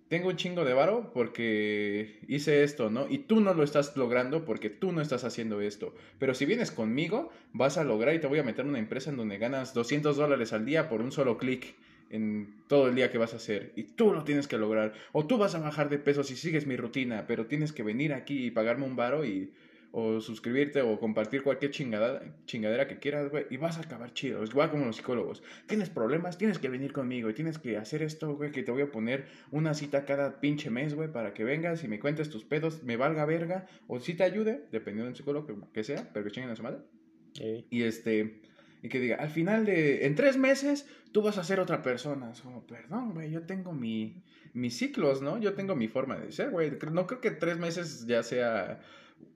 tengo 0.09 0.29
un 0.29 0.35
chingo 0.37 0.63
de 0.65 0.73
varo 0.73 1.11
porque 1.13 2.21
hice 2.27 2.63
esto, 2.63 2.89
¿no? 2.89 3.07
Y 3.09 3.19
tú 3.19 3.39
no 3.39 3.53
lo 3.53 3.61
estás 3.63 3.95
logrando 3.97 4.45
porque 4.45 4.69
tú 4.71 4.91
no 4.93 5.01
estás 5.01 5.23
haciendo 5.25 5.61
esto. 5.61 5.93
Pero 6.17 6.33
si 6.33 6.45
vienes 6.45 6.71
conmigo, 6.71 7.29
vas 7.53 7.77
a 7.77 7.83
lograr 7.83 8.15
y 8.15 8.19
te 8.19 8.27
voy 8.27 8.39
a 8.39 8.43
meter 8.43 8.61
en 8.65 8.69
una 8.69 8.79
empresa 8.79 9.09
en 9.11 9.17
donde 9.17 9.37
ganas 9.37 9.73
200 9.73 10.17
dólares 10.17 10.53
al 10.53 10.65
día 10.65 10.89
por 10.89 11.01
un 11.01 11.11
solo 11.11 11.37
clic 11.37 11.75
en 12.09 12.55
todo 12.67 12.87
el 12.87 12.95
día 12.95 13.11
que 13.11 13.17
vas 13.17 13.33
a 13.33 13.37
hacer. 13.37 13.73
Y 13.75 13.83
tú 13.83 14.13
lo 14.13 14.23
tienes 14.23 14.47
que 14.47 14.57
lograr. 14.57 14.93
O 15.11 15.25
tú 15.25 15.37
vas 15.37 15.55
a 15.55 15.59
bajar 15.59 15.89
de 15.89 15.99
peso 15.99 16.23
si 16.23 16.35
sigues 16.35 16.67
mi 16.67 16.77
rutina, 16.77 17.25
pero 17.27 17.47
tienes 17.47 17.71
que 17.71 17.83
venir 17.83 18.13
aquí 18.13 18.45
y 18.45 18.51
pagarme 18.51 18.85
un 18.85 18.95
varo 18.95 19.25
y... 19.25 19.51
O 19.93 20.19
suscribirte 20.19 20.81
o 20.81 20.99
compartir 20.99 21.41
cualquier 21.43 21.71
chingada, 21.71 22.21
chingadera 22.45 22.87
que 22.87 22.99
quieras, 22.99 23.31
güey. 23.31 23.45
Y 23.49 23.57
vas 23.57 23.77
a 23.77 23.81
acabar 23.81 24.13
chido. 24.13 24.43
Es 24.43 24.49
igual 24.49 24.69
como 24.69 24.85
los 24.85 24.97
psicólogos. 24.97 25.41
Tienes 25.65 25.89
problemas, 25.89 26.37
tienes 26.37 26.59
que 26.59 26.69
venir 26.69 26.91
conmigo. 26.91 27.29
Y 27.29 27.33
tienes 27.33 27.57
que 27.57 27.77
hacer 27.77 28.03
esto, 28.03 28.35
güey. 28.35 28.51
Que 28.51 28.63
te 28.63 28.71
voy 28.71 28.81
a 28.81 28.91
poner 28.91 29.25
una 29.49 29.73
cita 29.73 30.05
cada 30.05 30.41
pinche 30.41 30.69
mes, 30.69 30.93
güey. 30.93 31.11
Para 31.11 31.33
que 31.33 31.45
vengas 31.45 31.83
y 31.83 31.87
me 31.87 31.99
cuentes 31.99 32.29
tus 32.29 32.43
pedos. 32.43 32.83
Me 32.83 32.97
valga 32.97 33.25
verga. 33.25 33.65
O 33.87 33.99
si 33.99 34.13
te 34.13 34.23
ayude, 34.23 34.65
dependiendo 34.71 35.05
del 35.05 35.15
psicólogo 35.15 35.71
que, 35.71 35.83
sea. 35.83 36.07
Pero 36.13 36.25
que 36.25 36.31
chinguen 36.31 36.51
a 36.51 36.55
su 36.57 36.63
madre. 36.63 36.79
Y 37.71 37.83
este. 37.83 38.41
Y 38.83 38.89
que 38.89 38.99
diga, 38.99 39.15
al 39.15 39.29
final 39.29 39.65
de, 39.65 40.05
en 40.05 40.15
tres 40.15 40.37
meses, 40.37 40.87
tú 41.11 41.21
vas 41.21 41.37
a 41.37 41.43
ser 41.43 41.59
otra 41.59 41.81
persona. 41.81 42.31
Es 42.31 42.41
como, 42.41 42.65
perdón, 42.65 43.13
güey, 43.13 43.31
yo 43.31 43.43
tengo 43.43 43.73
mi, 43.73 44.23
mis 44.53 44.77
ciclos, 44.77 45.21
¿no? 45.21 45.37
Yo 45.37 45.53
tengo 45.53 45.75
mi 45.75 45.87
forma 45.87 46.17
de 46.17 46.31
ser, 46.31 46.51
güey. 46.51 46.71
No 46.91 47.07
creo 47.07 47.21
que 47.21 47.31
tres 47.31 47.57
meses 47.57 48.05
ya 48.07 48.23
sea 48.23 48.79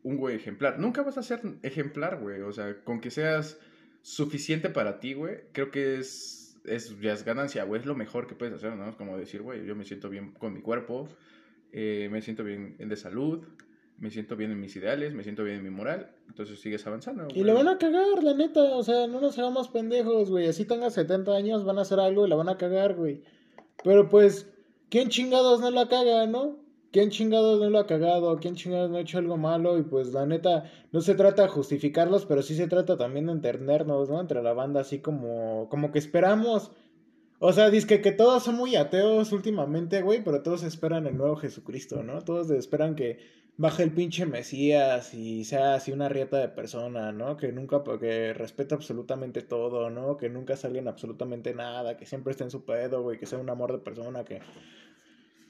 un 0.04 0.18
güey 0.18 0.36
ejemplar. 0.36 0.80
Nunca 0.80 1.02
vas 1.04 1.18
a 1.18 1.24
ser 1.24 1.42
ejemplar, 1.64 2.20
güey. 2.20 2.42
O 2.42 2.52
sea, 2.52 2.84
con 2.84 3.02
que 3.02 3.12
seas 3.12 3.60
suficiente 4.02 4.70
para 4.70 5.00
ti, 5.00 5.14
güey, 5.14 5.42
creo 5.52 5.70
que 5.72 6.00
es, 6.00 6.60
es, 6.66 7.00
ya 7.00 7.14
es 7.14 7.24
ganancia, 7.24 7.64
güey. 7.64 7.82
Es 7.82 7.88
lo 7.88 7.96
mejor 7.96 8.28
que 8.28 8.36
puedes 8.36 8.56
hacer, 8.56 8.76
¿no? 8.76 8.90
Es 8.90 8.96
como 8.96 9.18
decir, 9.18 9.42
güey, 9.42 9.66
yo 9.66 9.76
me 9.76 9.86
siento 9.86 10.10
bien 10.10 10.32
con 10.32 10.54
mi 10.54 10.62
cuerpo, 10.62 11.08
eh, 11.72 12.10
me 12.12 12.22
siento 12.22 12.44
bien 12.44 12.76
de 12.78 12.96
salud, 12.96 13.46
me 14.02 14.10
siento 14.10 14.36
bien 14.36 14.52
en 14.52 14.60
mis 14.60 14.76
ideales, 14.76 15.14
me 15.14 15.22
siento 15.22 15.44
bien 15.44 15.58
en 15.58 15.64
mi 15.64 15.70
moral, 15.70 16.12
entonces 16.28 16.60
sigues 16.60 16.86
avanzando. 16.88 17.28
Y 17.36 17.44
le 17.44 17.54
van 17.54 17.68
a 17.68 17.78
cagar, 17.78 18.24
la 18.24 18.34
neta, 18.34 18.60
o 18.76 18.82
sea, 18.82 19.06
no 19.06 19.22
nos 19.22 19.38
hagamos 19.38 19.70
pendejos, 19.70 20.32
güey. 20.32 20.48
Así 20.48 20.66
tengas 20.66 20.96
70 20.96 21.32
años, 21.32 21.64
van 21.64 21.78
a 21.78 21.82
hacer 21.82 22.00
algo 22.00 22.26
y 22.26 22.30
la 22.30 22.36
van 22.36 22.50
a 22.50 22.58
cagar, 22.58 22.96
güey. 22.96 23.22
Pero 23.84 24.10
pues, 24.10 24.52
¿quién 24.90 25.10
chingados 25.10 25.62
no 25.62 25.70
la 25.70 25.88
caga, 25.88 26.26
no? 26.26 26.58
¿Quién 26.92 27.12
chingados 27.12 27.60
no 27.60 27.70
lo 27.70 27.78
ha 27.78 27.86
cagado? 27.86 28.36
¿Quién 28.40 28.56
chingados 28.56 28.90
no 28.90 28.98
ha 28.98 29.02
hecho 29.02 29.20
algo 29.20 29.38
malo? 29.38 29.78
Y 29.78 29.84
pues 29.84 30.12
la 30.14 30.26
neta, 30.26 30.64
no 30.92 31.02
se 31.02 31.14
trata 31.14 31.44
de 31.44 31.50
justificarlos, 31.50 32.26
pero 32.26 32.42
sí 32.42 32.56
se 32.56 32.68
trata 32.68 32.98
también 32.98 33.28
de 33.28 33.34
entendernos, 33.34 34.10
¿no? 34.10 34.20
Entre 34.20 34.42
la 34.42 34.54
banda, 34.54 34.82
así 34.82 34.98
como, 34.98 35.70
como 35.70 35.92
que 35.92 36.00
esperamos. 36.00 36.72
O 37.44 37.54
sea, 37.54 37.72
dice 37.72 38.00
que, 38.00 38.12
todos 38.12 38.44
son 38.44 38.56
muy 38.56 38.76
ateos 38.76 39.32
últimamente, 39.32 40.04
güey, 40.04 40.24
pero 40.24 40.44
todos 40.44 40.62
esperan 40.62 41.08
el 41.08 41.18
nuevo 41.18 41.36
Jesucristo, 41.38 42.04
¿no? 42.04 42.22
Todos 42.22 42.52
esperan 42.52 42.94
que 42.94 43.18
baje 43.58 43.82
el 43.82 43.92
pinche 43.92 44.28
Mesías 44.28 45.16
y 45.16 45.44
sea 45.44 45.74
así 45.74 45.92
una 45.92 46.08
rieta 46.08 46.38
de 46.38 46.50
persona, 46.50 47.12
¿no? 47.12 47.38
Que 47.38 47.52
nunca, 47.52 47.82
que 48.00 48.34
respeta 48.36 48.76
absolutamente 48.76 49.42
todo, 49.42 49.90
¿no? 49.90 50.18
Que 50.18 50.30
nunca 50.30 50.56
salga 50.56 50.88
absolutamente 50.88 51.56
nada, 51.56 51.98
que 51.98 52.06
siempre 52.06 52.30
esté 52.30 52.44
en 52.44 52.52
su 52.52 52.64
pedo, 52.64 53.02
güey, 53.02 53.18
que 53.18 53.26
sea 53.26 53.40
un 53.40 53.50
amor 53.50 53.72
de 53.72 53.80
persona, 53.80 54.24
que 54.24 54.40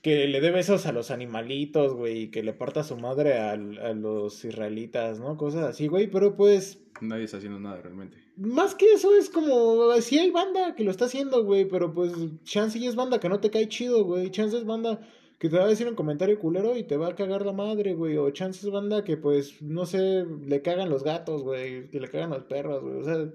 que 0.01 0.27
le 0.27 0.41
dé 0.41 0.49
besos 0.49 0.87
a 0.87 0.91
los 0.91 1.11
animalitos, 1.11 1.93
güey, 1.93 2.23
y 2.23 2.31
que 2.31 2.41
le 2.41 2.53
parta 2.53 2.83
su 2.83 2.97
madre 2.97 3.37
a, 3.37 3.55
los 3.55 4.43
israelitas, 4.43 5.19
¿no? 5.19 5.37
Cosas 5.37 5.63
así, 5.63 5.87
güey, 5.87 6.07
pero 6.07 6.35
pues... 6.35 6.83
Nadie 7.01 7.25
está 7.25 7.37
haciendo 7.37 7.59
nada 7.59 7.81
realmente. 7.81 8.17
Más 8.35 8.73
que 8.73 8.93
eso 8.93 9.15
es 9.15 9.29
como, 9.29 9.91
sí 10.01 10.17
hay 10.17 10.31
banda 10.31 10.75
que 10.75 10.83
lo 10.83 10.91
está 10.91 11.05
haciendo, 11.05 11.43
güey, 11.43 11.65
pero 11.65 11.93
pues 11.93 12.13
chance 12.43 12.83
es 12.83 12.95
banda 12.95 13.19
que 13.19 13.29
no 13.29 13.39
te 13.39 13.51
cae 13.51 13.67
chido, 13.67 14.03
güey, 14.03 14.31
chance 14.31 14.57
es 14.57 14.65
banda 14.65 15.07
que 15.37 15.49
te 15.49 15.57
va 15.57 15.65
a 15.65 15.67
decir 15.67 15.87
un 15.87 15.95
comentario 15.95 16.39
culero 16.39 16.75
y 16.77 16.83
te 16.83 16.97
va 16.97 17.09
a 17.09 17.15
cagar 17.15 17.45
la 17.45 17.53
madre, 17.53 17.93
güey, 17.93 18.17
o 18.17 18.29
chance 18.31 18.65
es 18.65 18.71
banda 18.71 19.03
que 19.03 19.17
pues, 19.17 19.61
no 19.61 19.85
sé, 19.85 20.25
le 20.45 20.61
cagan 20.63 20.89
los 20.89 21.03
gatos, 21.03 21.43
güey, 21.43 21.89
que 21.89 21.99
le 21.99 22.09
cagan 22.09 22.31
los 22.31 22.43
perros, 22.45 22.81
güey, 22.81 22.95
o 22.95 23.03
sea... 23.03 23.31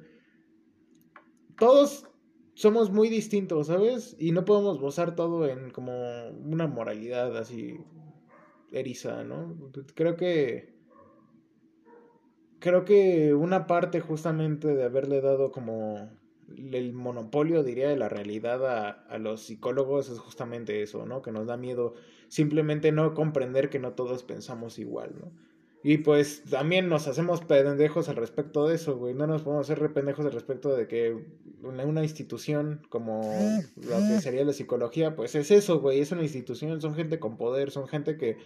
Todos 1.58 2.04
somos 2.56 2.90
muy 2.90 3.10
distintos, 3.10 3.66
¿sabes? 3.66 4.16
Y 4.18 4.32
no 4.32 4.46
podemos 4.46 4.80
gozar 4.80 5.14
todo 5.14 5.46
en 5.46 5.70
como 5.70 5.92
una 6.30 6.66
moralidad 6.66 7.36
así 7.36 7.78
eriza, 8.72 9.24
¿no? 9.24 9.54
Creo 9.94 10.16
que 10.16 10.74
creo 12.58 12.86
que 12.86 13.34
una 13.34 13.66
parte 13.66 14.00
justamente 14.00 14.74
de 14.74 14.84
haberle 14.84 15.20
dado 15.20 15.52
como 15.52 16.10
el 16.56 16.94
monopolio, 16.94 17.62
diría, 17.62 17.90
de 17.90 17.96
la 17.96 18.08
realidad 18.08 18.66
a, 18.66 18.88
a, 18.88 19.18
los 19.18 19.42
psicólogos 19.42 20.08
es 20.08 20.18
justamente 20.18 20.82
eso, 20.82 21.04
¿no? 21.04 21.20
Que 21.20 21.32
nos 21.32 21.46
da 21.46 21.58
miedo 21.58 21.92
simplemente 22.28 22.90
no 22.90 23.12
comprender 23.12 23.68
que 23.68 23.80
no 23.80 23.92
todos 23.92 24.22
pensamos 24.22 24.78
igual, 24.78 25.14
¿no? 25.20 25.30
Y 25.88 25.98
pues 25.98 26.42
también 26.50 26.88
nos 26.88 27.06
hacemos 27.06 27.42
pendejos 27.42 28.08
al 28.08 28.16
respecto 28.16 28.66
de 28.66 28.74
eso, 28.74 28.96
güey. 28.96 29.14
No 29.14 29.28
nos 29.28 29.42
podemos 29.42 29.70
hacer 29.70 29.92
pendejos 29.92 30.26
al 30.26 30.32
respecto 30.32 30.74
de 30.74 30.88
que 30.88 31.16
una 31.62 32.02
institución 32.02 32.82
como 32.88 33.22
lo 33.76 33.96
que 33.98 34.20
sería 34.20 34.44
la 34.44 34.52
psicología, 34.52 35.14
pues 35.14 35.36
es 35.36 35.52
eso, 35.52 35.78
güey. 35.78 36.00
Es 36.00 36.10
una 36.10 36.24
institución, 36.24 36.80
son 36.80 36.96
gente 36.96 37.20
con 37.20 37.36
poder, 37.36 37.70
son 37.70 37.86
gente 37.86 38.16
que 38.16 38.36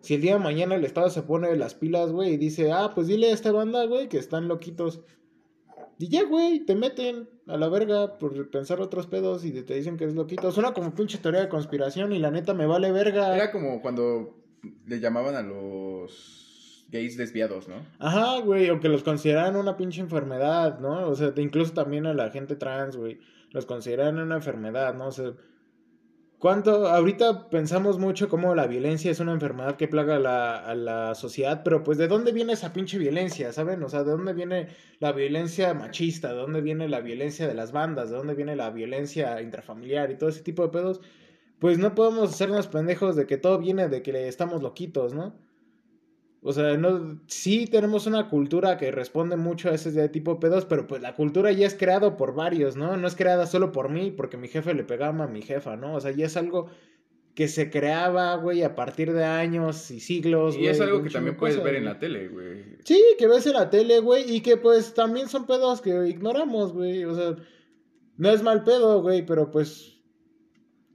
si 0.00 0.14
el 0.14 0.22
día 0.22 0.32
de 0.32 0.38
mañana 0.40 0.74
el 0.74 0.84
Estado 0.84 1.08
se 1.08 1.22
pone 1.22 1.54
las 1.54 1.74
pilas, 1.74 2.10
güey, 2.10 2.32
y 2.32 2.36
dice, 2.36 2.72
ah, 2.72 2.90
pues 2.96 3.06
dile 3.06 3.30
a 3.30 3.34
esta 3.34 3.52
banda, 3.52 3.84
güey, 3.84 4.08
que 4.08 4.18
están 4.18 4.48
loquitos. 4.48 5.02
Y 6.00 6.08
ya, 6.08 6.24
güey, 6.24 6.66
te 6.66 6.74
meten 6.74 7.28
a 7.46 7.56
la 7.56 7.68
verga 7.68 8.18
por 8.18 8.50
pensar 8.50 8.80
otros 8.80 9.06
pedos 9.06 9.44
y 9.44 9.52
te 9.52 9.74
dicen 9.74 9.98
que 9.98 10.04
es 10.04 10.16
loquito. 10.16 10.50
Suena 10.50 10.74
como 10.74 10.92
pinche 10.96 11.18
teoría 11.18 11.42
de 11.42 11.48
conspiración 11.48 12.12
y 12.12 12.18
la 12.18 12.32
neta 12.32 12.54
me 12.54 12.66
vale 12.66 12.90
verga. 12.90 13.36
Era 13.36 13.52
como 13.52 13.80
cuando 13.80 14.36
le 14.84 14.98
llamaban 14.98 15.36
a 15.36 15.42
los 15.42 16.37
gays 16.88 17.16
desviados, 17.16 17.68
¿no? 17.68 17.86
Ajá, 17.98 18.40
güey, 18.40 18.70
o 18.70 18.80
que 18.80 18.88
los 18.88 19.02
consideran 19.02 19.56
una 19.56 19.76
pinche 19.76 20.00
enfermedad, 20.00 20.78
¿no? 20.80 21.08
O 21.08 21.14
sea, 21.14 21.32
incluso 21.36 21.72
también 21.72 22.06
a 22.06 22.14
la 22.14 22.30
gente 22.30 22.56
trans, 22.56 22.96
güey, 22.96 23.20
los 23.50 23.66
consideran 23.66 24.18
una 24.18 24.36
enfermedad, 24.36 24.94
¿no? 24.94 25.08
O 25.08 25.12
sea, 25.12 25.32
¿cuánto? 26.38 26.88
Ahorita 26.88 27.50
pensamos 27.50 27.98
mucho 27.98 28.30
como 28.30 28.54
la 28.54 28.66
violencia 28.66 29.10
es 29.10 29.20
una 29.20 29.32
enfermedad 29.32 29.76
que 29.76 29.86
plaga 29.86 30.18
la, 30.18 30.58
a 30.58 30.74
la 30.74 31.14
sociedad, 31.14 31.62
pero 31.62 31.84
pues 31.84 31.98
¿de 31.98 32.08
dónde 32.08 32.32
viene 32.32 32.54
esa 32.54 32.72
pinche 32.72 32.96
violencia, 32.96 33.52
¿saben? 33.52 33.82
O 33.82 33.88
sea, 33.90 34.02
¿de 34.02 34.10
dónde 34.10 34.32
viene 34.32 34.68
la 34.98 35.12
violencia 35.12 35.74
machista? 35.74 36.28
¿De 36.28 36.36
dónde 36.36 36.62
viene 36.62 36.88
la 36.88 37.00
violencia 37.00 37.46
de 37.46 37.54
las 37.54 37.72
bandas? 37.72 38.08
¿De 38.08 38.16
dónde 38.16 38.34
viene 38.34 38.56
la 38.56 38.70
violencia 38.70 39.42
intrafamiliar 39.42 40.10
y 40.10 40.16
todo 40.16 40.30
ese 40.30 40.42
tipo 40.42 40.62
de 40.62 40.70
pedos? 40.70 41.02
Pues 41.58 41.78
no 41.78 41.94
podemos 41.94 42.30
hacernos 42.30 42.68
pendejos 42.68 43.14
de 43.16 43.26
que 43.26 43.36
todo 43.36 43.58
viene 43.58 43.88
de 43.88 44.02
que 44.02 44.28
estamos 44.28 44.62
loquitos, 44.62 45.12
¿no? 45.12 45.47
O 46.40 46.52
sea, 46.52 46.76
no, 46.76 47.20
sí 47.26 47.66
tenemos 47.66 48.06
una 48.06 48.28
cultura 48.28 48.76
que 48.76 48.92
responde 48.92 49.36
mucho 49.36 49.70
a 49.70 49.74
ese 49.74 50.08
tipo 50.08 50.34
de 50.34 50.40
pedos, 50.40 50.64
pero 50.66 50.86
pues 50.86 51.02
la 51.02 51.14
cultura 51.14 51.50
ya 51.50 51.66
es 51.66 51.74
creada 51.74 52.16
por 52.16 52.34
varios, 52.34 52.76
¿no? 52.76 52.96
No 52.96 53.08
es 53.08 53.16
creada 53.16 53.46
solo 53.46 53.72
por 53.72 53.88
mí, 53.88 54.12
porque 54.12 54.36
mi 54.36 54.46
jefe 54.46 54.72
le 54.74 54.84
pegaba 54.84 55.24
a 55.24 55.26
mi 55.26 55.42
jefa, 55.42 55.76
¿no? 55.76 55.94
O 55.94 56.00
sea, 56.00 56.12
ya 56.12 56.26
es 56.26 56.36
algo 56.36 56.70
que 57.34 57.48
se 57.48 57.70
creaba, 57.70 58.34
güey, 58.36 58.62
a 58.62 58.74
partir 58.74 59.12
de 59.12 59.24
años 59.24 59.90
y 59.90 60.00
siglos, 60.00 60.56
Y 60.56 60.66
es 60.66 60.80
algo 60.80 61.02
que 61.02 61.10
también 61.10 61.36
puedes 61.36 61.62
ver 61.62 61.76
en 61.76 61.84
la 61.84 61.98
tele, 61.98 62.28
güey. 62.28 62.64
Sí, 62.84 63.00
que 63.18 63.26
ves 63.28 63.46
en 63.46 63.52
la 63.54 63.70
tele, 63.70 64.00
güey, 64.00 64.34
y 64.34 64.40
que 64.40 64.56
pues 64.56 64.94
también 64.94 65.28
son 65.28 65.46
pedos 65.46 65.80
que 65.80 66.08
ignoramos, 66.08 66.72
güey. 66.72 67.04
O 67.04 67.14
sea, 67.14 67.36
no 68.16 68.30
es 68.30 68.42
mal 68.42 68.64
pedo, 68.64 69.02
güey, 69.02 69.24
pero 69.24 69.50
pues 69.50 69.97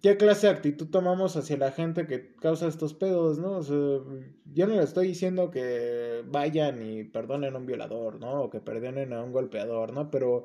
¿Qué 0.04 0.18
clase 0.18 0.48
de 0.48 0.54
actitud 0.54 0.88
tomamos 0.88 1.38
hacia 1.38 1.56
la 1.56 1.72
gente 1.72 2.06
que 2.08 2.36
causa 2.36 2.68
estos 2.68 2.94
pedos, 2.94 3.40
no? 3.40 3.62
Yo 3.62 4.68
no 4.68 4.76
le 4.76 4.84
estoy 4.84 5.08
diciendo 5.08 5.50
que 5.50 6.26
vayan 6.28 6.86
y 6.86 7.06
perdonen 7.06 7.56
a 7.56 7.58
un 7.58 7.66
violador, 7.66 8.20
¿no? 8.20 8.42
O 8.42 8.50
que 8.50 8.60
perdonen 8.60 9.14
a 9.14 9.24
un 9.24 9.32
golpeador, 9.32 9.94
¿no? 9.94 10.12
Pero, 10.12 10.44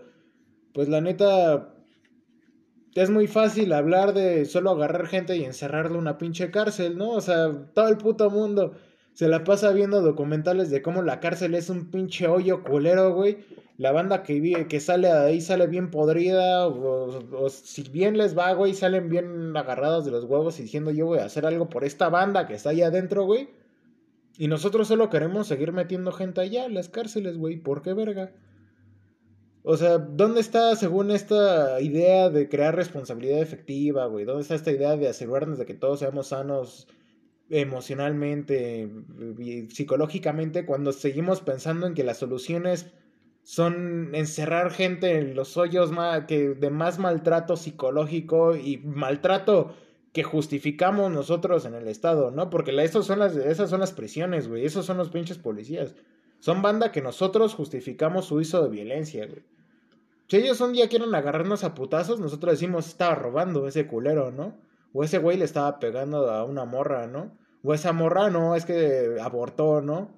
pues 0.72 0.88
la 0.88 1.00
neta, 1.00 1.74
es 2.94 3.10
muy 3.10 3.26
fácil 3.26 3.72
hablar 3.72 4.14
de 4.14 4.44
solo 4.44 4.70
agarrar 4.70 5.08
gente 5.08 5.36
y 5.36 5.44
encerrarle 5.44 5.94
en 5.94 6.02
una 6.02 6.18
pinche 6.18 6.52
cárcel, 6.52 6.96
¿no? 6.96 7.10
O 7.10 7.20
sea, 7.20 7.50
todo 7.74 7.88
el 7.88 7.96
puto 7.96 8.30
mundo 8.30 8.74
se 9.12 9.26
la 9.26 9.42
pasa 9.42 9.72
viendo 9.72 10.02
documentales 10.02 10.70
de 10.70 10.82
cómo 10.82 11.02
la 11.02 11.18
cárcel 11.18 11.56
es 11.56 11.68
un 11.68 11.90
pinche 11.90 12.28
hoyo 12.28 12.62
culero, 12.62 13.12
güey 13.12 13.38
la 13.78 13.92
banda 13.92 14.24
que, 14.24 14.66
que 14.68 14.80
sale 14.80 15.06
de 15.06 15.14
ahí 15.14 15.40
sale 15.40 15.68
bien 15.68 15.90
podrida, 15.90 16.66
o, 16.66 17.48
si 17.48 17.84
bien 17.84 18.18
les 18.18 18.36
va, 18.36 18.52
güey, 18.52 18.74
salen 18.74 19.08
bien 19.08 19.56
agarrados 19.56 20.04
de 20.04 20.10
los 20.10 20.24
huevos 20.24 20.58
y 20.58 20.64
diciendo 20.64 20.90
yo 20.90 21.06
voy 21.06 21.20
a 21.20 21.24
hacer 21.24 21.46
algo 21.46 21.68
por 21.68 21.84
esta 21.84 22.08
banda 22.08 22.48
que 22.48 22.54
está 22.54 22.70
ahí 22.70 22.82
adentro, 22.82 23.24
güey. 23.24 23.48
Y 24.36 24.48
nosotros 24.48 24.88
solo 24.88 25.10
queremos 25.10 25.46
seguir 25.46 25.72
metiendo 25.72 26.10
gente 26.10 26.40
allá 26.40 26.66
en 26.66 26.74
las 26.74 26.88
cárceles, 26.88 27.38
güey. 27.38 27.56
¿Por 27.56 27.82
qué 27.82 27.94
verga? 27.94 28.32
O 29.62 29.76
sea, 29.76 29.98
¿dónde 29.98 30.40
está, 30.40 30.74
según 30.74 31.12
esta 31.12 31.80
idea 31.80 32.30
de 32.30 32.48
crear 32.48 32.74
responsabilidad 32.74 33.40
efectiva, 33.40 34.06
güey? 34.06 34.24
¿Dónde 34.24 34.42
está 34.42 34.56
esta 34.56 34.72
idea 34.72 34.96
de 34.96 35.08
asegurarnos 35.08 35.58
de 35.58 35.66
que 35.66 35.74
todos 35.74 36.00
seamos 36.00 36.28
sanos 36.28 36.88
emocionalmente, 37.50 38.90
y 39.38 39.70
psicológicamente, 39.70 40.66
cuando 40.66 40.92
seguimos 40.92 41.40
pensando 41.40 41.86
en 41.86 41.94
que 41.94 42.04
las 42.04 42.18
soluciones 42.18 42.92
son 43.48 44.14
encerrar 44.14 44.70
gente 44.70 45.16
en 45.16 45.34
los 45.34 45.56
hoyos 45.56 45.90
que, 46.26 46.50
de 46.50 46.68
más 46.68 46.98
maltrato 46.98 47.56
psicológico 47.56 48.54
y 48.54 48.76
maltrato 48.76 49.74
que 50.12 50.22
justificamos 50.22 51.10
nosotros 51.10 51.64
en 51.64 51.72
el 51.72 51.88
Estado, 51.88 52.30
¿no? 52.30 52.50
Porque 52.50 52.72
la, 52.72 52.86
son 52.86 53.20
las, 53.20 53.36
esas 53.36 53.70
son 53.70 53.80
las 53.80 53.92
prisiones, 53.92 54.48
güey, 54.48 54.66
esos 54.66 54.84
son 54.84 54.98
los 54.98 55.08
pinches 55.08 55.38
policías. 55.38 55.94
Son 56.40 56.60
banda 56.60 56.92
que 56.92 57.00
nosotros 57.00 57.54
justificamos 57.54 58.26
su 58.26 58.34
uso 58.34 58.62
de 58.62 58.68
violencia, 58.68 59.24
güey. 59.24 59.42
Si 60.26 60.36
ellos 60.36 60.60
un 60.60 60.74
día 60.74 60.90
quieren 60.90 61.14
agarrarnos 61.14 61.64
a 61.64 61.74
putazos, 61.74 62.20
nosotros 62.20 62.52
decimos, 62.52 62.86
estaba 62.86 63.14
robando 63.14 63.66
ese 63.66 63.86
culero, 63.86 64.30
¿no? 64.30 64.58
O 64.92 65.04
ese 65.04 65.16
güey 65.16 65.38
le 65.38 65.46
estaba 65.46 65.78
pegando 65.78 66.30
a 66.30 66.44
una 66.44 66.66
morra, 66.66 67.06
¿no? 67.06 67.32
O 67.62 67.72
esa 67.72 67.94
morra, 67.94 68.28
no, 68.28 68.54
es 68.54 68.66
que 68.66 69.16
abortó, 69.22 69.80
¿no? 69.80 70.17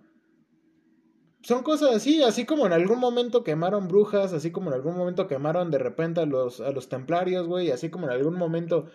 Son 1.42 1.62
cosas 1.62 1.94
así, 1.94 2.22
así 2.22 2.44
como 2.44 2.66
en 2.66 2.72
algún 2.72 2.98
momento 2.98 3.44
quemaron 3.44 3.88
brujas, 3.88 4.32
así 4.32 4.50
como 4.50 4.70
en 4.70 4.74
algún 4.74 4.96
momento 4.96 5.26
quemaron 5.26 5.70
de 5.70 5.78
repente 5.78 6.20
a 6.20 6.26
los, 6.26 6.60
a 6.60 6.70
los 6.70 6.88
templarios, 6.88 7.46
güey, 7.46 7.70
así 7.70 7.90
como 7.90 8.06
en 8.06 8.12
algún 8.12 8.34
momento, 8.34 8.86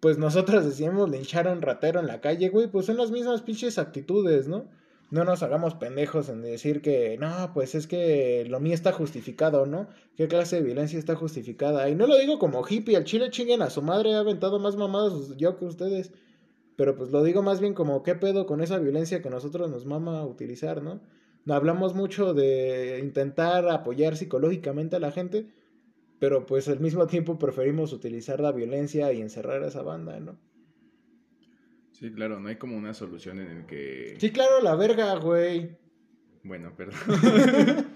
pues 0.00 0.18
nosotros 0.18 0.64
decíamos 0.64 1.10
linchar 1.10 1.48
a 1.48 1.52
un 1.52 1.62
ratero 1.62 2.00
en 2.00 2.06
la 2.06 2.20
calle, 2.20 2.48
güey, 2.48 2.68
pues 2.68 2.86
son 2.86 2.96
las 2.96 3.10
mismas 3.10 3.42
pinches 3.42 3.78
actitudes, 3.78 4.48
¿no? 4.48 4.68
no 5.10 5.24
nos 5.24 5.42
hagamos 5.42 5.74
pendejos 5.74 6.28
en 6.28 6.42
decir 6.42 6.82
que, 6.82 7.16
no, 7.18 7.52
pues 7.54 7.74
es 7.74 7.86
que 7.86 8.44
lo 8.48 8.58
mío 8.60 8.74
está 8.74 8.92
justificado, 8.92 9.66
¿no? 9.66 9.88
¿Qué 10.16 10.26
clase 10.26 10.56
de 10.56 10.62
violencia 10.62 10.98
está 10.98 11.14
justificada? 11.14 11.88
Y 11.88 11.94
no 11.94 12.06
lo 12.06 12.18
digo 12.18 12.38
como 12.38 12.64
hippie, 12.68 12.96
al 12.96 13.04
chile 13.04 13.30
chinguen 13.30 13.62
a 13.62 13.70
su 13.70 13.82
madre, 13.82 14.14
ha 14.14 14.20
aventado 14.20 14.58
más 14.58 14.76
mamadas 14.76 15.36
yo 15.36 15.58
que 15.58 15.64
ustedes. 15.64 16.12
Pero 16.76 16.96
pues 16.96 17.10
lo 17.10 17.22
digo 17.22 17.42
más 17.42 17.60
bien 17.60 17.72
como, 17.74 18.02
¿qué 18.02 18.14
pedo 18.16 18.46
con 18.46 18.60
esa 18.60 18.78
violencia 18.78 19.22
que 19.22 19.30
nosotros 19.30 19.70
nos 19.70 19.86
mama 19.86 20.26
utilizar, 20.26 20.82
¿no? 20.82 21.00
Hablamos 21.48 21.94
mucho 21.94 22.34
de 22.34 22.98
intentar 23.02 23.68
apoyar 23.68 24.16
psicológicamente 24.16 24.96
a 24.96 25.00
la 25.00 25.12
gente, 25.12 25.46
pero 26.18 26.46
pues 26.46 26.68
al 26.68 26.80
mismo 26.80 27.06
tiempo 27.06 27.38
preferimos 27.38 27.92
utilizar 27.92 28.40
la 28.40 28.52
violencia 28.52 29.12
y 29.12 29.20
encerrar 29.20 29.62
a 29.62 29.68
esa 29.68 29.82
banda, 29.82 30.18
¿no? 30.18 30.38
Sí, 31.92 32.12
claro, 32.12 32.40
no 32.40 32.48
hay 32.48 32.56
como 32.56 32.76
una 32.76 32.92
solución 32.92 33.38
en 33.40 33.50
el 33.50 33.66
que... 33.66 34.16
Sí, 34.18 34.30
claro, 34.30 34.60
la 34.60 34.76
verga, 34.76 35.14
güey. 35.16 35.78
Bueno, 36.42 36.74
perdón. 36.76 36.98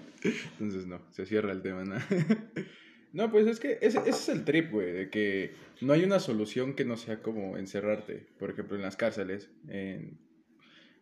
Entonces 0.53 0.87
no, 0.87 1.01
se 1.11 1.25
cierra 1.25 1.51
el 1.51 1.61
tema, 1.61 1.83
¿no? 1.83 1.95
no, 3.13 3.31
pues 3.31 3.45
es 3.45 3.59
que 3.59 3.77
ese, 3.81 3.99
es 4.07 4.27
el 4.29 4.43
trip, 4.43 4.71
güey, 4.71 4.91
de 4.91 5.09
que 5.11 5.53
no 5.81 5.93
hay 5.93 6.03
una 6.03 6.19
solución 6.19 6.73
que 6.73 6.83
no 6.83 6.97
sea 6.97 7.21
como 7.21 7.57
encerrarte. 7.57 8.25
Por 8.39 8.49
ejemplo, 8.49 8.75
en 8.75 8.81
las 8.81 8.97
cárceles, 8.97 9.51
en, 9.67 10.17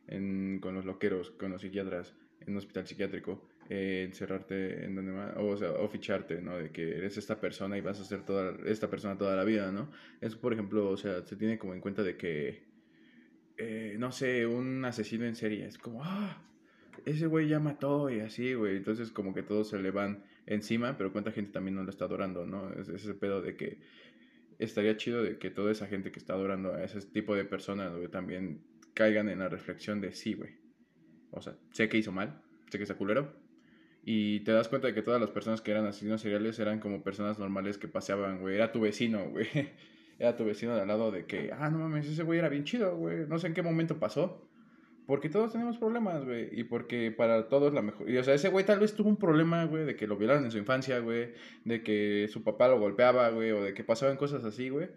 en, 0.07 0.59
con 0.59 0.75
los 0.75 0.83
loqueros, 0.83 1.31
con 1.31 1.51
los 1.51 1.61
psiquiatras, 1.61 2.13
en 2.41 2.51
un 2.51 2.57
hospital 2.57 2.87
psiquiátrico, 2.87 3.47
eh, 3.69 4.03
encerrarte 4.07 4.85
en 4.85 4.95
donde 4.95 5.11
más, 5.11 5.33
o, 5.37 5.55
sea, 5.57 5.71
o 5.71 5.87
ficharte, 5.89 6.41
¿no? 6.41 6.57
De 6.57 6.71
que 6.71 6.97
eres 6.97 7.17
esta 7.17 7.39
persona 7.39 7.77
y 7.77 7.81
vas 7.81 7.99
a 7.99 8.03
ser 8.03 8.23
toda 8.23 8.55
esta 8.65 8.89
persona 8.89 9.17
toda 9.17 9.35
la 9.35 9.43
vida, 9.43 9.71
¿no? 9.71 9.91
Eso, 10.21 10.39
por 10.39 10.53
ejemplo, 10.53 10.89
o 10.89 10.97
sea, 10.97 11.25
se 11.25 11.35
tiene 11.35 11.57
como 11.59 11.73
en 11.73 11.81
cuenta 11.81 12.03
de 12.03 12.17
que, 12.17 12.63
eh, 13.57 13.95
no 13.99 14.11
sé, 14.11 14.45
un 14.47 14.83
asesino 14.85 15.25
en 15.25 15.35
serie, 15.35 15.65
es 15.65 15.77
como, 15.77 16.03
ah, 16.03 16.41
ese 17.05 17.27
güey 17.27 17.47
ya 17.47 17.59
mató 17.59 18.09
y 18.09 18.19
así, 18.21 18.53
güey, 18.53 18.77
entonces 18.77 19.11
como 19.11 19.33
que 19.33 19.43
todos 19.43 19.69
se 19.69 19.79
le 19.79 19.91
van 19.91 20.23
encima, 20.45 20.97
pero 20.97 21.11
cuánta 21.11 21.31
gente 21.31 21.51
también 21.51 21.75
no 21.75 21.83
lo 21.83 21.89
está 21.89 22.05
adorando, 22.05 22.45
¿no? 22.45 22.73
Es 22.73 22.89
ese 22.89 23.13
pedo 23.13 23.41
de 23.41 23.55
que 23.55 23.79
estaría 24.59 24.97
chido 24.97 25.23
de 25.23 25.37
que 25.37 25.49
toda 25.49 25.71
esa 25.71 25.87
gente 25.87 26.11
que 26.11 26.19
está 26.19 26.33
adorando 26.33 26.73
a 26.73 26.83
ese 26.83 27.01
tipo 27.01 27.35
de 27.35 27.45
personas, 27.45 27.95
güey, 27.95 28.09
también 28.09 28.61
caigan 28.93 29.29
en 29.29 29.39
la 29.39 29.49
reflexión 29.49 30.01
de 30.01 30.11
sí, 30.11 30.33
güey. 30.33 30.68
O 31.31 31.41
sea, 31.41 31.55
sé 31.71 31.89
que 31.89 31.97
hizo 31.97 32.11
mal, 32.11 32.41
sé 32.69 32.77
que 32.77 32.83
está 32.83 32.95
culero. 32.95 33.33
Y 34.03 34.39
te 34.41 34.51
das 34.51 34.67
cuenta 34.67 34.87
de 34.87 34.93
que 34.93 35.01
todas 35.01 35.19
las 35.19 35.29
personas 35.29 35.61
que 35.61 35.71
eran 35.71 35.85
asesinos 35.85 36.21
seriales 36.21 36.57
eran 36.59 36.79
como 36.79 37.03
personas 37.03 37.37
normales 37.37 37.77
que 37.77 37.87
paseaban, 37.87 38.39
güey. 38.39 38.55
Era 38.55 38.71
tu 38.71 38.81
vecino, 38.81 39.29
güey. 39.29 39.47
Era 40.19 40.35
tu 40.35 40.43
vecino 40.43 40.75
de 40.75 40.81
al 40.81 40.87
lado 40.87 41.11
de 41.11 41.25
que, 41.25 41.51
ah, 41.57 41.69
no 41.69 41.79
mames, 41.79 42.05
ese 42.05 42.23
güey 42.23 42.39
era 42.39 42.49
bien 42.49 42.65
chido, 42.65 42.97
güey. 42.97 43.25
No 43.25 43.39
sé 43.39 43.47
en 43.47 43.53
qué 43.53 43.61
momento 43.61 43.99
pasó. 43.99 44.49
Porque 45.05 45.29
todos 45.29 45.53
tenemos 45.53 45.77
problemas, 45.77 46.25
güey. 46.25 46.49
Y 46.51 46.65
porque 46.65 47.11
para 47.11 47.47
todos 47.47 47.73
la 47.73 47.81
mejor. 47.81 48.09
Y, 48.09 48.17
o 48.17 48.23
sea, 48.23 48.33
ese 48.33 48.49
güey 48.49 48.65
tal 48.65 48.79
vez 48.79 48.93
tuvo 48.93 49.07
un 49.07 49.15
problema, 49.15 49.63
güey, 49.63 49.85
de 49.85 49.95
que 49.95 50.07
lo 50.07 50.17
violaron 50.17 50.43
en 50.43 50.51
su 50.51 50.57
infancia, 50.57 50.99
güey. 50.99 51.33
De 51.63 51.83
que 51.83 52.27
su 52.29 52.43
papá 52.43 52.67
lo 52.67 52.79
golpeaba, 52.79 53.29
güey. 53.29 53.51
O 53.51 53.63
de 53.63 53.73
que 53.73 53.85
pasaban 53.85 54.17
cosas 54.17 54.43
así, 54.43 54.69
güey. 54.69 54.89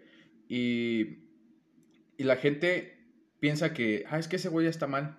Y. 0.49 1.19
Y 2.17 2.25
la 2.25 2.35
gente 2.35 2.97
piensa 3.39 3.73
que, 3.73 4.03
ah, 4.09 4.19
es 4.19 4.27
que 4.27 4.35
ese 4.35 4.49
güey 4.49 4.65
ya 4.65 4.69
está 4.69 4.87
mal. 4.87 5.17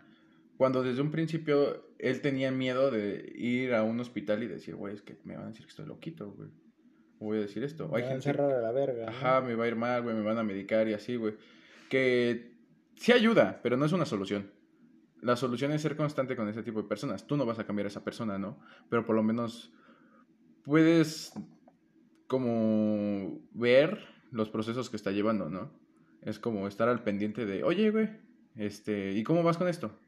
Cuando 0.56 0.82
desde 0.82 1.02
un 1.02 1.10
principio 1.10 1.88
él 1.98 2.20
tenía 2.20 2.50
miedo 2.50 2.90
de 2.90 3.32
ir 3.36 3.74
a 3.74 3.82
un 3.82 3.98
hospital 4.00 4.42
y 4.42 4.46
decir, 4.46 4.76
güey, 4.76 4.94
es 4.94 5.02
que 5.02 5.18
me 5.24 5.34
van 5.36 5.46
a 5.46 5.48
decir 5.48 5.64
que 5.64 5.70
estoy 5.70 5.86
loquito, 5.86 6.30
güey. 6.32 6.50
Voy 7.18 7.38
a 7.38 7.40
decir 7.40 7.64
esto. 7.64 7.88
Me 7.88 8.02
Hay 8.02 8.08
gente... 8.08 8.30
a 8.30 8.60
la 8.60 8.72
verga. 8.72 9.08
Ajá, 9.08 9.40
me 9.40 9.54
va 9.54 9.64
a 9.64 9.68
ir 9.68 9.76
mal, 9.76 10.02
güey, 10.02 10.14
me 10.14 10.22
van 10.22 10.38
a 10.38 10.42
medicar 10.42 10.86
y 10.88 10.94
así, 10.94 11.16
güey. 11.16 11.34
Que 11.88 12.54
sí 12.96 13.12
ayuda, 13.12 13.60
pero 13.62 13.76
no 13.76 13.86
es 13.86 13.92
una 13.92 14.04
solución. 14.04 14.50
La 15.22 15.36
solución 15.36 15.72
es 15.72 15.80
ser 15.80 15.96
constante 15.96 16.36
con 16.36 16.48
ese 16.48 16.62
tipo 16.62 16.82
de 16.82 16.88
personas. 16.88 17.26
Tú 17.26 17.36
no 17.36 17.46
vas 17.46 17.58
a 17.58 17.64
cambiar 17.64 17.86
a 17.86 17.88
esa 17.88 18.04
persona, 18.04 18.38
¿no? 18.38 18.60
Pero 18.90 19.06
por 19.06 19.16
lo 19.16 19.22
menos 19.22 19.72
puedes 20.64 21.32
como 22.26 23.40
ver 23.52 24.00
los 24.30 24.50
procesos 24.50 24.90
que 24.90 24.96
está 24.96 25.12
llevando, 25.12 25.48
¿no? 25.48 25.70
Es 26.22 26.38
como 26.38 26.66
estar 26.66 26.88
al 26.88 27.02
pendiente 27.02 27.46
de, 27.46 27.62
oye, 27.64 27.90
güey, 27.90 28.10
este, 28.56 29.12
¿y 29.12 29.22
cómo 29.22 29.42
vas 29.42 29.56
con 29.56 29.68
esto? 29.68 29.98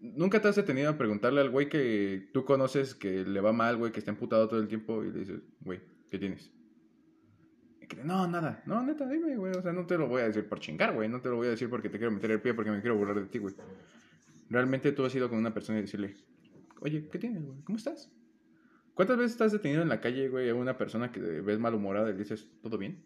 ¿Nunca 0.00 0.40
te 0.40 0.48
has 0.48 0.56
detenido 0.56 0.90
a 0.90 0.98
preguntarle 0.98 1.40
al 1.40 1.50
güey 1.50 1.68
que 1.68 2.28
tú 2.32 2.44
conoces 2.44 2.94
que 2.94 3.24
le 3.24 3.40
va 3.40 3.52
mal, 3.52 3.76
güey, 3.76 3.92
que 3.92 4.00
está 4.00 4.10
emputado 4.10 4.48
todo 4.48 4.60
el 4.60 4.68
tiempo 4.68 5.04
y 5.04 5.12
le 5.12 5.20
dices, 5.20 5.40
güey, 5.60 5.80
¿qué 6.10 6.18
tienes? 6.18 6.52
no, 8.04 8.26
nada. 8.26 8.62
No, 8.66 8.82
neta, 8.82 9.08
dime, 9.08 9.36
güey. 9.36 9.52
O 9.52 9.62
sea, 9.62 9.72
no 9.72 9.86
te 9.86 9.98
lo 9.98 10.08
voy 10.08 10.22
a 10.22 10.26
decir 10.26 10.48
por 10.48 10.60
chingar, 10.60 10.94
güey. 10.94 11.08
No 11.08 11.20
te 11.20 11.28
lo 11.28 11.36
voy 11.36 11.48
a 11.48 11.50
decir 11.50 11.68
porque 11.68 11.88
te 11.88 11.98
quiero 11.98 12.12
meter 12.12 12.30
el 12.30 12.40
pie, 12.40 12.54
porque 12.54 12.70
me 12.70 12.80
quiero 12.80 12.96
burlar 12.96 13.20
de 13.20 13.26
ti, 13.26 13.38
güey. 13.38 13.54
Realmente 14.48 14.92
tú 14.92 15.04
has 15.04 15.14
ido 15.14 15.28
con 15.28 15.38
una 15.38 15.54
persona 15.54 15.78
y 15.78 15.82
decirle, 15.82 16.16
oye, 16.80 17.08
¿qué 17.10 17.18
tienes, 17.18 17.44
güey? 17.44 17.60
¿Cómo 17.64 17.78
estás? 17.78 18.10
¿Cuántas 18.94 19.16
veces 19.16 19.32
estás 19.32 19.52
detenido 19.52 19.82
en 19.82 19.88
la 19.88 20.00
calle, 20.00 20.28
güey, 20.28 20.50
a 20.50 20.54
una 20.54 20.76
persona 20.76 21.10
que 21.12 21.20
ves 21.20 21.58
malhumorada 21.58 22.10
y 22.10 22.12
le 22.12 22.18
dices, 22.18 22.50
¿todo 22.62 22.76
bien? 22.76 23.02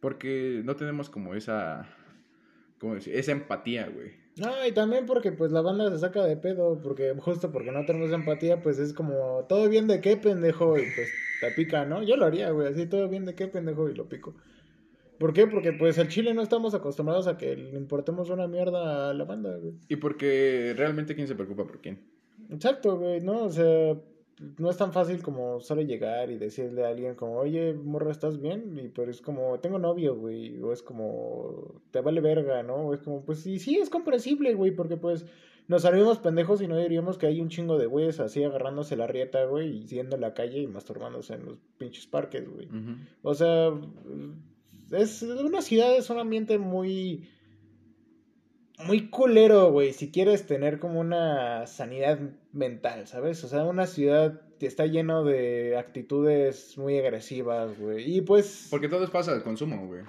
Porque 0.00 0.62
no 0.64 0.76
tenemos 0.76 1.10
como 1.10 1.34
esa, 1.34 1.86
¿cómo 2.78 2.94
decir? 2.94 3.14
Esa 3.14 3.32
empatía, 3.32 3.88
güey. 3.88 4.12
No, 4.40 4.66
y 4.66 4.72
también 4.72 5.06
porque 5.06 5.32
pues 5.32 5.50
la 5.50 5.62
banda 5.62 5.90
se 5.90 5.98
saca 5.98 6.24
de 6.24 6.36
pedo, 6.36 6.80
porque 6.82 7.14
justo 7.18 7.50
porque 7.50 7.72
no 7.72 7.84
tenemos 7.84 8.12
empatía, 8.12 8.62
pues 8.62 8.78
es 8.78 8.92
como, 8.92 9.44
todo 9.48 9.68
bien 9.68 9.86
de 9.86 10.00
qué 10.00 10.16
pendejo, 10.16 10.78
y 10.78 10.82
pues 10.94 11.08
te 11.40 11.50
pica, 11.52 11.84
¿no? 11.84 12.02
Yo 12.02 12.16
lo 12.16 12.26
haría, 12.26 12.50
güey, 12.50 12.68
así, 12.68 12.86
todo 12.86 13.08
bien 13.08 13.24
de 13.24 13.34
qué 13.34 13.48
pendejo 13.48 13.88
y 13.88 13.94
lo 13.94 14.08
pico. 14.08 14.34
¿Por 15.18 15.32
qué? 15.32 15.46
Porque 15.48 15.72
pues 15.72 15.98
el 15.98 16.08
Chile 16.08 16.32
no 16.32 16.42
estamos 16.42 16.74
acostumbrados 16.74 17.26
a 17.26 17.36
que 17.36 17.56
le 17.56 17.76
importemos 17.76 18.30
una 18.30 18.46
mierda 18.46 19.10
a 19.10 19.14
la 19.14 19.24
banda, 19.24 19.56
güey. 19.56 19.74
Y 19.88 19.96
porque 19.96 20.74
realmente 20.76 21.16
quién 21.16 21.26
se 21.26 21.34
preocupa 21.34 21.66
por 21.66 21.80
quién. 21.80 22.00
Exacto, 22.50 22.96
güey, 22.96 23.20
¿no? 23.20 23.44
O 23.44 23.50
sea, 23.50 23.96
no 24.58 24.70
es 24.70 24.76
tan 24.76 24.92
fácil 24.92 25.22
como 25.22 25.60
solo 25.60 25.82
llegar 25.82 26.30
y 26.30 26.38
decirle 26.38 26.84
a 26.84 26.88
alguien 26.88 27.14
como, 27.14 27.38
oye, 27.38 27.74
morra, 27.74 28.10
¿estás 28.10 28.40
bien? 28.40 28.78
Y 28.78 28.88
pero 28.88 29.10
es 29.10 29.20
como, 29.20 29.58
tengo 29.60 29.78
novio, 29.78 30.16
güey, 30.16 30.60
o 30.62 30.72
es 30.72 30.82
como, 30.82 31.80
te 31.90 32.00
vale 32.00 32.20
verga, 32.20 32.62
¿no? 32.62 32.76
O 32.76 32.94
es 32.94 33.00
como, 33.00 33.24
pues 33.24 33.40
sí, 33.40 33.58
sí, 33.58 33.76
es 33.76 33.90
comprensible, 33.90 34.54
güey, 34.54 34.70
porque 34.70 34.96
pues 34.96 35.26
nos 35.66 35.82
salimos 35.82 36.18
pendejos 36.18 36.62
y 36.62 36.68
no 36.68 36.78
diríamos 36.78 37.18
que 37.18 37.26
hay 37.26 37.40
un 37.40 37.48
chingo 37.48 37.78
de 37.78 37.86
güeyes 37.86 38.20
así 38.20 38.42
agarrándose 38.42 38.96
la 38.96 39.06
rieta, 39.06 39.44
güey, 39.44 39.78
y 39.78 39.86
yendo 39.86 40.16
a 40.16 40.20
la 40.20 40.34
calle 40.34 40.60
y 40.60 40.66
masturbándose 40.66 41.34
en 41.34 41.44
los 41.44 41.58
pinches 41.76 42.06
parques, 42.06 42.48
güey. 42.48 42.68
O 43.22 43.34
sea, 43.34 43.72
es 44.92 45.22
una 45.22 45.60
ciudad, 45.60 45.96
es 45.96 46.08
un 46.10 46.18
ambiente 46.18 46.58
muy 46.58 47.28
muy 48.84 49.08
culero, 49.08 49.70
güey, 49.70 49.92
si 49.92 50.10
quieres 50.10 50.46
tener 50.46 50.78
como 50.78 51.00
una 51.00 51.66
sanidad 51.66 52.18
mental, 52.52 53.06
¿sabes? 53.06 53.42
O 53.44 53.48
sea, 53.48 53.64
una 53.64 53.86
ciudad 53.86 54.40
que 54.58 54.66
está 54.66 54.86
lleno 54.86 55.24
de 55.24 55.76
actitudes 55.76 56.76
muy 56.78 56.98
agresivas, 56.98 57.78
güey. 57.78 58.16
Y 58.16 58.20
pues... 58.20 58.68
Porque 58.70 58.88
todo 58.88 59.04
es 59.04 59.10
pasa 59.10 59.32
del 59.32 59.42
consumo, 59.42 59.86
güey. 59.86 60.02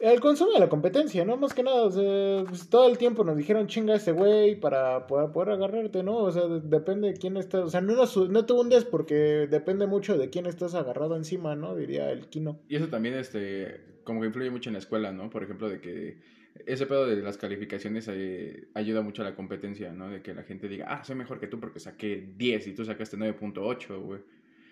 El 0.00 0.18
consumo 0.18 0.50
de 0.52 0.58
la 0.58 0.68
competencia, 0.68 1.24
¿no? 1.24 1.36
Más 1.36 1.54
que 1.54 1.62
nada, 1.62 1.84
o 1.84 1.90
sea, 1.90 2.44
pues, 2.48 2.68
todo 2.68 2.88
el 2.88 2.98
tiempo 2.98 3.22
nos 3.22 3.36
dijeron 3.36 3.68
chinga 3.68 3.94
ese 3.94 4.10
güey 4.10 4.58
para 4.58 5.06
poder, 5.06 5.30
poder 5.30 5.50
agarrarte, 5.50 6.02
¿no? 6.02 6.16
O 6.16 6.32
sea, 6.32 6.48
depende 6.48 7.12
de 7.12 7.14
quién 7.14 7.36
estás, 7.36 7.60
o 7.62 7.70
sea, 7.70 7.80
no, 7.80 7.94
no 7.94 8.44
te 8.44 8.52
hundes 8.52 8.84
porque 8.84 9.46
depende 9.48 9.86
mucho 9.86 10.18
de 10.18 10.28
quién 10.28 10.46
estás 10.46 10.74
agarrado 10.74 11.14
encima, 11.14 11.54
¿no? 11.54 11.76
Diría 11.76 12.10
el 12.10 12.26
Kino. 12.26 12.58
Y 12.68 12.74
eso 12.74 12.88
también, 12.88 13.14
este, 13.14 13.80
como 14.02 14.20
que 14.20 14.26
influye 14.26 14.50
mucho 14.50 14.70
en 14.70 14.74
la 14.74 14.80
escuela, 14.80 15.12
¿no? 15.12 15.30
Por 15.30 15.44
ejemplo, 15.44 15.68
de 15.68 15.80
que 15.80 16.18
ese 16.66 16.86
pedo 16.86 17.06
de 17.06 17.16
las 17.16 17.36
calificaciones 17.36 18.08
eh, 18.08 18.68
ayuda 18.74 19.02
mucho 19.02 19.22
a 19.22 19.24
la 19.24 19.34
competencia, 19.34 19.92
¿no? 19.92 20.08
De 20.08 20.22
que 20.22 20.34
la 20.34 20.42
gente 20.42 20.68
diga, 20.68 20.86
ah, 20.88 21.04
soy 21.04 21.16
mejor 21.16 21.40
que 21.40 21.46
tú 21.46 21.58
porque 21.58 21.80
saqué 21.80 22.32
10 22.36 22.66
y 22.68 22.74
tú 22.74 22.84
sacaste 22.84 23.16
9.8, 23.16 24.00
güey. 24.00 24.20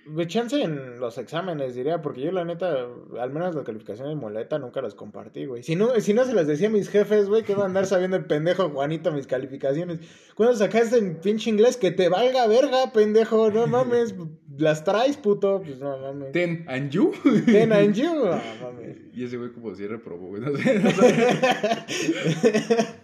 De 0.06 0.26
chance 0.26 0.60
en 0.60 0.98
los 0.98 1.18
exámenes, 1.18 1.74
diría, 1.74 2.00
porque 2.00 2.22
yo 2.22 2.32
la 2.32 2.44
neta, 2.44 2.86
al 3.20 3.30
menos 3.30 3.54
las 3.54 3.64
calificaciones 3.64 4.14
de 4.14 4.20
moleta 4.20 4.58
nunca 4.58 4.80
las 4.80 4.94
compartí, 4.94 5.44
güey. 5.44 5.62
Si 5.62 5.76
no, 5.76 5.90
si 6.00 6.14
no 6.14 6.24
se 6.24 6.32
las 6.32 6.46
decía 6.46 6.68
a 6.68 6.70
mis 6.70 6.88
jefes, 6.88 7.28
güey, 7.28 7.42
que 7.42 7.54
va 7.54 7.64
a 7.64 7.66
andar 7.66 7.86
sabiendo 7.86 8.16
el 8.16 8.24
pendejo 8.24 8.70
Juanito 8.70 9.12
mis 9.12 9.26
calificaciones. 9.26 10.00
Cuando 10.34 10.56
sacaste 10.56 10.96
en 10.96 11.20
pinche 11.20 11.50
inglés, 11.50 11.76
que 11.76 11.90
te 11.90 12.08
valga 12.08 12.46
verga, 12.46 12.92
pendejo, 12.92 13.50
no 13.50 13.66
mames, 13.66 14.14
las 14.60 14.84
traes, 14.84 15.16
puto, 15.16 15.62
pues 15.64 15.78
no 15.78 15.98
mames. 15.98 16.32
Ten 16.32 16.64
and 16.68 16.90
you. 16.90 17.12
Ten 17.46 17.72
and 17.72 17.94
you, 17.94 18.14
no 18.14 18.40
mames. 18.62 18.98
Y 19.12 19.24
ese 19.24 19.36
güey 19.36 19.52
como 19.52 19.74
si 19.74 19.86
reprobó, 19.86 20.28
güey, 20.28 20.42
no 20.42 20.56
sé. 20.56 20.78
No 20.78 20.90
sé. 20.90 22.86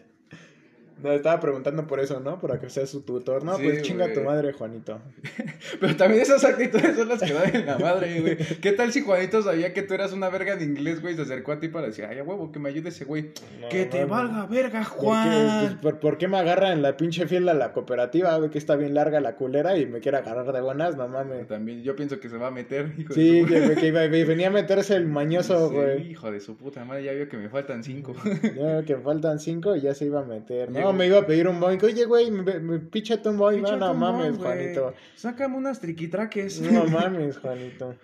No, 1.07 1.13
estaba 1.13 1.39
preguntando 1.39 1.87
por 1.87 2.01
eso, 2.01 2.19
¿no? 2.19 2.41
Para 2.41 2.59
que 2.59 2.69
sea 2.69 2.85
su 2.85 3.03
tutor. 3.03 3.45
No, 3.45 3.57
pues 3.59 3.83
chinga 3.83 4.13
tu 4.13 4.23
madre, 4.23 4.53
Juanito. 4.53 4.99
Pero 5.81 5.95
también 5.97 6.23
esas 6.23 6.45
actitudes 6.45 6.97
son 6.97 7.09
las 7.09 7.23
que 7.23 7.33
dan 7.33 7.55
en 7.55 7.67
la 7.67 7.79
madre, 7.79 8.21
güey. 8.21 8.37
¿Qué 8.37 8.73
tal 8.73 8.93
si 8.93 9.03
Juanito 9.03 9.41
sabía 9.41 9.73
que 9.73 9.83
tú 9.83 9.95
eras 9.95 10.13
una 10.13 10.29
verga 10.31 10.57
de 10.57 10.65
inglés, 10.65 11.01
güey? 11.01 11.15
Se 11.15 11.23
acercó 11.23 11.53
a 11.53 11.61
ti 11.61 11.69
para 11.69 11.87
decir, 11.87 12.07
ay, 12.07 12.19
a 12.19 12.25
huevo, 12.25 12.51
que 12.51 12.59
me 12.59 12.71
ayude 12.71 12.89
ese 12.89 13.05
güey. 13.05 13.31
que 13.71 13.85
te 13.87 14.05
valga 14.05 14.47
verga, 14.47 14.85
Juan. 14.85 15.79
¿Por 15.81 15.93
qué, 15.93 16.01
¿Por, 16.01 16.19
qué, 16.19 16.27
me 16.27 16.39
agarra 16.39 16.73
en 16.73 16.83
la 16.83 16.97
pinche 16.97 17.29
fila 17.29 17.55
la 17.55 17.73
cooperativa? 17.73 18.37
Güey, 18.37 18.51
que 18.51 18.59
está 18.59 18.75
bien 18.75 18.95
larga 18.95 19.21
la 19.21 19.37
culera 19.37 19.79
y 19.79 19.87
me 19.87 20.01
quiere 20.01 20.19
agarrar 20.19 20.53
de 20.53 20.61
buenas, 20.61 20.97
no 20.97 21.07
mames. 21.07 21.47
También, 21.47 21.85
yo 21.85 21.95
pienso 21.95 22.19
que 22.19 22.29
se 22.29 22.37
va 22.37 22.49
a 22.49 22.51
meter, 22.51 22.93
hijo 22.99 23.15
Sí, 23.15 23.43
de 23.45 23.75
que, 23.75 23.75
que, 23.77 23.93
venía 23.93 24.49
a 24.49 24.51
meterse 24.51 24.97
el 24.97 25.07
mañoso, 25.07 25.71
güey. 25.71 26.11
hijo 26.11 26.33
de 26.33 26.41
su 26.41 26.57
puta 26.57 26.85
madre, 26.85 27.05
ya 27.05 27.13
vio 27.13 27.29
que 27.29 27.37
me 27.37 27.49
faltan 27.49 27.85
cinco. 27.85 28.15
ya 28.43 28.79
vio 28.79 28.85
que 28.85 28.97
me 28.97 29.03
faltan 29.03 29.39
cinco 29.39 29.77
y 29.77 29.83
ya 29.83 29.95
se 29.95 30.07
iba 30.07 30.21
a 30.21 30.25
meter. 30.25 30.57
No, 30.77 30.93
me 30.97 31.07
iba 31.07 31.19
a 31.19 31.27
pedir 31.27 31.47
un 31.49 31.61
boing. 31.61 31.79
Oye, 31.85 32.05
güey, 32.05 32.31
me, 32.31 32.59
me 32.61 32.79
píchate 32.81 33.29
un 33.29 33.39
boing. 33.39 33.63
No, 33.63 33.95
mames, 33.95 34.39
boing. 34.39 34.41
Juanito. 34.57 34.95
Sácame 35.15 35.57
unas 35.57 35.81
triquitraques. 35.81 36.61
No 36.61 36.85
mames, 36.87 37.39
Juanito. 37.39 37.95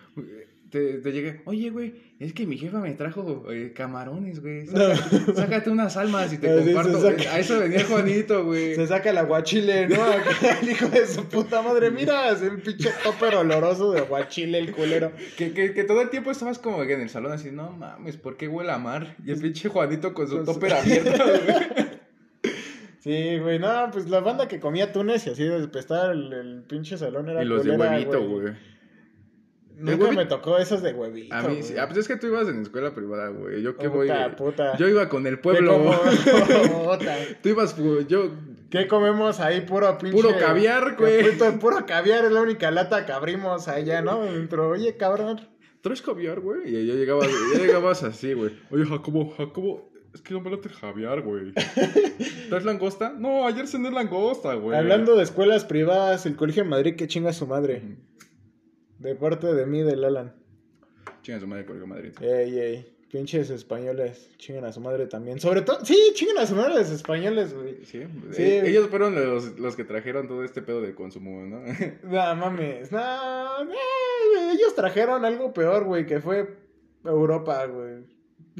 Te, 0.69 0.93
te 1.01 1.11
llegué, 1.11 1.41
oye, 1.45 1.69
güey, 1.69 1.93
es 2.19 2.33
que 2.33 2.47
mi 2.47 2.57
jefa 2.57 2.79
me 2.79 2.93
trajo 2.93 3.45
eh, 3.51 3.73
camarones, 3.75 4.41
güey. 4.41 4.63
No. 4.65 4.95
Sácate, 5.35 5.69
unas 5.69 5.95
almas 5.97 6.33
y 6.33 6.39
te 6.39 6.47
se 6.63 6.73
comparto. 6.73 6.99
saca. 6.99 7.31
A 7.35 7.37
eso 7.39 7.59
venía 7.59 7.85
Juanito, 7.85 8.43
güey. 8.43 8.73
Se 8.73 8.87
saca 8.87 9.11
el 9.11 9.19
aguachile, 9.19 9.87
¿no? 9.87 9.97
El 10.63 10.67
hijo 10.69 10.87
de 10.87 11.05
su 11.05 11.25
puta 11.25 11.61
madre. 11.61 11.91
Mira, 11.91 12.31
es 12.31 12.41
un 12.41 12.59
pinche 12.61 12.89
topper 13.03 13.35
oloroso 13.35 13.91
de 13.91 13.99
aguachile, 13.99 14.57
el 14.57 14.71
culero. 14.71 15.11
Que, 15.37 15.53
que, 15.53 15.75
que 15.75 15.83
todo 15.83 16.01
el 16.01 16.09
tiempo 16.09 16.31
estabas 16.31 16.57
como 16.57 16.81
en 16.81 17.01
el 17.01 17.09
salón 17.09 17.33
así, 17.33 17.51
no 17.51 17.69
mames, 17.69 18.17
¿por 18.17 18.35
qué 18.35 18.47
huele 18.47 18.71
a 18.71 18.79
mar? 18.79 19.15
Y 19.23 19.29
el 19.29 19.39
pinche 19.39 19.69
Juanito 19.69 20.15
con 20.15 20.27
su 20.27 20.37
Con 20.37 20.45
su- 20.47 20.53
topper 20.53 20.73
abierto, 20.73 21.23
güey. 21.23 22.02
Sí, 23.03 23.37
güey, 23.39 23.59
no, 23.59 23.89
pues 23.91 24.09
la 24.09 24.21
banda 24.21 24.47
que 24.47 24.61
comía 24.61 24.93
tunes 24.93 25.27
y 25.27 25.31
así 25.31 25.43
despestar 25.43 26.11
el, 26.13 26.31
el 26.31 26.63
pinche 26.63 26.97
salón 26.97 27.27
era 27.27 27.43
Y 27.43 27.45
los 27.45 27.65
de 27.65 27.75
huevito, 27.75 28.25
güey. 28.25 28.53
Nunca 29.75 30.05
huevito- 30.05 30.15
me 30.15 30.25
tocó 30.25 30.57
esos 30.57 30.81
de 30.81 30.93
huevito. 30.93 31.35
A 31.35 31.41
mí, 31.41 31.47
güey. 31.47 31.63
sí. 31.63 31.73
Ah, 31.77 31.85
pues 31.87 31.97
es 31.99 32.07
que 32.07 32.15
tú 32.15 32.27
ibas 32.27 32.47
en 32.47 32.61
escuela 32.61 32.93
privada, 32.95 33.27
güey. 33.29 33.61
Yo 33.61 33.75
qué 33.75 33.87
voy. 33.89 34.07
Puta, 34.07 34.35
puta. 34.37 34.77
Yo 34.77 34.87
iba 34.87 35.09
con 35.09 35.27
el 35.27 35.35
¿Qué 35.35 35.41
pueblo. 35.41 35.73
como- 35.73 35.91
puta. 36.91 37.17
Tú 37.41 37.49
ibas, 37.49 37.77
pu- 37.77 38.07
yo. 38.07 38.29
¿Qué 38.69 38.87
comemos 38.87 39.39
ahí? 39.41 39.61
Puro 39.61 39.97
pinche. 39.97 40.15
Puro 40.15 40.37
caviar, 40.39 40.95
güey. 40.95 41.37
Puro, 41.37 41.59
puro 41.59 41.85
caviar 41.85 42.23
es 42.23 42.31
la 42.31 42.41
única 42.41 42.71
lata 42.71 43.05
que 43.05 43.11
abrimos 43.11 43.67
allá, 43.67 44.01
¿no? 44.01 44.21
Dentro, 44.23 44.69
oye, 44.69 44.95
cabrón. 44.95 45.41
¿Traes 45.81 46.01
caviar, 46.01 46.39
güey? 46.39 46.61
Y 46.73 46.87
ya 46.87 46.93
llegabas, 46.93 47.27
ya 47.53 47.59
llegabas 47.59 48.03
así, 48.03 48.33
güey. 48.33 48.51
Oye, 48.71 48.85
Jacobo, 48.85 49.31
Jacobo, 49.35 49.91
es 50.13 50.21
que 50.21 50.33
no 50.33 50.41
me 50.41 50.51
late 50.51 50.69
el 50.69 50.75
caviar, 50.79 51.21
güey. 51.21 51.53
¿Traes 52.49 52.65
langosta? 52.65 53.13
No, 53.17 53.45
ayer 53.47 53.67
cené 53.67 53.91
langosta, 53.91 54.53
güey. 54.55 54.77
Hablando 54.77 55.15
de 55.15 55.23
escuelas 55.23 55.65
privadas, 55.65 56.25
el 56.25 56.35
colegio 56.35 56.63
de 56.63 56.69
Madrid 56.69 56.95
que 56.95 57.07
chinga 57.07 57.33
su 57.33 57.47
madre. 57.47 57.81
De 58.99 59.15
parte 59.15 59.53
de 59.53 59.65
mí, 59.65 59.81
del 59.81 60.03
Alan. 60.03 60.33
Chinga 61.23 61.39
su 61.39 61.47
madre, 61.47 61.65
Colegio 61.65 61.87
Madrid. 61.87 62.11
Ey, 62.21 62.59
ey. 62.59 62.89
Pinches 63.11 63.51
españoles, 63.51 64.31
chingan 64.37 64.65
a 64.65 64.71
su 64.71 64.81
madre 64.81 65.05
también. 65.05 65.39
Sobre 65.39 65.61
todo, 65.61 65.85
sí, 65.85 65.95
chingan 66.15 66.39
a 66.39 66.47
su 66.47 66.55
madre 66.55 66.73
los 66.75 66.89
españoles, 66.89 67.53
güey. 67.53 67.85
Sí, 67.85 68.03
Sí. 68.31 68.41
eh, 68.41 68.63
ellos 68.65 68.87
fueron 68.89 69.13
los, 69.13 69.59
los 69.59 69.75
que 69.75 69.83
trajeron 69.83 70.27
todo 70.27 70.43
este 70.43 70.63
pedo 70.63 70.81
de 70.81 70.95
consumo, 70.95 71.43
¿no? 71.45 71.61
No 72.03 72.35
mames, 72.35 72.91
no, 72.91 73.65
no, 73.65 73.71
ellos 74.51 74.73
trajeron 74.75 75.25
algo 75.25 75.53
peor, 75.53 75.83
güey, 75.83 76.07
que 76.07 76.21
fue 76.21 76.57
Europa, 77.05 77.65
güey. 77.67 78.03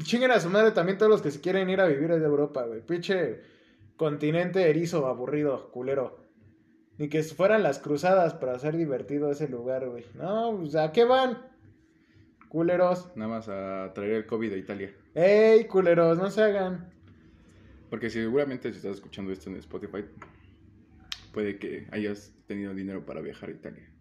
Chinguen 0.02 0.32
a 0.32 0.40
su 0.40 0.50
madre 0.50 0.72
también 0.72 0.98
todos 0.98 1.10
los 1.10 1.22
que 1.22 1.30
se 1.30 1.40
quieren 1.40 1.70
ir 1.70 1.80
a 1.80 1.86
vivir 1.86 2.08
de 2.08 2.24
Europa, 2.24 2.64
güey. 2.64 2.80
Pinche 2.80 3.40
continente 3.96 4.68
erizo, 4.68 5.06
aburrido, 5.06 5.70
culero. 5.70 6.18
Ni 6.98 7.08
que 7.08 7.22
fueran 7.22 7.62
las 7.62 7.78
cruzadas 7.78 8.34
para 8.34 8.54
hacer 8.54 8.76
divertido 8.76 9.30
ese 9.30 9.48
lugar, 9.48 9.88
güey. 9.88 10.04
No, 10.14 10.56
pues, 10.58 10.74
¿a 10.74 10.92
qué 10.92 11.04
van? 11.04 11.38
Culeros. 12.48 13.10
Nada 13.16 13.30
más 13.30 13.48
a 13.48 13.92
traer 13.94 14.12
el 14.12 14.26
COVID 14.26 14.52
a 14.52 14.56
Italia. 14.56 14.94
Ey, 15.14 15.64
culeros, 15.66 16.18
no 16.18 16.30
se 16.30 16.42
hagan. 16.42 16.92
Porque 17.90 18.10
seguramente 18.10 18.70
si 18.70 18.78
estás 18.78 18.96
escuchando 18.96 19.32
esto 19.32 19.50
en 19.50 19.56
Spotify, 19.56 20.04
puede 21.32 21.58
que 21.58 21.86
hayas 21.92 22.32
tenido 22.46 22.74
dinero 22.74 23.04
para 23.04 23.20
viajar 23.20 23.48
a 23.48 23.52
Italia. 23.52 23.93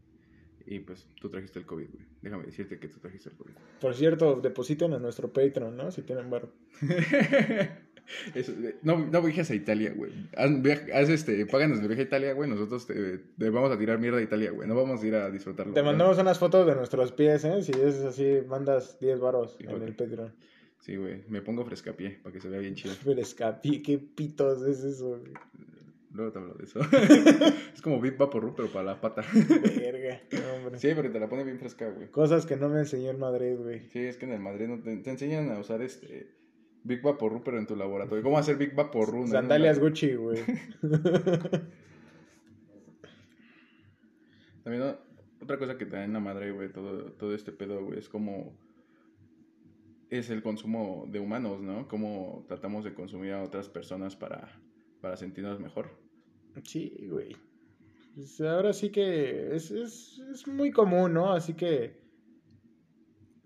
Y 0.66 0.80
pues 0.80 1.08
tú 1.20 1.30
trajiste 1.30 1.60
el 1.60 1.66
COVID, 1.66 1.90
güey. 1.92 2.06
Déjame 2.22 2.46
decirte 2.46 2.80
que 2.80 2.88
tú 2.88 3.00
trajiste 3.00 3.30
el 3.30 3.36
COVID. 3.36 3.52
Por 3.82 3.94
cierto, 3.94 4.40
depositen 4.42 4.94
a 4.94 5.00
nuestro 5.00 5.32
Patreon, 5.32 5.76
¿no? 5.76 5.92
Si 5.92 6.02
tienen 6.04 6.30
barro. 6.30 6.52
Eso, 8.36 8.52
no, 8.82 8.98
no 8.98 9.22
viajes 9.22 9.50
a 9.50 9.56
Italia, 9.56 9.94
güey. 9.96 10.12
Haz, 10.36 10.52
haz, 10.94 11.10
este, 11.10 11.46
páganos 11.46 11.80
el 11.80 11.88
viaje 11.88 12.02
a 12.02 12.06
Italia, 12.06 12.34
güey. 12.34 12.50
Nosotros 12.50 12.86
te, 12.86 13.18
te 13.18 13.50
vamos 13.50 13.72
a 13.72 13.78
tirar 13.78 14.00
mierda 14.00 14.20
a 14.20 14.22
Italia, 14.22 14.52
güey. 14.52 14.68
No 14.68 14.76
vamos 14.76 15.02
a 15.02 15.08
ir 15.08 15.16
a 15.16 15.30
disfrutarlo. 15.32 15.74
Te 15.74 15.84
mandamos 15.84 16.18
unas 16.18 16.38
fotos 16.38 16.68
de 16.68 16.76
nuestros 16.76 17.12
pies, 17.14 17.44
¿eh? 17.46 17.64
Si 17.64 17.72
es 17.72 18.02
así, 18.04 18.40
mandas 18.48 19.00
10 19.00 19.20
varos 19.20 19.58
en 19.60 19.82
el 19.82 19.96
Patreon. 19.96 20.34
Sí, 20.80 20.98
güey. 20.98 21.24
Me 21.30 21.42
pongo 21.42 21.64
frescapié 21.64 22.20
para 22.22 22.34
que 22.34 22.42
se 22.42 22.50
vea 22.50 22.60
bien 22.60 22.76
chido. 22.76 22.94
Pero 23.06 23.22
escapi, 23.22 23.82
¿qué 23.82 23.98
pitos 24.00 24.62
es 24.64 24.84
eso? 24.84 25.20
güey? 25.20 25.34
Luego 26.14 26.32
te 26.32 26.40
hablo 26.40 26.54
de 26.54 26.66
eso. 26.66 26.80
es 27.74 27.82
como 27.82 28.00
Big 28.00 28.18
Vaporru, 28.18 28.54
pero 28.56 28.70
para 28.70 28.86
la 28.86 29.02
pata. 29.02 29.24
Verga, 29.34 30.22
hombre. 30.56 30.78
sí, 30.78 30.92
pero 30.96 31.12
te 31.12 31.20
la 31.20 31.28
pone 31.28 31.44
bien 31.44 31.60
fresca, 31.60 31.90
güey. 31.90 32.12
Cosas 32.12 32.46
que 32.46 32.56
no 32.56 32.70
me 32.70 32.80
enseñó 32.80 33.10
en 33.10 33.20
Madrid, 33.20 33.58
güey. 33.58 33.90
Sí, 33.90 34.00
es 34.00 34.18
que 34.18 34.26
en 34.26 34.34
el 34.34 34.40
Madrid 34.40 34.68
no 34.68 34.80
te, 34.82 34.96
te 34.98 35.10
enseñan 35.10 35.52
a 35.52 35.60
usar 35.60 35.82
este 35.82 36.36
Big 36.84 37.02
Vaporru, 37.02 37.44
pero 37.44 37.58
en 37.58 37.66
tu 37.66 37.76
laboratorio. 37.76 38.24
¿Cómo 38.24 38.38
hacer 38.38 38.58
Big 38.58 38.76
Vaporru? 38.76 39.28
Sandalias 39.28 39.80
Gucci, 39.80 40.14
güey. 40.16 40.38
También 44.64 44.84
¿no? 44.84 44.98
otra 45.42 45.58
cosa 45.58 45.78
que 45.78 45.86
te 45.86 45.96
da 45.96 46.04
en 46.06 46.14
la 46.14 46.20
madre, 46.20 46.52
güey, 46.52 46.72
todo, 46.72 47.12
todo 47.14 47.34
este 47.36 47.52
pedo, 47.52 47.84
güey, 47.84 48.00
es 48.00 48.08
como 48.08 48.58
es 50.10 50.30
el 50.30 50.44
consumo 50.44 51.06
de 51.10 51.20
humanos, 51.20 51.62
¿no? 51.62 51.88
Cómo 51.88 52.46
tratamos 52.48 52.84
de 52.84 52.94
consumir 52.94 53.34
a 53.34 53.42
otras 53.42 53.68
personas 53.68 54.16
para, 54.16 54.62
para 55.02 55.18
sentirnos 55.18 55.60
mejor. 55.60 56.03
Sí, 56.64 57.08
güey. 57.10 57.36
Pues 58.16 58.40
ahora 58.42 58.74
sí 58.74 58.92
que 58.92 59.56
es, 59.56 59.72
es, 59.72 60.20
es 60.32 60.48
muy 60.48 60.72
común, 60.72 61.14
¿no? 61.14 61.34
Así 61.34 61.54
que 61.56 62.04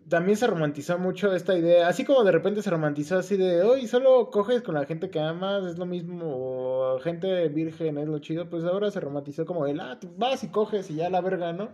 también 0.10 0.38
se 0.38 0.48
romantizó 0.48 0.98
mucho 0.98 1.34
esta 1.36 1.58
idea, 1.58 1.88
así 1.88 2.06
como 2.06 2.24
de 2.24 2.32
repente 2.32 2.62
se 2.62 2.70
romantizó 2.70 3.18
así 3.18 3.36
de, 3.36 3.62
hoy 3.62 3.88
solo 3.88 4.30
coges 4.32 4.62
con 4.62 4.76
la 4.76 4.86
gente 4.86 5.10
que 5.10 5.20
amas, 5.20 5.66
es 5.66 5.78
lo 5.78 5.86
mismo, 5.86 6.26
o 6.26 7.00
gente 7.00 7.50
virgen 7.50 7.98
es 7.98 8.08
lo 8.08 8.20
chido, 8.20 8.50
pues 8.50 8.64
ahora 8.64 8.90
se 8.90 9.00
romantizó 9.02 9.46
como 9.46 9.66
el, 9.68 9.80
ah, 9.80 10.00
vas 10.16 10.44
y 10.44 10.50
coges 10.50 10.90
y 10.90 10.96
ya 10.96 11.10
la 11.10 11.22
verga, 11.22 11.52
¿no? 11.54 11.70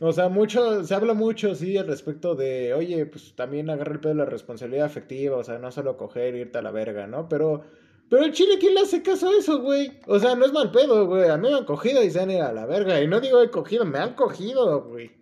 O 0.00 0.12
sea, 0.12 0.30
mucho, 0.30 0.82
se 0.84 0.94
habla 0.94 1.12
mucho, 1.12 1.54
sí, 1.54 1.76
al 1.76 1.86
respecto 1.86 2.34
de, 2.34 2.72
oye, 2.72 3.04
pues 3.04 3.34
también 3.36 3.68
agarra 3.68 3.92
el 3.92 4.00
pedo 4.00 4.12
de 4.12 4.18
la 4.18 4.24
responsabilidad 4.24 4.86
afectiva, 4.86 5.36
o 5.36 5.44
sea, 5.44 5.58
no 5.58 5.70
solo 5.70 5.98
coger 5.98 6.34
irte 6.36 6.58
a 6.58 6.62
la 6.62 6.70
verga, 6.70 7.06
¿no? 7.06 7.28
Pero, 7.28 7.64
pero 8.10 8.24
el 8.24 8.32
chile, 8.32 8.58
¿quién 8.60 8.74
le 8.74 8.80
hace 8.80 9.02
caso 9.02 9.30
a 9.30 9.38
eso, 9.38 9.62
güey? 9.62 9.92
O 10.06 10.18
sea, 10.18 10.34
no 10.34 10.44
es 10.44 10.52
mal 10.52 10.70
pedo, 10.70 11.06
güey, 11.06 11.30
a 11.30 11.38
mí 11.38 11.48
me 11.48 11.54
han 11.54 11.64
cogido 11.64 12.02
y 12.02 12.10
se 12.10 12.20
han 12.20 12.30
ido 12.30 12.44
a 12.44 12.52
la 12.52 12.66
verga, 12.66 13.00
y 13.00 13.08
no 13.08 13.20
digo 13.20 13.40
he 13.40 13.50
cogido, 13.50 13.86
me 13.86 13.98
han 13.98 14.14
cogido, 14.14 14.82
güey, 14.82 15.12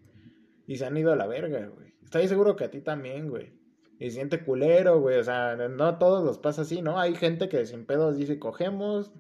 y 0.67 0.77
se 0.77 0.87
han 0.87 0.97
ido 0.97 1.13
a 1.13 1.17
la 1.17 1.27
verga, 1.27 1.67
güey. 1.67 1.95
Estoy 2.03 2.27
seguro 2.27 2.57
que 2.57 2.65
a 2.65 2.71
ti 2.71 2.81
también, 2.81 3.29
güey. 3.29 3.53
Y 4.01 4.11
siente 4.11 4.43
culero, 4.43 5.01
güey, 5.01 5.19
o 5.19 5.25
sea, 5.25 5.57
no 5.57 5.85
a 5.85 5.99
todos 5.99 6.25
los 6.25 6.39
pasa 6.39 6.63
así, 6.63 6.83
¿no? 6.83 6.99
Hay 6.99 7.15
gente 7.15 7.49
que 7.49 7.67
sin 7.67 7.85
pedos 7.85 8.17
dice, 8.17 8.39
cogemos, 8.39 9.13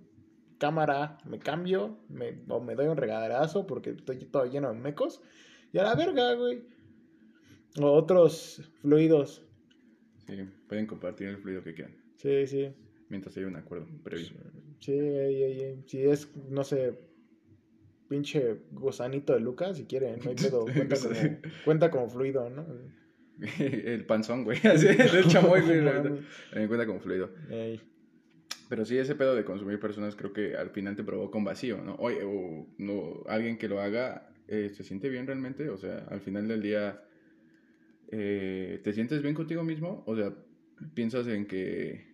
cámara, 0.59 1.19
me 1.25 1.39
cambio, 1.39 1.99
me, 2.09 2.43
o 2.49 2.61
me 2.61 2.75
doy 2.75 2.87
un 2.87 2.97
regaderazo 2.97 3.67
porque 3.67 3.91
estoy 3.91 4.19
todo 4.19 4.47
lleno 4.47 4.69
de 4.73 4.79
mecos. 4.79 5.23
Y 5.73 5.79
a 5.79 5.83
la 5.85 5.95
verga, 5.95 6.35
güey. 6.35 6.63
O 7.81 7.93
otros 7.93 8.71
fluidos. 8.81 9.43
Sí, 10.27 10.49
pueden 10.69 10.87
compartir 10.87 11.29
el 11.29 11.39
fluido 11.39 11.63
que 11.63 11.75
quieran, 11.75 11.97
Sí, 12.17 12.47
sí. 12.47 12.75
Mientras 13.09 13.37
haya 13.37 13.47
un 13.47 13.57
acuerdo 13.57 13.87
previo. 14.03 14.27
Sí, 14.81 14.93
ey. 14.93 15.83
si 15.87 16.03
es, 16.03 16.35
no 16.49 16.65
sé, 16.65 16.99
pinche 18.09 18.57
gusanito 18.71 19.35
de 19.35 19.41
Lucas, 19.41 19.77
si 19.77 19.85
quieren, 19.85 20.19
no 20.25 20.31
hay 20.31 20.37
pedo. 20.37 20.65
Cuenta 20.65 20.97
como, 20.97 21.15
cuenta 21.65 21.91
como 21.91 22.09
fluido, 22.09 22.51
¿no? 22.51 22.67
el 23.59 24.05
panzón, 24.07 24.45
güey, 24.45 24.59
así, 24.67 24.87
del 24.87 25.27
chamoy, 25.29 25.61
güey, 25.61 25.81
me 25.81 26.69
cuenta 26.69 26.87
como 26.87 27.01
fluido. 27.01 27.31
Ey. 27.51 27.81
Pero 28.69 28.85
sí, 28.85 28.99
ese 28.99 29.15
pedo 29.15 29.35
de 29.35 29.45
consumir 29.45 29.81
personas 29.81 30.15
creo 30.15 30.33
que 30.33 30.57
al 30.57 30.71
final 30.71 30.95
te 30.95 31.05
provoca 31.05 31.39
un 31.39 31.45
vacío, 31.45 31.81
¿no? 31.83 31.95
Oye, 31.97 32.21
o 32.23 32.67
no, 32.77 33.23
alguien 33.27 33.57
que 33.57 33.69
lo 33.69 33.81
haga 33.81 34.31
eh, 34.47 34.71
se 34.75 34.85
siente 34.85 35.09
bien 35.09 35.27
realmente, 35.27 35.71
o 35.71 35.79
sea, 35.79 36.07
al 36.11 36.21
final 36.21 36.49
del 36.49 36.61
día 36.61 37.03
eh, 38.11 38.81
te 38.85 38.93
sientes 38.93 39.23
bien 39.23 39.35
contigo 39.35 39.65
mismo, 39.65 40.03
o 40.07 40.17
sea, 40.17 40.35
piensas 40.95 41.27
en 41.29 41.47
que 41.47 42.08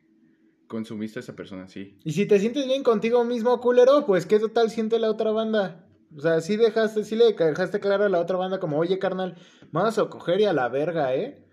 consumiste 0.67 1.19
a 1.19 1.23
esa 1.23 1.35
persona, 1.35 1.69
sí. 1.69 1.97
Y 2.05 2.12
si 2.12 2.27
te 2.27 2.39
sientes 2.39 2.67
bien 2.67 2.83
contigo 2.83 3.25
mismo, 3.25 3.61
culero, 3.61 4.07
pues 4.07 4.27
qué 4.27 4.39
total 4.39 4.71
siente 4.71 4.99
la 4.99 5.11
otra 5.11 5.31
banda. 5.31 5.87
O 6.17 6.21
sea, 6.21 6.41
sí 6.41 6.57
dejaste, 6.57 7.05
sí 7.05 7.17
le 7.17 7.33
dejaste 7.33 7.81
claro 7.81 8.05
a 8.05 8.09
la 8.09 8.21
otra 8.21 8.37
banda 8.37 8.61
como, 8.61 8.79
oye, 8.79 8.99
carnal, 8.99 9.37
vamos 9.73 9.99
a 9.99 10.09
coger 10.09 10.41
y 10.41 10.45
a 10.45 10.53
la 10.53 10.69
verga, 10.69 11.15
¿eh? 11.15 11.45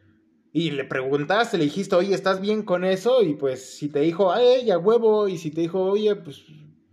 Y 0.53 0.71
le 0.71 0.83
preguntaste, 0.83 1.57
le 1.57 1.63
dijiste, 1.63 1.95
oye, 1.95 2.13
¿estás 2.13 2.41
bien 2.41 2.63
con 2.63 2.83
eso? 2.83 3.23
Y 3.23 3.35
pues 3.35 3.73
si 3.77 3.87
te 3.87 4.01
dijo, 4.01 4.31
ay, 4.31 4.65
ya 4.65 4.77
huevo, 4.77 5.27
y 5.27 5.37
si 5.37 5.49
te 5.49 5.61
dijo, 5.61 5.81
oye, 5.81 6.15
pues 6.15 6.43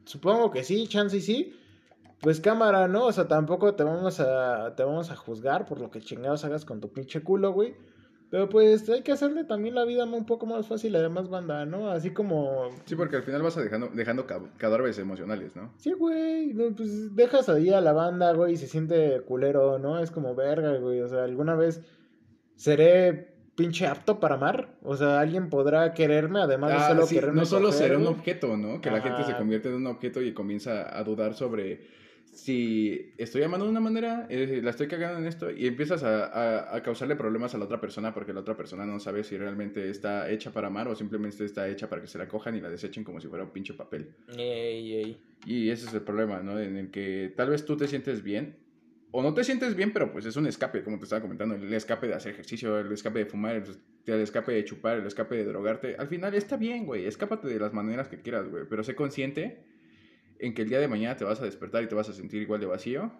supongo 0.05 0.51
que 0.51 0.63
sí, 0.63 0.87
chance 0.87 1.17
y 1.17 1.21
sí, 1.21 1.55
pues 2.21 2.41
cámara, 2.41 2.89
¿no? 2.89 3.07
O 3.07 3.13
sea, 3.13 3.29
tampoco 3.29 3.75
te 3.75 3.83
vamos 3.83 4.21
a, 4.21 4.75
te 4.77 4.85
vamos 4.85 5.11
a 5.11 5.17
juzgar 5.17 5.67
por 5.67 5.81
lo 5.81 5.91
que 5.91 6.01
chingados 6.01 6.45
hagas 6.45 6.65
con 6.65 6.81
tu 6.81 6.93
pinche 6.93 7.21
culo, 7.23 7.53
güey. 7.53 7.75
Pero 8.31 8.49
pues 8.51 8.87
hay 8.91 9.03
que 9.03 9.13
hacerle 9.13 9.45
también 9.45 9.75
la 9.75 9.85
vida 9.85 10.05
un 10.05 10.27
poco 10.27 10.45
más 10.45 10.67
fácil 10.67 10.95
a 10.95 10.99
la 10.99 11.05
demás 11.05 11.31
banda, 11.31 11.65
¿no? 11.65 11.91
Así 11.91 12.11
como 12.11 12.69
Sí, 12.85 12.95
porque 12.95 13.17
al 13.17 13.23
final 13.23 13.41
vas 13.43 13.57
a 13.57 13.63
dejando, 13.63 13.89
dejando 13.89 14.27
ca- 14.27 14.43
cadáveres 14.59 14.99
emocionales, 14.99 15.57
¿no? 15.57 15.73
Sí, 15.79 15.93
güey, 15.93 16.53
no, 16.53 16.75
pues 16.77 17.15
dejas 17.17 17.49
ahí 17.49 17.71
a 17.71 17.81
la 17.81 17.93
banda, 17.93 18.33
güey, 18.35 18.53
y 18.53 18.57
se 18.59 18.67
siente 18.67 19.23
culero, 19.23 19.79
¿no? 19.79 19.99
Es 19.99 20.11
como 20.11 20.35
verga, 20.35 20.77
güey, 20.77 21.01
o 21.01 21.09
sea, 21.09 21.25
alguna 21.25 21.55
vez 21.55 21.81
seré 22.55 23.35
pinche 23.55 23.87
apto 23.87 24.21
para 24.21 24.37
amar? 24.37 24.77
O 24.83 24.97
sea, 24.97 25.21
alguien 25.21 25.49
podrá 25.51 25.93
quererme 25.95 26.41
además 26.41 26.71
de 26.71 26.77
Ah, 26.77 26.89
solo 26.89 27.07
sí, 27.07 27.15
quererme 27.17 27.41
no 27.41 27.47
solo 27.47 27.69
coger, 27.71 27.83
será 27.89 27.99
un 27.99 28.07
objeto, 28.07 28.57
¿no? 28.57 28.81
Que 28.81 28.91
la 28.91 29.01
gente 29.01 29.25
se 29.25 29.37
convierte 29.37 29.69
en 29.69 29.75
un 29.77 29.87
objeto 29.87 30.23
y 30.23 30.33
comienza 30.33 30.97
a 30.97 31.03
dudar 31.03 31.35
sobre 31.35 31.81
si 32.43 33.13
estoy 33.19 33.43
amando 33.43 33.65
de 33.67 33.71
una 33.73 33.81
manera, 33.81 34.27
eh, 34.31 34.61
la 34.63 34.71
estoy 34.71 34.87
cagando 34.89 35.19
en 35.19 35.27
esto, 35.27 35.51
y 35.51 35.67
empiezas 35.67 36.03
a, 36.03 36.27
a- 36.27 36.77
a 36.77 36.83
causarle 36.83 37.17
problemas 37.17 37.55
a 37.55 37.59
la 37.59 37.65
otra 37.65 37.81
persona 37.81 38.15
porque 38.15 38.33
la 38.33 38.41
otra 38.41 38.57
persona 38.57 38.87
no 38.87 39.01
sabe 39.01 39.25
si 39.25 39.37
realmente 39.37 39.91
está 39.91 40.31
hecha 40.31 40.53
para 40.53 40.69
amar 40.69 40.89
o 40.89 40.95
simplemente 40.95 41.45
está 41.45 41.69
hecha 41.69 41.89
para 41.89 42.01
que 42.03 42.09
se 42.09 42.19
la 42.19 42.29
cojan 42.29 42.55
y 42.57 42.61
la 42.61 42.71
desechen 42.71 43.05
como 43.05 43.21
si 43.21 43.29
fuera 43.29 43.45
un 43.45 43.51
pinche 43.51 43.75
papel. 43.75 44.15
Ey, 44.37 44.95
ey. 44.95 45.21
Y 45.47 45.71
ese 45.71 45.87
es 45.87 45.95
el 45.95 46.03
problema, 46.03 46.41
¿no? 46.43 46.59
En 46.61 46.77
el 46.77 46.91
que 46.91 47.33
tal 47.37 47.51
vez 47.51 47.65
tú 47.65 47.77
te 47.77 47.87
sientes 47.89 48.23
bien. 48.23 48.57
O 49.11 49.23
no 49.23 49.33
te 49.33 49.43
sientes 49.43 49.75
bien, 49.75 49.93
pero 49.95 50.13
pues 50.13 50.27
es 50.27 50.37
un 50.37 50.47
escape, 50.47 50.83
como 50.83 50.99
te 50.99 51.05
estaba 51.05 51.23
comentando. 51.23 51.55
El 51.55 51.73
escape 51.73 52.09
de 52.09 52.15
hacer 52.15 52.33
ejercicio, 52.33 52.79
el 52.79 52.93
escape 52.93 53.21
de 53.21 53.27
fumar, 53.27 53.57
el, 53.57 53.65
el 54.05 54.21
escape 54.21 54.53
de 54.53 54.65
chupar, 54.67 54.99
el 54.99 55.07
escape 55.07 55.35
de 55.37 55.45
drogarte. 55.47 55.97
Al 55.99 56.09
final 56.09 56.35
está 56.35 56.59
bien, 56.59 56.85
güey. 56.85 57.07
Escápate 57.07 57.49
de 57.49 57.59
las 57.59 57.73
maneras 57.73 58.09
que 58.09 58.21
quieras, 58.21 58.47
güey. 58.51 58.65
Pero 58.69 58.85
sé 58.85 58.95
consciente 58.95 59.65
en 60.39 60.55
que 60.55 60.63
el 60.63 60.69
día 60.69 60.79
de 60.81 60.89
mañana 60.89 61.17
te 61.17 61.25
vas 61.25 61.41
a 61.41 61.45
despertar 61.45 61.83
y 61.83 61.89
te 61.89 61.95
vas 61.95 62.09
a 62.09 62.13
sentir 62.13 62.43
igual 62.43 62.61
de 62.61 62.67
vacío 62.67 63.11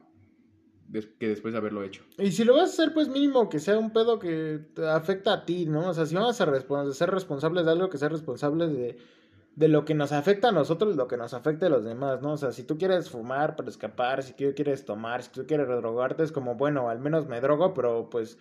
que 1.19 1.29
después 1.29 1.53
de 1.53 1.59
haberlo 1.59 1.83
hecho. 1.83 2.03
Y 2.19 2.33
si 2.33 2.45
lo 2.45 2.55
vas 2.55 2.71
a 2.71 2.73
hacer, 2.73 2.95
pues 2.95 3.09
mínimo 3.09 3.51
que 3.51 3.59
sea 3.59 3.79
un 3.79 3.93
pedo 3.93 4.19
que 4.19 4.59
te 4.75 4.89
afecta 4.89 5.35
a 5.35 5.45
ti, 5.45 5.67
¿no? 5.67 5.91
O 5.91 5.95
sea, 5.95 6.07
si 6.07 6.15
vamos 6.15 6.41
a 6.41 6.47
respons- 6.47 6.93
ser 6.93 7.11
responsables 7.11 7.67
de 7.67 7.73
algo, 7.73 7.91
que 7.91 7.99
ser 7.99 8.11
responsables 8.11 8.73
de, 8.73 8.97
de 9.55 9.69
lo 9.69 9.85
que 9.85 9.93
nos 9.93 10.13
afecta 10.13 10.49
a 10.49 10.53
nosotros, 10.53 10.97
lo 10.97 11.07
que 11.07 11.19
nos 11.19 11.35
afecta 11.35 11.67
a 11.67 11.69
los 11.69 11.85
demás, 11.85 12.23
¿no? 12.23 12.33
O 12.33 12.37
sea, 12.39 12.53
si 12.53 12.63
tú 12.63 12.79
quieres 12.79 13.11
fumar 13.11 13.55
para 13.55 13.69
escapar, 13.69 14.23
si 14.23 14.33
tú 14.33 14.45
quieres 14.57 14.87
tomar, 14.87 15.23
si 15.23 15.31
tú 15.31 15.47
quieres 15.47 15.69
drogarte, 15.69 16.23
es 16.23 16.33
como, 16.33 16.55
bueno, 16.55 16.89
al 16.89 17.01
menos 17.01 17.27
me 17.29 17.43
drogo, 17.43 17.75
pero 17.75 18.09
pues 18.09 18.39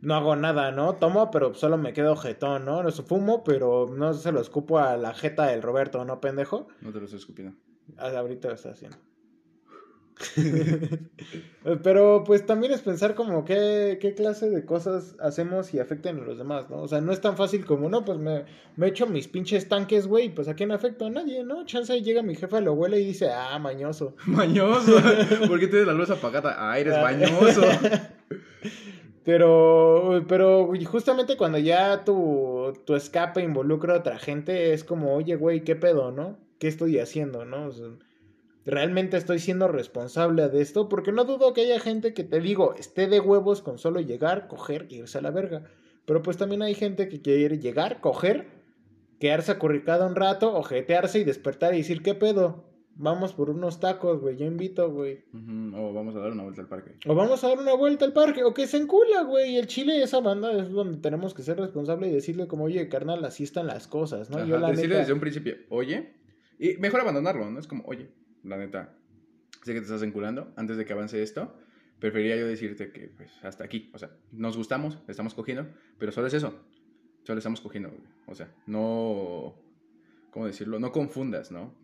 no 0.00 0.14
hago 0.16 0.34
nada, 0.34 0.72
¿no? 0.72 0.94
Tomo, 0.96 1.30
pero 1.30 1.54
solo 1.54 1.78
me 1.78 1.92
quedo 1.92 2.16
jetón, 2.16 2.64
¿no? 2.64 2.82
No 2.82 2.90
fumo, 2.90 3.44
pero 3.44 3.86
no 3.88 4.14
se 4.14 4.32
lo 4.32 4.40
escupo 4.40 4.80
a 4.80 4.96
la 4.96 5.14
jeta 5.14 5.46
del 5.46 5.62
Roberto, 5.62 6.04
¿no, 6.04 6.20
pendejo? 6.20 6.66
No 6.80 6.92
te 6.92 6.98
lo 6.98 7.04
estoy 7.04 7.20
escupiendo. 7.20 7.56
Ah, 7.96 8.10
ahorita 8.16 8.48
lo 8.48 8.54
está 8.54 8.70
haciendo. 8.70 8.96
Pero 11.84 12.24
pues 12.24 12.44
también 12.44 12.72
es 12.72 12.80
pensar 12.82 13.14
como 13.14 13.44
qué, 13.44 13.98
qué 14.00 14.14
clase 14.14 14.50
de 14.50 14.64
cosas 14.64 15.14
hacemos 15.20 15.72
y 15.74 15.78
afectan 15.78 16.18
a 16.18 16.24
los 16.24 16.38
demás, 16.38 16.68
¿no? 16.70 16.78
O 16.82 16.88
sea, 16.88 17.00
no 17.00 17.12
es 17.12 17.20
tan 17.20 17.36
fácil 17.36 17.64
como, 17.64 17.88
no, 17.88 18.04
pues 18.04 18.18
me, 18.18 18.44
me 18.76 18.88
echo 18.88 19.06
mis 19.06 19.28
pinches 19.28 19.68
tanques, 19.68 20.06
güey, 20.08 20.28
pues 20.34 20.48
a 20.48 20.54
quién 20.54 20.72
afecto 20.72 21.06
a 21.06 21.10
nadie, 21.10 21.44
¿no? 21.44 21.64
Chance 21.66 21.92
ahí 21.92 22.02
llega 22.02 22.22
mi 22.22 22.34
jefa, 22.34 22.60
lo 22.60 22.72
huele 22.72 22.98
y 23.00 23.04
dice, 23.06 23.30
ah, 23.30 23.58
mañoso. 23.60 24.16
Mañoso. 24.26 24.96
¿Por 25.46 25.60
qué 25.60 25.68
tienes 25.68 25.86
la 25.86 25.94
luz 25.94 26.10
apagada? 26.10 26.56
Ah, 26.58 26.78
eres 26.78 26.94
Ah. 26.96 27.02
mañoso. 27.02 27.62
Pero, 29.24 30.24
pero 30.26 30.64
güey, 30.64 30.86
justamente 30.86 31.36
cuando 31.36 31.58
ya 31.58 32.02
tu, 32.02 32.72
tu 32.86 32.94
escape 32.94 33.42
involucra 33.42 33.92
a 33.94 33.98
otra 33.98 34.18
gente, 34.18 34.72
es 34.72 34.84
como, 34.84 35.14
oye, 35.14 35.36
güey, 35.36 35.64
¿qué 35.64 35.76
pedo, 35.76 36.10
no? 36.12 36.38
¿Qué 36.58 36.68
estoy 36.68 36.98
haciendo, 36.98 37.44
no? 37.44 37.66
O 37.66 37.72
sea, 37.72 37.86
¿realmente 38.64 39.16
estoy 39.16 39.38
siendo 39.38 39.68
responsable 39.68 40.48
de 40.48 40.60
esto? 40.60 40.88
Porque 40.88 41.12
no 41.12 41.24
dudo 41.24 41.52
que 41.54 41.62
haya 41.62 41.80
gente 41.80 42.14
que 42.14 42.24
te 42.24 42.40
digo, 42.40 42.74
esté 42.74 43.06
de 43.06 43.20
huevos 43.20 43.62
con 43.62 43.78
solo 43.78 44.00
llegar, 44.00 44.48
coger 44.48 44.86
y 44.90 44.96
irse 44.96 45.18
a 45.18 45.22
la 45.22 45.30
verga. 45.30 45.64
Pero 46.04 46.22
pues 46.22 46.36
también 46.36 46.62
hay 46.62 46.74
gente 46.74 47.08
que 47.08 47.20
quiere 47.20 47.58
llegar, 47.58 48.00
coger, 48.00 48.46
quedarse 49.20 49.52
acurricada 49.52 50.06
un 50.06 50.14
rato, 50.16 50.54
ojetearse 50.56 51.18
y 51.20 51.24
despertar 51.24 51.74
y 51.74 51.78
decir, 51.78 52.02
¿qué 52.02 52.14
pedo? 52.14 52.64
Vamos 53.00 53.32
por 53.32 53.48
unos 53.50 53.78
tacos, 53.78 54.20
güey, 54.20 54.36
yo 54.36 54.44
invito, 54.44 54.90
güey. 54.90 55.22
O 55.32 55.92
vamos 55.92 56.16
a 56.16 56.18
dar 56.18 56.32
una 56.32 56.42
vuelta 56.42 56.62
al 56.62 56.66
parque. 56.68 56.96
O 57.06 57.14
vamos 57.14 57.44
a 57.44 57.48
dar 57.48 57.58
una 57.58 57.74
vuelta 57.74 58.04
al 58.04 58.12
parque, 58.12 58.42
o 58.42 58.52
que 58.52 58.66
se 58.66 58.76
encula, 58.78 59.22
güey. 59.22 59.56
El 59.56 59.68
Chile, 59.68 60.02
esa 60.02 60.18
banda 60.18 60.50
es 60.52 60.68
donde 60.70 60.98
tenemos 60.98 61.32
que 61.32 61.42
ser 61.44 61.58
responsables 61.60 62.10
y 62.10 62.14
decirle 62.14 62.48
como, 62.48 62.64
oye, 62.64 62.88
carnal, 62.88 63.24
así 63.24 63.44
están 63.44 63.68
las 63.68 63.86
cosas, 63.86 64.30
¿no? 64.30 64.38
Ajá, 64.38 64.46
Yo 64.46 64.58
la 64.58 64.70
decirle 64.70 64.88
neta- 64.88 65.00
desde 65.02 65.12
un 65.12 65.20
principio, 65.20 65.54
oye, 65.68 66.14
y 66.58 66.76
mejor 66.78 67.00
abandonarlo, 67.00 67.50
¿no? 67.50 67.58
Es 67.58 67.66
como, 67.66 67.84
oye, 67.86 68.08
la 68.42 68.56
neta, 68.56 68.94
sé 69.62 69.72
que 69.74 69.80
te 69.80 69.86
estás 69.86 70.02
enculando, 70.02 70.52
antes 70.56 70.76
de 70.76 70.84
que 70.84 70.92
avance 70.92 71.22
esto, 71.22 71.54
preferiría 71.98 72.36
yo 72.36 72.46
decirte 72.46 72.90
que, 72.92 73.08
pues, 73.08 73.30
hasta 73.42 73.64
aquí, 73.64 73.90
o 73.92 73.98
sea, 73.98 74.10
nos 74.32 74.56
gustamos, 74.56 74.98
estamos 75.08 75.34
cogiendo, 75.34 75.66
pero 75.98 76.12
solo 76.12 76.26
es 76.26 76.34
eso, 76.34 76.54
solo 77.24 77.38
estamos 77.38 77.60
cogiendo, 77.60 77.90
güey. 77.90 78.02
o 78.26 78.34
sea, 78.34 78.48
no, 78.66 79.54
¿cómo 80.30 80.46
decirlo? 80.46 80.78
No 80.78 80.92
confundas, 80.92 81.50
¿no? 81.50 81.74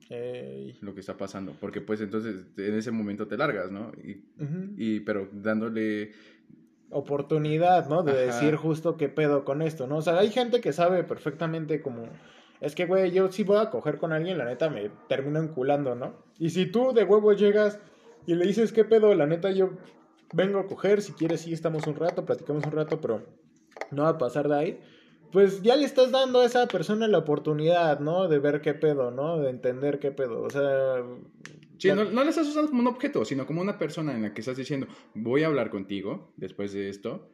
Lo 0.80 0.94
que 0.94 1.00
está 1.00 1.16
pasando, 1.16 1.56
porque 1.60 1.80
pues 1.80 2.00
entonces 2.00 2.46
en 2.56 2.74
ese 2.74 2.90
momento 2.90 3.26
te 3.26 3.36
largas, 3.36 3.70
¿no? 3.70 3.92
Y, 4.02 4.24
y 4.76 5.00
pero 5.00 5.28
dándole, 5.32 6.12
Oportunidad, 6.90 7.88
¿no? 7.88 8.04
De 8.04 8.12
Ajá. 8.12 8.20
decir 8.20 8.54
justo 8.54 8.96
qué 8.96 9.08
pedo 9.08 9.44
con 9.44 9.62
esto, 9.62 9.88
¿no? 9.88 9.96
O 9.96 10.02
sea, 10.02 10.18
hay 10.18 10.30
gente 10.30 10.60
que 10.60 10.72
sabe 10.72 11.02
perfectamente 11.02 11.82
como... 11.82 12.08
Es 12.60 12.74
que, 12.74 12.86
güey, 12.86 13.10
yo 13.10 13.30
si 13.30 13.44
voy 13.44 13.58
a 13.58 13.70
coger 13.70 13.98
con 13.98 14.12
alguien, 14.12 14.38
la 14.38 14.44
neta 14.44 14.70
me 14.70 14.90
termino 15.08 15.40
enculando, 15.40 15.94
¿no? 15.94 16.14
Y 16.38 16.50
si 16.50 16.66
tú 16.66 16.92
de 16.92 17.04
huevos 17.04 17.38
llegas 17.38 17.78
y 18.26 18.34
le 18.34 18.46
dices, 18.46 18.72
¿qué 18.72 18.84
pedo? 18.84 19.14
La 19.14 19.26
neta 19.26 19.50
yo 19.50 19.70
vengo 20.32 20.58
a 20.58 20.66
coger, 20.66 21.02
si 21.02 21.12
quieres 21.12 21.42
sí 21.42 21.52
estamos 21.52 21.86
un 21.86 21.96
rato, 21.96 22.24
platicamos 22.24 22.64
un 22.64 22.72
rato, 22.72 23.00
pero 23.00 23.22
no 23.90 24.04
va 24.04 24.10
a 24.10 24.18
pasar 24.18 24.48
de 24.48 24.56
ahí. 24.56 24.80
Pues 25.32 25.62
ya 25.62 25.74
le 25.74 25.84
estás 25.84 26.12
dando 26.12 26.40
a 26.40 26.46
esa 26.46 26.66
persona 26.68 27.08
la 27.08 27.18
oportunidad, 27.18 27.98
¿no? 28.00 28.28
De 28.28 28.38
ver 28.38 28.60
qué 28.60 28.72
pedo, 28.72 29.10
¿no? 29.10 29.38
De 29.38 29.50
entender 29.50 29.98
qué 29.98 30.12
pedo. 30.12 30.42
O 30.42 30.50
sea... 30.50 31.02
Sí, 31.76 31.88
no, 31.88 32.04
no 32.04 32.22
la 32.22 32.30
estás 32.30 32.46
usando 32.46 32.70
como 32.70 32.82
un 32.82 32.86
objeto, 32.86 33.24
sino 33.24 33.44
como 33.44 33.60
una 33.60 33.78
persona 33.78 34.14
en 34.14 34.22
la 34.22 34.32
que 34.32 34.40
estás 34.40 34.56
diciendo, 34.56 34.86
voy 35.12 35.42
a 35.42 35.48
hablar 35.48 35.70
contigo 35.70 36.32
después 36.36 36.72
de 36.72 36.88
esto. 36.88 37.28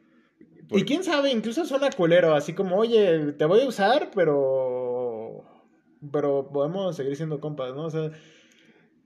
Y 0.71 0.83
quién 0.83 1.03
sabe, 1.03 1.31
incluso 1.31 1.65
suena 1.65 1.89
culero, 1.91 2.33
así 2.33 2.53
como, 2.53 2.77
oye, 2.77 3.33
te 3.33 3.45
voy 3.45 3.61
a 3.61 3.67
usar, 3.67 4.09
pero. 4.15 4.70
Pero 6.11 6.49
podemos 6.51 6.95
seguir 6.95 7.15
siendo 7.15 7.39
compas, 7.39 7.75
¿no? 7.75 7.85
O 7.85 7.89
sea. 7.89 8.11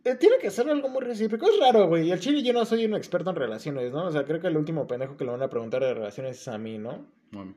eh, 0.03 0.15
Tiene 0.15 0.37
que 0.39 0.49
ser 0.51 0.69
algo 0.69 0.87
muy 0.89 1.01
recíproco. 1.03 1.47
Es 1.47 1.59
raro, 1.59 1.87
güey. 1.87 2.07
Y 2.07 2.11
el 2.11 2.19
chile 2.19 2.43
yo 2.43 2.53
no 2.53 2.63
soy 2.65 2.85
un 2.85 2.93
experto 2.95 3.29
en 3.31 3.35
relaciones, 3.35 3.91
¿no? 3.91 4.05
O 4.05 4.11
sea, 4.11 4.23
creo 4.25 4.39
que 4.39 4.47
el 4.47 4.57
último 4.57 4.87
pendejo 4.87 5.17
que 5.17 5.25
le 5.25 5.31
van 5.31 5.41
a 5.41 5.49
preguntar 5.49 5.81
de 5.83 5.93
relaciones 5.93 6.39
es 6.39 6.47
a 6.47 6.57
mí, 6.57 6.77
¿no? 6.77 7.05
Mami. 7.31 7.53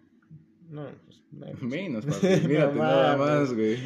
No, 0.70 0.86
pues. 1.07 1.22
menos. 1.30 1.62
Menos, 1.62 2.07
papi. 2.07 2.26
Mírate 2.49 2.74
No 2.74 2.82
nada 2.82 3.16
más, 3.16 3.55
güey. 3.55 3.78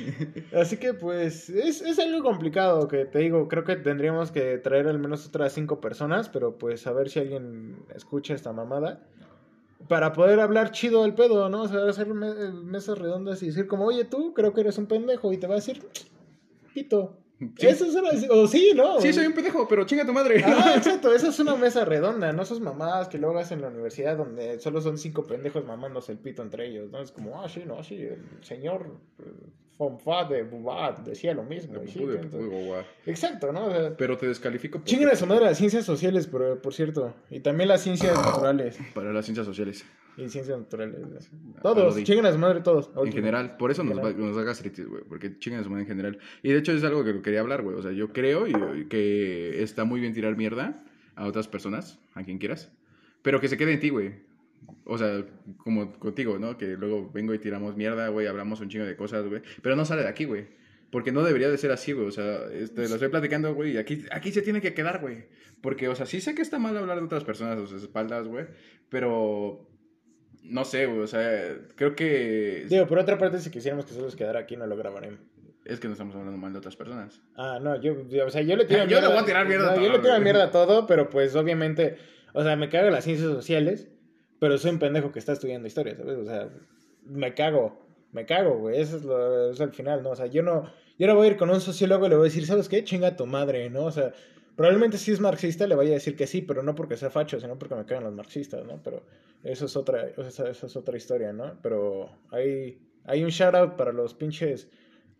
Así 0.53 0.79
que, 0.79 0.95
pues, 0.95 1.49
es, 1.51 1.83
es 1.83 1.99
algo 1.99 2.23
complicado 2.23 2.89
que 2.89 3.05
te 3.05 3.19
digo. 3.21 3.47
Creo 3.49 3.65
que 3.65 3.77
tendríamos 3.77 4.31
que 4.33 4.59
traer 4.59 4.89
al 4.89 4.99
menos 4.99 5.27
otras 5.27 5.53
cinco 5.53 5.81
personas, 5.81 6.29
pero 6.29 6.57
pues 6.59 6.87
a 6.87 6.93
ver 6.93 7.09
si 7.11 7.21
alguien 7.21 7.85
escucha 7.95 8.35
esta 8.35 8.53
mamada. 8.53 9.07
Para 9.89 10.13
poder 10.13 10.41
hablar 10.41 10.71
chido 10.71 11.03
del 11.03 11.15
pedo, 11.15 11.49
¿no? 11.49 11.63
O 11.63 11.69
sea, 11.69 11.85
hacer 11.89 12.07
me- 12.09 12.35
mesas 12.53 12.99
redondas 12.99 13.43
y 13.43 13.47
decir 13.47 13.67
como, 13.67 13.87
oye, 13.87 14.05
tú 14.05 14.33
creo 14.35 14.53
que 14.53 14.61
eres 14.63 14.79
un 14.79 14.87
pendejo 14.87 15.33
y 15.33 15.39
te 15.39 15.47
va 15.47 15.55
a 15.55 15.57
decir, 15.57 15.83
pito. 16.75 17.19
Sí. 17.59 17.67
Eso 17.67 17.87
es 17.87 17.95
una... 17.97 18.11
O 18.31 18.47
sí, 18.47 18.71
¿no? 18.77 19.01
Sí, 19.01 19.13
soy 19.13 19.27
un 19.27 19.33
pendejo, 19.33 19.67
pero 19.67 19.85
chinga 19.85 20.07
tu 20.07 20.13
madre. 20.13 20.45
Ah, 20.47 20.75
exacto, 20.77 21.13
esa 21.13 21.29
es 21.29 21.41
una 21.41 21.57
mesa 21.57 21.85
redonda, 21.85 22.33
no 22.33 22.43
esas 22.43 22.61
mamadas 22.61 23.09
que 23.09 23.19
luego 23.19 23.37
hacen 23.39 23.59
en 23.59 23.63
la 23.63 23.69
universidad 23.71 24.17
donde 24.17 24.61
solo 24.61 24.81
son 24.81 24.97
cinco 24.97 25.27
pendejos 25.27 25.65
mamándose 25.65 26.13
el 26.13 26.19
pito 26.19 26.43
entre 26.43 26.69
ellos, 26.69 26.91
¿no? 26.93 27.01
Es 27.01 27.11
como, 27.11 27.43
ah, 27.43 27.49
sí, 27.49 27.65
no, 27.67 27.83
sí, 27.83 27.97
el 27.97 28.23
señor 28.43 28.87
Fonfat 29.79 30.31
de 30.31 30.43
Bubat 30.45 31.01
decía 31.01 31.35
lo 31.35 31.43
mismo. 31.43 31.75
sí, 31.87 31.99
uy, 32.05 32.17
guau, 32.33 32.65
guau. 32.67 32.83
Exacto, 33.07 33.53
¿no? 33.53 33.67
O 33.67 33.71
sea, 33.71 33.97
Pero 33.97 34.17
te 34.17 34.27
descalifico. 34.27 34.81
chinguen 34.85 35.09
a 35.09 35.17
su 35.17 35.27
madre 35.27 35.45
las 35.47 35.59
ciencias 35.59 35.85
sociales, 35.85 36.27
por, 36.27 36.61
por 36.61 36.75
cierto, 36.75 37.15
y 37.31 37.41
también 37.41 37.69
las 37.69 37.81
ciencias 37.83 38.15
naturales. 38.25 38.79
Para 38.95 39.13
las 39.13 39.25
ciencias 39.25 39.47
sociales. 39.47 39.85
Y 40.17 40.29
ciencias 40.29 40.59
naturales. 40.59 41.31
Todos, 41.63 41.97
chinguen 42.05 42.27
a 42.27 42.33
su 42.33 42.39
madre 42.39 42.61
todos. 42.61 42.91
En 42.97 43.13
general, 43.13 43.57
por 43.57 43.71
eso 43.71 43.83
nos, 43.83 43.99
va, 43.99 44.13
nos 44.13 44.37
da 44.37 44.43
gastritis, 44.43 44.87
güey, 44.87 45.03
porque 45.09 45.39
chingan 45.39 45.61
a 45.61 45.65
su 45.65 45.71
madre 45.71 45.83
en 45.83 45.89
general. 45.89 46.19
Y 46.43 46.53
de 46.53 46.59
hecho 46.59 46.73
es 46.73 46.85
algo 46.85 47.03
que 47.03 47.23
quería 47.23 47.41
hablar, 47.41 47.63
güey. 47.63 47.77
O 47.77 47.83
sea, 47.83 47.93
yo 47.93 48.13
creo 48.13 48.47
y 48.47 48.87
que 48.89 49.63
está 49.63 49.85
muy 49.85 50.01
bien 50.01 50.13
tirar 50.13 50.37
mierda 50.37 50.85
a 51.17 51.27
otras 51.27 51.49
personas, 51.49 51.99
a 52.15 52.25
quien 52.25 52.37
quieras, 52.39 52.71
pero 53.23 53.41
que 53.41 53.49
se 53.49 53.57
quede 53.57 53.73
en 53.73 53.81
ti, 53.81 53.89
güey. 53.89 54.13
O 54.85 54.99
sea, 54.99 55.25
como 55.59 55.93
contigo, 55.99 56.39
¿no? 56.39 56.57
Que 56.57 56.77
luego 56.77 57.11
vengo 57.13 57.35
y 57.35 57.39
tiramos 57.39 57.77
mierda, 57.77 58.09
güey, 58.09 58.27
hablamos 58.27 58.61
un 58.61 58.69
chingo 58.69 58.85
de 58.85 58.97
cosas, 58.97 59.27
güey. 59.27 59.43
Pero 59.63 59.77
no 59.77 59.85
sale 59.85 60.03
de 60.03 60.09
aquí, 60.09 60.25
güey. 60.25 60.47
Porque 60.91 61.13
no 61.13 61.23
debería 61.23 61.49
de 61.49 61.57
ser 61.57 61.73
así, 61.73 61.93
güey. 61.93 62.07
O 62.07 62.11
sea, 62.11 62.45
este, 62.53 62.89
lo 62.89 62.95
estoy 62.95 63.09
platicando, 63.09 63.55
güey, 63.55 63.73
y 63.73 63.77
aquí, 63.79 64.05
aquí 64.11 64.33
se 64.33 64.43
tiene 64.43 64.61
que 64.61 64.75
quedar, 64.75 65.01
güey. 65.01 65.25
Porque, 65.63 65.89
o 65.89 65.95
sea, 65.95 66.07
sí 66.07 66.21
sé 66.21 66.35
que 66.35 66.43
está 66.43 66.59
mal 66.59 66.77
hablar 66.77 66.99
de 66.99 67.05
otras 67.05 67.25
personas 67.25 67.59
a 67.59 67.67
sus 67.67 67.83
espaldas, 67.83 68.27
güey. 68.29 68.47
Pero, 68.89 69.71
no 70.43 70.65
sé, 70.65 70.87
güey. 70.87 70.99
O 71.01 71.07
sea, 71.07 71.57
creo 71.77 71.95
que... 71.95 72.67
Digo, 72.69 72.87
por 72.87 72.99
otra 72.99 73.17
parte, 73.17 73.39
si 73.39 73.51
quisiéramos 73.51 73.87
que 73.87 73.95
solo 73.95 74.11
se 74.11 74.17
quedara 74.17 74.41
aquí, 74.41 74.57
no 74.57 74.67
lo 74.67 74.77
grabaremos. 74.77 75.21
Es 75.65 75.79
que 75.79 75.87
no 75.87 75.93
estamos 75.93 76.15
hablando 76.17 76.37
mal 76.39 76.53
de 76.53 76.59
otras 76.59 76.77
personas. 76.77 77.23
Ah, 77.37 77.61
no, 77.63 77.81
yo, 77.81 78.07
yo- 78.09 78.27
o 78.27 78.31
sea, 78.31 78.43
yo 78.43 78.57
le 78.57 78.65
tiro 78.65 78.85
Yo 78.89 79.01
le 79.01 79.07
voy 79.07 79.19
a 79.19 79.25
tirar 79.25 79.47
mierda 79.47 79.73
a 79.73 79.77
no, 79.77 79.81
Yo 79.81 79.87
todo, 79.89 79.97
le 79.97 80.03
tiro 80.03 80.21
mierda 80.21 80.45
a 80.45 80.51
todo, 80.51 80.87
pero 80.87 81.09
pues 81.09 81.37
obviamente, 81.37 81.97
o 82.33 82.43
sea, 82.43 82.57
me 82.57 82.69
cago 82.69 82.89
en 82.89 82.93
las 82.93 83.05
ciencias 83.05 83.31
sociales, 83.31 83.89
pero 84.43 84.59
soy 84.59 84.73
un 84.73 84.81
pendejo 84.81 85.13
que 85.13 85.21
está 85.21 85.35
estudiando 85.35 85.69
historia, 85.69 85.95
¿sabes? 85.97 86.19
O 86.19 86.25
sea, 86.25 86.49
me 87.07 87.33
cago, 87.33 87.79
me 88.11 88.27
cago, 88.27 88.59
güey, 88.59 88.81
eso 88.81 88.97
es, 88.97 89.05
lo, 89.05 89.53
eso 89.53 89.69
final, 89.71 90.03
¿no? 90.03 90.11
O 90.11 90.17
sea, 90.17 90.27
yo 90.27 90.43
no, 90.43 90.69
yo 90.99 91.07
no 91.07 91.15
voy 91.15 91.29
a 91.29 91.31
ir 91.31 91.37
con 91.37 91.49
un 91.49 91.61
sociólogo 91.61 92.07
y 92.07 92.09
le 92.09 92.17
voy 92.17 92.25
a 92.25 92.25
decir, 92.25 92.45
¿sabes 92.45 92.69
qué? 92.69 92.83
Chinga 92.83 93.17
tu 93.17 93.25
madre, 93.25 93.71
¿no? 93.71 93.85
O 93.85 93.93
sea, 93.93 94.13
probablemente 94.57 94.99
si 94.99 95.13
es 95.13 95.21
marxista 95.21 95.69
le 95.69 95.77
vaya 95.77 95.91
a 95.91 95.95
decir 95.95 96.17
que 96.17 96.27
sí, 96.27 96.43
pero 96.43 96.65
no 96.65 96.75
porque 96.75 96.97
sea 96.97 97.09
facho, 97.09 97.39
sino 97.39 97.57
porque 97.57 97.77
me 97.77 97.85
caen 97.85 98.03
los 98.03 98.15
marxistas, 98.15 98.67
¿no? 98.67 98.83
Pero 98.83 99.05
eso 99.45 99.67
es 99.67 99.77
otra, 99.77 100.09
esa 100.09 100.51
es 100.51 100.77
otra 100.77 100.97
historia, 100.97 101.33
¿no? 101.33 101.57
Pero 101.63 102.11
hay, 102.33 102.81
hay 103.05 103.23
un 103.23 103.31
shout 103.31 103.55
out 103.55 103.77
para 103.77 103.93
los 103.93 104.13
pinches 104.13 104.69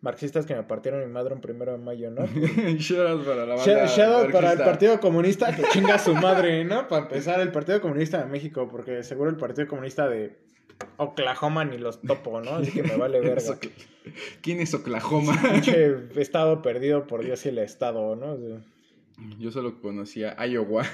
marxistas 0.03 0.45
que 0.45 0.53
me 0.53 0.63
partieron 0.63 0.99
mi 0.99 1.07
madre 1.07 1.33
un 1.33 1.39
primero 1.39 1.71
de 1.71 1.77
mayo, 1.77 2.11
¿no? 2.11 2.25
shout 2.77 3.07
out 3.07 3.25
para 3.25 3.45
la 3.45 3.55
banda 3.55 3.85
shout 3.87 4.13
out 4.13 4.31
para 4.31 4.51
el. 4.51 4.59
Partido 4.59 4.99
Comunista 4.99 5.55
que 5.55 5.63
chinga 5.71 5.95
a 5.95 5.99
su 5.99 6.13
madre, 6.13 6.65
¿no? 6.65 6.87
Para 6.89 7.03
empezar, 7.03 7.39
el 7.39 7.51
Partido 7.51 7.81
Comunista 7.81 8.21
de 8.21 8.25
México, 8.25 8.67
porque 8.69 9.03
seguro 9.03 9.29
el 9.29 9.37
Partido 9.37 9.67
Comunista 9.67 10.07
de 10.09 10.37
Oklahoma 10.97 11.63
ni 11.63 11.77
los 11.77 12.01
topo, 12.01 12.41
¿no? 12.41 12.57
Así 12.57 12.71
que 12.71 12.83
me 12.83 12.97
vale 12.97 13.19
verga. 13.21 13.57
¿Quién 14.41 14.59
es 14.59 14.73
Oklahoma? 14.73 15.39
Estado 16.17 16.61
perdido 16.61 17.07
por 17.07 17.23
Dios 17.23 17.45
y 17.45 17.49
el 17.49 17.59
estado, 17.59 18.17
¿no? 18.17 18.37
Yo 19.39 19.51
solo 19.51 19.79
conocía 19.81 20.35
Iowa. 20.45 20.83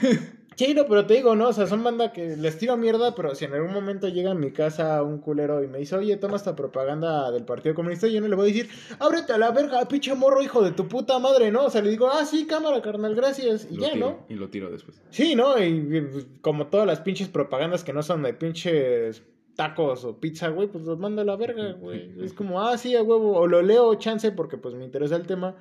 Sí, 0.55 0.73
no, 0.73 0.87
pero 0.87 1.05
te 1.05 1.13
digo, 1.13 1.37
¿no? 1.37 1.47
O 1.47 1.53
sea, 1.53 1.67
son 1.67 1.85
banda 1.85 2.11
que 2.11 2.35
les 2.35 2.57
tiro 2.57 2.75
mierda, 2.75 3.15
pero 3.15 3.33
si 3.33 3.45
en 3.45 3.53
algún 3.53 3.71
momento 3.71 4.09
llega 4.09 4.31
a 4.31 4.35
mi 4.35 4.51
casa 4.51 5.01
un 5.03 5.19
culero 5.19 5.63
y 5.63 5.67
me 5.67 5.77
dice, 5.77 5.95
oye, 5.95 6.17
toma 6.17 6.35
esta 6.35 6.53
propaganda 6.53 7.31
del 7.31 7.45
Partido 7.45 7.73
Comunista, 7.73 8.09
yo 8.09 8.19
no 8.19 8.27
le 8.27 8.35
voy 8.35 8.49
a 8.49 8.53
decir, 8.53 8.69
ábrete 8.99 9.31
a 9.31 9.37
la 9.37 9.51
verga, 9.51 9.87
pinche 9.87 10.13
morro, 10.15 10.43
hijo 10.43 10.61
de 10.61 10.71
tu 10.71 10.89
puta 10.89 11.17
madre, 11.17 11.49
¿no? 11.49 11.63
O 11.63 11.69
sea, 11.69 11.81
le 11.81 11.89
digo, 11.89 12.09
ah, 12.11 12.25
sí, 12.25 12.45
cámara, 12.45 12.81
carnal, 12.81 13.15
gracias, 13.15 13.69
y 13.71 13.77
Lo 13.77 13.83
ya, 13.83 13.93
tiro, 13.93 14.05
¿no? 14.09 14.25
Y 14.27 14.33
lo 14.33 14.49
tiro 14.49 14.69
después. 14.69 15.01
Sí, 15.11 15.33
¿no? 15.33 15.57
Y, 15.63 15.63
y, 15.63 16.39
como 16.41 16.67
todas 16.67 16.85
las 16.85 16.99
pinches 16.99 17.29
propagandas 17.29 17.85
que 17.85 17.93
no 17.93 18.03
son 18.03 18.23
de 18.23 18.33
pinches 18.33 19.23
tacos 19.59 20.03
o 20.03 20.19
pizza, 20.19 20.49
güey, 20.49 20.67
pues 20.67 20.83
los 20.83 20.99
mando 20.99 21.21
a 21.21 21.25
la 21.25 21.37
verga, 21.37 21.71
güey. 21.73 22.11
Es 22.21 22.33
como, 22.33 22.61
ah, 22.61 22.77
sí, 22.77 22.97
a 22.97 23.01
huevo, 23.01 23.37
o 23.37 23.47
lo 23.47 23.61
leo 23.61 23.95
chance 23.95 24.29
porque 24.33 24.57
pues 24.57 24.75
me 24.75 24.83
interesa 24.83 25.15
el 25.15 25.25
tema. 25.25 25.55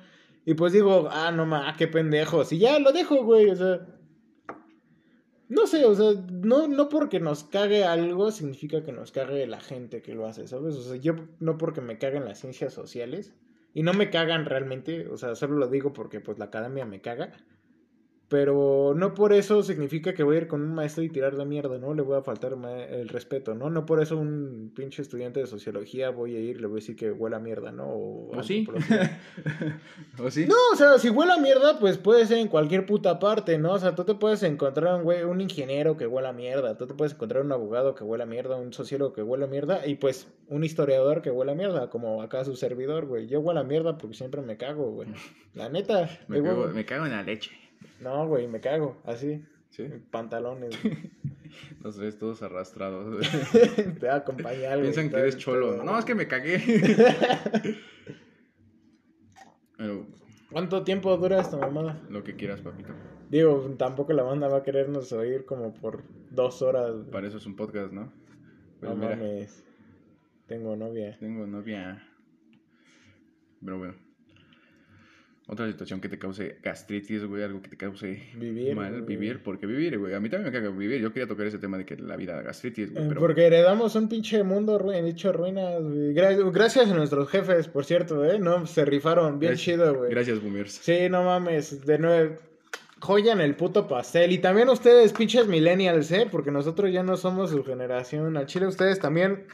Y 0.45 0.53
pues 0.53 0.73
digo, 0.73 1.09
ah, 1.11 1.31
no 1.31 1.45
ma, 1.45 1.75
qué 1.77 1.87
pendejos. 1.87 2.51
Y 2.51 2.59
ya 2.59 2.79
lo 2.79 2.91
dejo, 2.91 3.23
güey, 3.23 3.49
o 3.49 3.55
sea. 3.55 3.85
No 5.47 5.65
sé, 5.65 5.85
o 5.85 5.95
sea, 5.95 6.11
no, 6.31 6.67
no 6.67 6.89
porque 6.89 7.19
nos 7.19 7.43
cague 7.43 7.83
algo 7.83 8.31
significa 8.31 8.83
que 8.83 8.91
nos 8.91 9.11
cague 9.11 9.47
la 9.47 9.59
gente 9.59 10.03
que 10.03 10.13
lo 10.13 10.27
hace, 10.27 10.47
¿sabes? 10.47 10.75
O 10.75 10.81
sea, 10.81 10.95
yo 10.97 11.15
no 11.39 11.57
porque 11.57 11.81
me 11.81 11.97
caguen 11.97 12.25
las 12.25 12.39
ciencias 12.39 12.71
sociales, 12.71 13.33
y 13.73 13.83
no 13.83 13.93
me 13.93 14.09
cagan 14.09 14.45
realmente, 14.45 15.07
o 15.07 15.17
sea, 15.17 15.35
solo 15.35 15.57
lo 15.57 15.67
digo 15.67 15.93
porque 15.93 16.19
pues 16.19 16.39
la 16.39 16.45
academia 16.45 16.85
me 16.85 17.01
caga, 17.01 17.31
pero 18.29 18.93
no 18.95 19.15
por 19.15 19.33
eso 19.33 19.63
significa 19.63 20.13
que 20.13 20.21
voy 20.21 20.35
a 20.35 20.39
ir 20.41 20.47
con 20.47 20.61
un 20.61 20.75
maestro 20.75 21.03
y 21.03 21.09
tirar 21.09 21.33
la 21.33 21.45
mierda, 21.45 21.79
¿no? 21.79 21.95
Le 21.95 22.03
voy 22.03 22.15
a 22.15 22.21
faltar 22.21 22.55
el 22.91 23.09
respeto, 23.09 23.55
¿no? 23.55 23.71
No 23.71 23.87
por 23.87 24.01
eso 24.01 24.17
un 24.17 24.71
pinche 24.75 25.01
estudiante 25.01 25.39
de 25.39 25.47
sociología 25.47 26.11
voy 26.11 26.35
a 26.35 26.39
ir 26.39 26.57
y 26.57 26.59
le 26.59 26.67
voy 26.67 26.75
a 26.77 26.81
decir 26.81 26.95
que 26.95 27.11
huele 27.11 27.37
a 27.37 27.39
mierda, 27.39 27.71
¿no? 27.71 27.87
O, 27.87 28.37
¿O 28.37 28.43
sí? 28.43 28.67
¿O 30.23 30.29
sí? 30.29 30.45
No, 30.45 30.55
o 30.71 30.75
sea, 30.75 30.99
si 30.99 31.09
huele 31.09 31.33
a 31.33 31.37
mierda, 31.37 31.79
pues 31.79 31.97
puede 31.97 32.27
ser 32.27 32.37
en 32.37 32.49
cualquier 32.49 32.85
puta 32.85 33.17
parte, 33.17 33.57
¿no? 33.57 33.73
O 33.73 33.79
sea, 33.79 33.95
tú 33.95 34.03
te 34.03 34.13
puedes 34.13 34.43
encontrar 34.43 34.95
un 34.95 35.03
güey, 35.03 35.23
un 35.23 35.41
ingeniero 35.41 35.97
que 35.97 36.05
huele 36.05 36.27
a 36.27 36.33
mierda, 36.33 36.77
tú 36.77 36.85
te 36.85 36.93
puedes 36.93 37.13
encontrar 37.13 37.43
un 37.43 37.51
abogado 37.51 37.95
que 37.95 38.03
huele 38.03 38.25
a 38.25 38.27
mierda, 38.27 38.57
un 38.57 38.73
sociólogo 38.73 39.11
que 39.11 39.23
huele 39.23 39.45
a 39.45 39.47
mierda, 39.47 39.87
y 39.87 39.95
pues 39.95 40.27
un 40.49 40.63
historiador 40.63 41.23
que 41.23 41.31
huele 41.31 41.53
a 41.53 41.55
mierda, 41.55 41.89
como 41.89 42.21
acá 42.21 42.45
su 42.45 42.55
servidor, 42.55 43.07
güey. 43.07 43.25
Yo 43.25 43.39
huele 43.39 43.61
a 43.61 43.63
mierda 43.63 43.97
porque 43.97 44.15
siempre 44.15 44.41
me 44.43 44.55
cago, 44.55 44.91
güey. 44.91 45.09
La 45.55 45.67
neta. 45.67 46.07
Me 46.27 46.43
cago, 46.43 46.67
me 46.67 46.85
cago 46.85 47.05
en 47.07 47.11
la 47.11 47.23
leche. 47.23 47.68
No, 48.01 48.27
güey, 48.27 48.47
me 48.47 48.59
cago, 48.61 48.97
así. 49.05 49.43
¿Sí? 49.69 49.87
Pantalones. 50.11 50.71
Los 51.83 51.97
ves 51.97 52.17
todos 52.17 52.41
arrastrados. 52.41 53.27
te 53.99 54.07
va 54.07 54.13
a 54.13 54.17
acompañar. 54.17 54.81
Piensan 54.81 55.09
que 55.09 55.17
eres 55.17 55.37
cholo. 55.37 55.83
No, 55.83 55.97
es 55.97 56.05
que 56.05 56.15
me 56.15 56.27
cagué. 56.27 56.61
Pero 59.77 60.05
¿Cuánto 60.51 60.83
tiempo 60.83 61.15
dura 61.17 61.39
esta 61.41 61.57
mamada? 61.57 62.01
lo 62.09 62.23
que 62.23 62.35
quieras, 62.35 62.61
papito. 62.61 62.93
Digo, 63.29 63.75
tampoco 63.77 64.13
la 64.13 64.23
banda 64.23 64.47
va 64.47 64.57
a 64.57 64.63
querernos 64.63 65.11
oír 65.13 65.45
como 65.45 65.73
por 65.73 66.03
dos 66.31 66.61
horas. 66.63 67.05
Para 67.11 67.27
eso 67.27 67.37
es 67.37 67.45
un 67.45 67.55
podcast, 67.55 67.93
¿no? 67.93 68.11
Pues 68.79 68.91
no 68.91 68.97
mira, 68.97 69.15
mames. 69.15 69.63
Tengo 70.47 70.75
novia. 70.75 71.15
tengo 71.19 71.45
novia. 71.45 72.03
Pero 73.63 73.77
bueno. 73.77 74.08
Otra 75.51 75.65
situación 75.67 75.99
que 75.99 76.09
te 76.09 76.19
cause 76.19 76.57
gastritis, 76.61 77.25
güey, 77.25 77.41
algo 77.41 77.59
que 77.61 77.69
te 77.69 77.75
cause 77.75 78.21
Vivir, 78.35 78.75
mal, 78.75 78.91
güey. 78.91 79.01
vivir, 79.17 79.41
porque 79.41 79.65
vivir, 79.65 79.97
güey. 79.97 80.13
A 80.13 80.19
mí 80.19 80.29
también 80.29 80.53
me 80.53 80.57
caga 80.59 80.69
vivir. 80.69 81.01
Yo 81.01 81.11
quería 81.11 81.27
tocar 81.27 81.47
ese 81.47 81.57
tema 81.57 81.77
de 81.79 81.85
que 81.85 81.97
la 81.97 82.15
vida 82.15 82.35
da 82.35 82.43
gastritis, 82.43 82.91
güey, 82.91 83.03
Eh, 83.03 83.07
pero 83.09 83.19
Porque 83.19 83.47
heredamos 83.47 83.95
un 83.95 84.07
pinche 84.07 84.43
mundo 84.43 84.77
ruin, 84.77 85.05
hecho 85.05 85.33
ruinas, 85.33 85.81
güey. 85.81 86.13
Gra- 86.13 86.51
gracias 86.51 86.91
a 86.91 86.93
nuestros 86.93 87.27
jefes, 87.29 87.67
por 87.67 87.83
cierto, 87.83 88.23
¿eh? 88.25 88.37
No, 88.37 88.67
se 88.67 88.85
rifaron 88.85 89.39
bien 89.39 89.53
Gracias- 89.53 89.65
chido, 89.65 89.95
güey. 89.95 90.11
Gracias, 90.11 90.39
boomers. 90.39 90.71
Sí, 90.73 91.09
no 91.09 91.23
mames, 91.23 91.83
de 91.85 91.97
nuevo. 91.97 92.35
Joya 93.01 93.31
en 93.33 93.41
el 93.41 93.55
puto 93.55 93.87
pastel. 93.87 94.31
Y 94.33 94.37
también 94.39 94.69
ustedes, 94.69 95.13
pinches 95.13 95.47
millennials, 95.47 96.11
¿eh? 96.11 96.27
Porque 96.29 96.51
nosotros 96.51 96.91
ya 96.91 97.01
no 97.01 97.17
somos 97.17 97.49
su 97.49 97.63
generación. 97.63 98.37
Al 98.37 98.45
chile, 98.45 98.67
ustedes 98.67 98.99
también. 98.99 99.45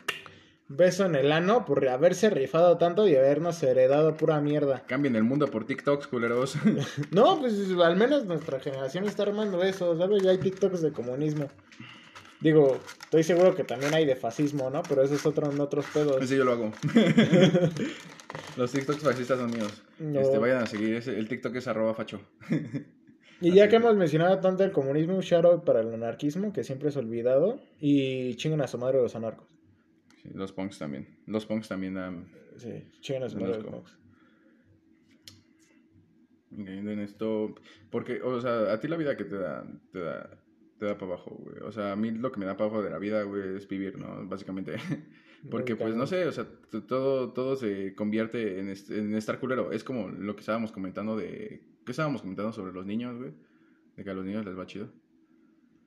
Beso 0.67 1.05
en 1.05 1.15
el 1.15 1.31
ano 1.31 1.63
por 1.63 1.87
haberse 1.87 2.31
rifado 2.31 2.77
tanto 2.77 3.07
y 3.07 3.15
habernos 3.15 3.61
heredado 3.61 4.17
pura 4.17 4.41
mierda. 4.41 4.83
Cambien 4.87 5.15
el 5.15 5.23
mundo 5.23 5.47
por 5.47 5.65
TikToks, 5.65 6.07
culeros. 6.07 6.55
No, 7.11 7.39
pues 7.39 7.53
al 7.83 7.95
menos 7.95 8.25
nuestra 8.25 8.59
generación 8.59 9.05
está 9.05 9.23
armando 9.23 9.61
eso, 9.61 9.95
¿sabes? 9.95 10.23
Ya 10.23 10.31
hay 10.31 10.39
TikToks 10.39 10.81
de 10.81 10.91
comunismo. 10.91 11.49
Digo, 12.41 12.79
estoy 13.03 13.23
seguro 13.23 13.55
que 13.55 13.63
también 13.63 13.93
hay 13.93 14.05
de 14.05 14.15
fascismo, 14.15 14.69
¿no? 14.71 14.81
Pero 14.83 15.03
eso 15.03 15.13
es 15.13 15.25
otro 15.25 15.51
en 15.51 15.59
otros 15.59 15.85
pedos. 15.93 16.21
Ese 16.21 16.35
yo 16.37 16.43
lo 16.43 16.53
hago. 16.53 16.71
Los 18.57 18.71
TikToks 18.71 19.03
fascistas 19.03 19.37
son 19.37 19.51
míos. 19.51 19.83
No. 19.99 20.19
Este, 20.19 20.37
vayan 20.39 20.63
a 20.63 20.65
seguir. 20.65 20.95
el 20.95 21.27
TikTok 21.27 21.55
es 21.55 21.67
arroba 21.67 21.93
facho. 21.93 22.21
Y 23.41 23.51
ya 23.51 23.67
que 23.67 23.75
hemos 23.75 23.95
mencionado 23.97 24.39
tanto 24.39 24.63
el 24.63 24.71
comunismo, 24.71 25.13
un 25.15 25.21
shout 25.21 25.43
out 25.43 25.65
para 25.65 25.81
el 25.81 25.93
anarquismo, 25.93 26.53
que 26.53 26.63
siempre 26.63 26.87
es 26.87 26.95
olvidado. 26.95 27.59
Y 27.79 28.35
chinguen 28.35 28.61
a 28.61 28.67
su 28.67 28.77
madre 28.77 29.01
los 29.01 29.13
anarcos. 29.15 29.54
Sí, 30.25 30.31
los 30.33 30.51
punks 30.51 30.79
también. 30.79 31.07
Los 31.27 31.45
punks 31.45 31.67
también 31.67 31.93
dan. 31.93 32.27
Sí, 32.57 32.83
madre 33.35 33.57
los 33.57 33.57
punks. 33.75 33.97
en 36.89 36.99
esto. 36.99 37.55
Porque, 37.89 38.21
o 38.21 38.39
sea, 38.41 38.73
a 38.73 38.79
ti 38.79 38.87
la 38.87 38.97
vida 38.97 39.17
que 39.17 39.25
te 39.25 39.37
da. 39.37 39.65
Te 39.91 39.99
da. 39.99 40.41
Te 40.79 40.85
da 40.85 40.97
para 40.97 41.13
abajo, 41.13 41.31
güey. 41.39 41.57
O 41.63 41.71
sea, 41.71 41.93
a 41.93 41.95
mí 41.95 42.11
lo 42.11 42.31
que 42.33 42.39
me 42.39 42.45
da 42.45 42.57
para 42.57 42.69
abajo 42.69 42.83
de 42.83 42.89
la 42.89 42.97
vida, 42.99 43.23
güey, 43.23 43.55
es 43.55 43.67
vivir, 43.67 43.97
¿no? 43.97 44.27
Básicamente. 44.27 44.75
Porque, 45.49 45.75
pues, 45.75 45.95
no 45.95 46.07
sé, 46.07 46.25
o 46.25 46.31
sea, 46.31 46.47
todo, 46.87 47.31
todo 47.31 47.55
se 47.55 47.93
convierte 47.93 48.59
en, 48.59 48.67
est- 48.69 48.89
en 48.89 49.13
estar 49.15 49.39
culero. 49.39 49.71
Es 49.71 49.83
como 49.83 50.09
lo 50.09 50.35
que 50.35 50.39
estábamos 50.39 50.71
comentando 50.71 51.15
de... 51.15 51.61
¿Qué 51.85 51.91
estábamos 51.91 52.21
comentando 52.23 52.51
sobre 52.51 52.73
los 52.73 52.85
niños, 52.85 53.15
güey? 53.17 53.31
De 53.95 54.03
que 54.03 54.09
a 54.09 54.13
los 54.15 54.25
niños 54.25 54.43
les 54.43 54.57
va 54.57 54.65
chido. 54.65 54.91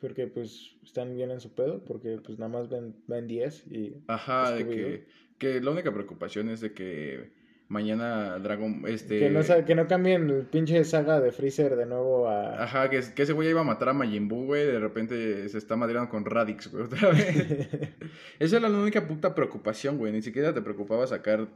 Porque 0.01 0.27
pues 0.27 0.77
están 0.85 1.17
bien 1.17 1.31
en 1.31 1.41
su 1.41 1.55
pedo, 1.55 1.85
porque 1.85 2.19
pues 2.25 2.39
nada 2.39 2.51
más 2.51 2.69
ven, 2.69 2.95
ven 3.07 3.27
10 3.27 3.67
y... 3.71 3.97
Ajá, 4.07 4.53
de 4.53 4.69
que, 4.69 5.07
que 5.39 5.61
la 5.61 5.73
única 5.73 5.93
preocupación 5.93 6.49
es 6.49 6.61
de 6.61 6.73
que 6.73 7.31
mañana 7.69 8.39
Dragon, 8.39 8.83
este... 8.87 9.19
Que, 9.19 9.31
no, 9.31 9.41
que 9.65 9.75
no 9.75 9.87
cambien 9.87 10.31
el 10.31 10.47
pinche 10.47 10.83
saga 10.85 11.21
de 11.21 11.33
Freezer 11.33 11.77
de 11.77 11.87
nuevo 11.87 12.29
a... 12.29 12.63
Ajá, 12.63 12.89
que, 12.89 13.01
que 13.15 13.23
ese 13.23 13.33
güey 13.33 13.49
iba 13.49 13.61
a 13.61 13.65
matar 13.65 13.91
a 13.91 13.93
Majin 13.93 14.29
Buu, 14.29 14.47
güey, 14.47 14.67
de 14.67 14.79
repente 14.79 15.49
se 15.49 15.59
está 15.59 15.77
madreando 15.77 16.11
con 16.11 16.25
Radix, 16.25 16.71
güey, 16.71 16.85
otra 16.85 17.11
vez. 17.11 17.69
Esa 18.39 18.57
era 18.57 18.69
la 18.69 18.79
única 18.79 19.07
puta 19.07 19.35
preocupación, 19.35 19.99
güey, 19.99 20.13
ni 20.13 20.23
siquiera 20.23 20.55
te 20.55 20.63
preocupaba 20.63 21.07
sacar 21.07 21.49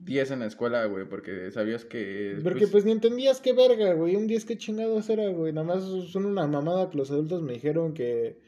10 0.00 0.30
en 0.32 0.38
la 0.40 0.46
escuela, 0.46 0.84
güey, 0.86 1.06
porque 1.08 1.50
sabías 1.50 1.84
que... 1.84 2.38
Porque 2.42 2.66
pues 2.66 2.84
ni 2.84 2.92
entendías 2.92 3.40
qué 3.40 3.52
verga, 3.52 3.92
güey. 3.94 4.16
Un 4.16 4.26
10 4.26 4.44
qué 4.46 4.56
chingados 4.56 5.08
era, 5.10 5.28
güey. 5.28 5.52
Nada 5.52 5.66
más 5.66 5.84
son 6.10 6.26
una 6.26 6.46
mamada 6.46 6.88
que 6.90 6.98
los 6.98 7.10
adultos 7.10 7.42
me 7.42 7.52
dijeron 7.54 7.92
que, 7.92 8.38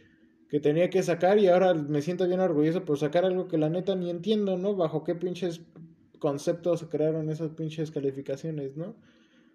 que 0.48 0.60
tenía 0.60 0.88
que 0.90 1.02
sacar 1.02 1.38
y 1.38 1.48
ahora 1.48 1.74
me 1.74 2.00
siento 2.02 2.26
bien 2.26 2.40
orgulloso 2.40 2.84
por 2.84 2.98
sacar 2.98 3.24
algo 3.24 3.48
que 3.48 3.58
la 3.58 3.68
neta 3.68 3.94
ni 3.94 4.08
entiendo, 4.10 4.56
¿no? 4.56 4.74
Bajo 4.74 5.04
qué 5.04 5.14
pinches 5.14 5.60
conceptos 6.18 6.80
se 6.80 6.88
crearon 6.88 7.28
esas 7.30 7.50
pinches 7.50 7.90
calificaciones, 7.90 8.76
¿no? 8.76 8.94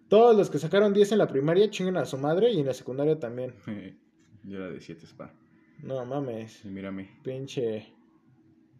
Todos 0.08 0.36
los 0.36 0.50
que 0.50 0.58
sacaron 0.58 0.92
10 0.94 1.12
en 1.12 1.18
la 1.18 1.26
primaria 1.28 1.68
chingan 1.70 1.96
a 1.96 2.04
su 2.06 2.16
madre 2.16 2.50
y 2.52 2.60
en 2.60 2.66
la 2.66 2.74
secundaria 2.74 3.18
también. 3.18 3.54
Yo 4.44 4.56
era 4.58 4.70
de 4.70 4.80
7 4.80 5.04
spa. 5.04 5.34
No 5.82 6.04
mames, 6.04 6.64
Y 6.64 6.68
mírame. 6.68 7.10
pinche 7.22 7.92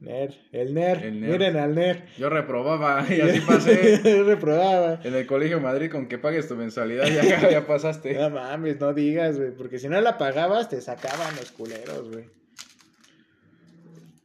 nerd. 0.00 0.32
El 0.52 0.74
nerd. 0.74 1.02
Miren 1.12 1.56
al 1.56 1.74
nerd. 1.74 2.00
Yo 2.18 2.28
reprobaba 2.30 3.04
y 3.08 3.20
así 3.20 3.40
pasé. 3.46 4.00
Reprobaba. 4.24 5.00
En 5.04 5.14
el 5.14 5.26
colegio 5.26 5.60
Madrid, 5.60 5.90
con 5.90 6.06
que 6.08 6.18
pagues 6.18 6.46
tu 6.48 6.54
mensualidad, 6.56 7.06
ya, 7.06 7.50
ya 7.50 7.66
pasaste. 7.66 8.14
No 8.14 8.30
mames, 8.30 8.78
no 8.80 8.94
digas, 8.94 9.36
güey, 9.38 9.50
porque 9.50 9.78
si 9.78 9.88
no 9.88 10.00
la 10.00 10.16
pagabas 10.18 10.68
te 10.68 10.80
sacaban 10.80 11.34
los 11.36 11.50
culeros, 11.52 12.10
güey. 12.10 12.24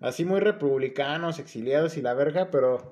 Así 0.01 0.25
muy 0.25 0.39
republicanos, 0.41 1.39
exiliados 1.39 1.95
y 1.97 2.01
la 2.01 2.13
verga, 2.13 2.49
pero 2.51 2.91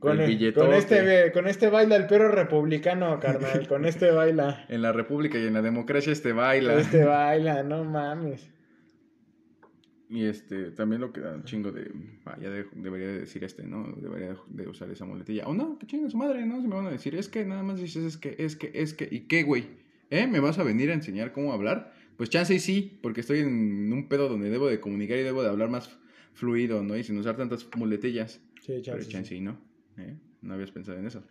con, 0.00 0.20
el 0.20 0.30
el- 0.42 0.52
con 0.54 0.72
este 0.74 1.32
con 1.32 1.48
este 1.48 1.70
baila 1.70 1.96
el 1.96 2.06
perro 2.06 2.28
republicano, 2.30 3.18
carnal, 3.20 3.66
con 3.66 3.86
este 3.86 4.10
baila. 4.10 4.66
En 4.68 4.82
la 4.82 4.92
república 4.92 5.38
y 5.38 5.46
en 5.46 5.54
la 5.54 5.62
democracia 5.62 6.12
este 6.12 6.32
baila. 6.32 6.74
Este 6.74 7.04
baila, 7.04 7.62
no 7.62 7.84
mames. 7.84 8.48
Y 10.14 10.24
este, 10.26 10.72
también 10.72 11.00
lo 11.00 11.10
que 11.10 11.20
da 11.22 11.34
un 11.34 11.44
chingo 11.44 11.72
de... 11.72 11.90
ah, 12.26 12.36
ya 12.38 12.50
de- 12.50 12.66
debería 12.74 13.06
de 13.08 13.20
decir 13.20 13.42
este, 13.44 13.62
¿no? 13.66 13.90
Debería 13.96 14.36
de 14.48 14.68
usar 14.68 14.90
esa 14.90 15.06
muletilla. 15.06 15.46
O 15.46 15.54
no, 15.54 15.78
que 15.78 15.86
chinga 15.86 16.10
su 16.10 16.18
madre, 16.18 16.44
¿no? 16.44 16.60
Si 16.60 16.68
me 16.68 16.74
van 16.74 16.86
a 16.86 16.90
decir, 16.90 17.14
es 17.14 17.28
que 17.28 17.46
nada 17.46 17.62
más 17.62 17.80
dices, 17.80 18.04
es 18.04 18.16
que, 18.18 18.36
es 18.38 18.54
que, 18.56 18.70
es 18.74 18.92
que, 18.92 19.08
¿y 19.10 19.20
qué, 19.20 19.42
güey? 19.42 19.68
¿eh? 20.10 20.26
¿Me 20.26 20.38
vas 20.40 20.58
a 20.58 20.64
venir 20.64 20.90
a 20.90 20.94
enseñar 20.94 21.32
cómo 21.32 21.54
hablar? 21.54 21.94
Pues 22.18 22.28
chance 22.28 22.54
y 22.54 22.58
sí, 22.58 22.98
porque 23.02 23.22
estoy 23.22 23.38
en 23.38 23.90
un 23.90 24.06
pedo 24.08 24.28
donde 24.28 24.50
debo 24.50 24.68
de 24.68 24.80
comunicar 24.80 25.16
y 25.18 25.22
debo 25.22 25.42
de 25.42 25.48
hablar 25.48 25.70
más 25.70 25.98
fluido, 26.34 26.82
¿no? 26.82 26.94
Y 26.94 27.04
sin 27.04 27.16
usar 27.16 27.38
tantas 27.38 27.66
muletillas. 27.76 28.42
Sí, 28.60 28.66
Pero 28.66 28.82
chance. 28.82 29.08
chance 29.08 29.34
y 29.34 29.40
no, 29.40 29.58
¿eh? 29.96 30.14
No 30.42 30.52
habías 30.52 30.70
pensado 30.72 30.98
en 30.98 31.06
eso. 31.06 31.24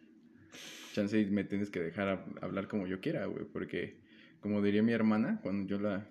Chance 0.94 1.20
y 1.22 1.26
me 1.28 1.44
tienes 1.44 1.70
que 1.70 1.80
dejar 1.82 2.08
hab- 2.26 2.44
hablar 2.44 2.68
como 2.68 2.88
yo 2.88 3.00
quiera, 3.00 3.26
güey, 3.28 3.46
porque 3.46 3.98
como 4.40 4.62
diría 4.64 4.82
mi 4.82 4.92
hermana, 4.92 5.40
cuando 5.44 5.68
yo 5.68 5.80
la 5.80 6.10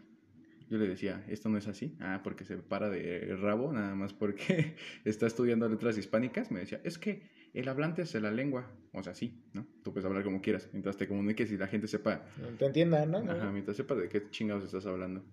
yo 0.71 0.79
le 0.79 0.87
decía, 0.87 1.25
esto 1.29 1.49
no 1.49 1.59
es 1.59 1.67
así, 1.67 1.97
ah, 2.01 2.21
porque 2.23 2.45
se 2.45 2.57
para 2.57 2.89
de 2.89 3.37
rabo, 3.37 3.73
nada 3.73 3.95
más 3.97 4.13
porque 4.15 4.77
está 5.05 5.27
estudiando 5.27 5.69
letras 5.69 5.99
hispánicas, 5.99 6.53
me 6.53 6.61
decía, 6.61 6.81
es 6.85 6.97
que 6.97 7.29
el 7.53 7.69
hablante 7.69 8.03
es 8.03 8.15
la 8.15 8.31
lengua, 8.31 8.71
o 8.93 9.03
sea, 9.03 9.15
sí, 9.15 9.43
¿no? 9.53 9.67
Tú 9.83 9.93
puedes 9.93 10.07
hablar 10.07 10.23
como 10.23 10.41
quieras, 10.41 10.69
mientras 10.73 10.97
te 10.97 11.09
comuniques 11.09 11.51
y 11.51 11.59
la 11.59 11.67
gente 11.67 11.89
sepa, 11.89 12.25
Te 12.57 12.67
entiendan, 12.67 13.11
¿no? 13.11 13.19
ajá, 13.19 13.51
mientras 13.51 13.77
sepa 13.77 13.97
de 13.97 14.09
qué 14.09 14.31
chingados 14.31 14.65
estás 14.65 14.87
hablando. 14.87 15.25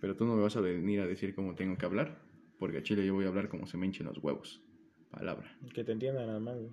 Pero 0.00 0.14
tú 0.14 0.24
no 0.26 0.36
me 0.36 0.42
vas 0.42 0.56
a 0.56 0.60
venir 0.60 1.00
a 1.00 1.06
decir 1.06 1.34
cómo 1.34 1.56
tengo 1.56 1.76
que 1.76 1.86
hablar, 1.86 2.22
porque 2.60 2.78
a 2.78 2.82
Chile 2.84 3.04
yo 3.04 3.14
voy 3.14 3.24
a 3.24 3.28
hablar 3.28 3.48
como 3.48 3.66
se 3.66 3.76
me 3.76 3.86
hinchen 3.86 4.06
los 4.06 4.18
huevos. 4.18 4.62
Palabra. 5.10 5.58
Que 5.72 5.82
te 5.82 5.90
entiendan 5.90 6.26
nada 6.28 6.40
más, 6.40 6.56
güey. 6.56 6.70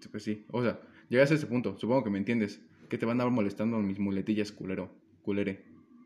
Sí, 0.00 0.08
Pues 0.08 0.22
sí, 0.22 0.46
o 0.50 0.62
sea, 0.62 0.80
llegas 1.10 1.30
a 1.32 1.34
ese 1.34 1.46
punto, 1.46 1.76
supongo 1.78 2.02
que 2.04 2.10
me 2.10 2.18
entiendes, 2.18 2.62
que 2.88 2.96
te 2.96 3.04
van 3.04 3.20
a 3.20 3.26
molestando 3.28 3.78
mis 3.78 3.98
muletillas, 3.98 4.52
culero, 4.52 4.90
culere, 5.22 5.64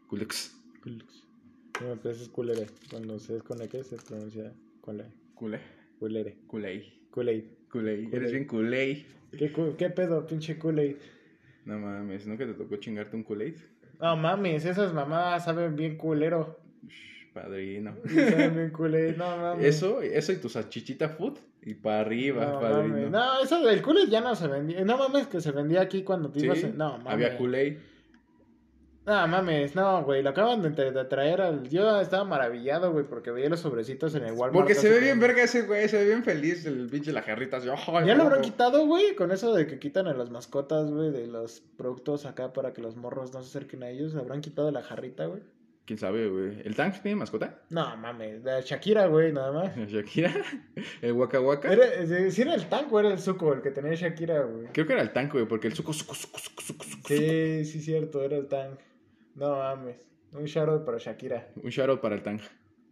culex, 0.08 0.55
Culux. 0.86 1.24
No, 1.82 1.96
pues 2.00 2.20
es 2.20 2.28
culere. 2.28 2.66
Cuando 2.90 3.18
se 3.18 3.40
que 3.70 3.82
se 3.82 3.96
pronuncia 3.96 4.52
con 4.80 4.98
la 4.98 5.04
cule, 5.34 5.58
culere. 5.98 6.36
culey, 6.46 7.00
Culey. 7.10 7.50
culey, 7.70 8.08
eres 8.12 8.30
bien 8.30 8.44
culey. 8.46 9.04
¿Qué, 9.36 9.50
cu- 9.52 9.74
¿Qué 9.76 9.90
pedo, 9.90 10.24
pinche 10.26 10.56
culey? 10.58 10.96
No 11.64 11.78
mames, 11.80 12.26
¿no 12.28 12.38
que 12.38 12.46
te 12.46 12.54
tocó 12.54 12.76
chingarte 12.76 13.16
un 13.16 13.24
culey? 13.24 13.56
No 14.00 14.16
mames, 14.16 14.64
esas 14.64 14.94
mamadas 14.94 15.44
saben 15.44 15.74
bien 15.74 15.96
culero. 15.96 16.56
Shh, 16.86 17.32
Padrino. 17.34 17.96
Saben 18.06 18.54
bien 18.54 18.70
culey, 18.70 19.14
no 19.16 19.36
mames. 19.36 19.64
Eso, 19.66 20.00
eso 20.02 20.32
y 20.32 20.36
tu 20.36 20.48
salchichita 20.48 21.08
food 21.08 21.36
y 21.62 21.74
para 21.74 22.00
arriba, 22.00 22.46
no, 22.46 22.60
padrino. 22.60 22.94
mames. 22.94 23.10
No, 23.10 23.40
eso 23.42 23.60
del 23.66 23.82
culey 23.82 24.08
ya 24.08 24.20
no 24.20 24.36
se 24.36 24.46
vendía. 24.46 24.84
No 24.84 24.96
mames, 24.96 25.26
que 25.26 25.40
se 25.40 25.50
vendía 25.50 25.80
aquí 25.80 26.04
cuando 26.04 26.30
te 26.30 26.38
Sí, 26.38 26.46
ibas. 26.46 26.62
en- 26.62 26.78
No 26.78 26.92
mames. 26.98 27.12
había 27.12 27.36
culey. 27.36 27.76
No 29.06 29.28
mames, 29.28 29.76
no, 29.76 30.02
güey, 30.02 30.20
lo 30.20 30.30
acaban 30.30 30.62
de, 30.62 30.70
tra- 30.72 30.90
de 30.92 31.04
traer 31.04 31.40
al... 31.40 31.68
Yo 31.68 32.00
estaba 32.00 32.24
maravillado, 32.24 32.90
güey, 32.90 33.04
porque 33.04 33.30
veía 33.30 33.48
los 33.48 33.60
sobrecitos 33.60 34.16
en 34.16 34.24
el 34.24 34.32
Walmart. 34.32 34.52
Porque 34.52 34.74
se 34.74 34.90
ve 34.90 34.98
bien 34.98 35.20
verga 35.20 35.44
ese 35.44 35.62
güey, 35.62 35.88
se 35.88 35.98
ve 35.98 36.06
bien 36.06 36.24
feliz 36.24 36.66
el 36.66 36.88
pinche 36.90 37.12
la 37.12 37.22
jarrita 37.22 37.58
así. 37.58 37.68
¡ay, 37.70 38.04
Ya 38.06 38.16
lo 38.16 38.24
habrán 38.24 38.40
quitado, 38.42 38.84
güey, 38.84 39.14
con 39.14 39.30
eso 39.30 39.54
de 39.54 39.68
que 39.68 39.78
quitan 39.78 40.08
a 40.08 40.12
las 40.12 40.30
mascotas, 40.30 40.90
güey, 40.90 41.12
de 41.12 41.28
los 41.28 41.60
productos 41.76 42.26
acá 42.26 42.52
para 42.52 42.72
que 42.72 42.82
los 42.82 42.96
morros 42.96 43.32
no 43.32 43.42
se 43.44 43.56
acerquen 43.56 43.84
a 43.84 43.90
ellos. 43.90 44.16
¿Habrán 44.16 44.40
quitado 44.40 44.72
la 44.72 44.82
jarrita, 44.82 45.26
güey? 45.26 45.42
¿Quién 45.84 46.00
sabe, 46.00 46.28
güey? 46.28 46.62
¿El 46.64 46.74
Tank 46.74 47.00
tiene 47.00 47.14
mascota? 47.14 47.60
No, 47.70 47.96
mames, 47.98 48.42
la 48.42 48.60
Shakira, 48.60 49.06
güey, 49.06 49.32
nada 49.32 49.52
más. 49.52 49.76
Shakira, 49.88 50.34
el 51.00 51.12
Waka 51.12 51.40
Waka. 51.40 51.72
Era, 51.72 51.84
eh, 51.94 52.32
¿Sí 52.32 52.42
era 52.42 52.56
el 52.56 52.66
tanco 52.68 52.96
o 52.96 52.98
era 52.98 53.10
el 53.12 53.20
suco 53.20 53.52
el 53.52 53.62
que 53.62 53.70
tenía 53.70 53.94
Shakira, 53.94 54.40
güey? 54.40 54.66
Creo 54.72 54.84
que 54.84 54.94
era 54.94 55.02
el 55.02 55.12
Tank, 55.12 55.32
güey, 55.32 55.46
porque 55.46 55.68
el 55.68 55.74
suco, 55.74 55.92
suco, 55.92 56.12
suco, 56.16 56.40
suco, 56.40 56.60
suco, 56.60 56.82
suco. 56.84 57.06
Sí, 57.06 57.64
sí, 57.64 57.80
cierto, 57.80 58.20
era 58.24 58.36
el 58.36 58.48
tank. 58.48 58.80
No 59.36 59.56
mames. 59.56 59.96
Un 60.32 60.44
shoutout 60.44 60.84
para 60.84 60.98
Shakira. 60.98 61.48
Un 61.62 61.70
shoutout 61.70 62.00
para 62.00 62.14
el 62.16 62.22
Tank. 62.22 62.40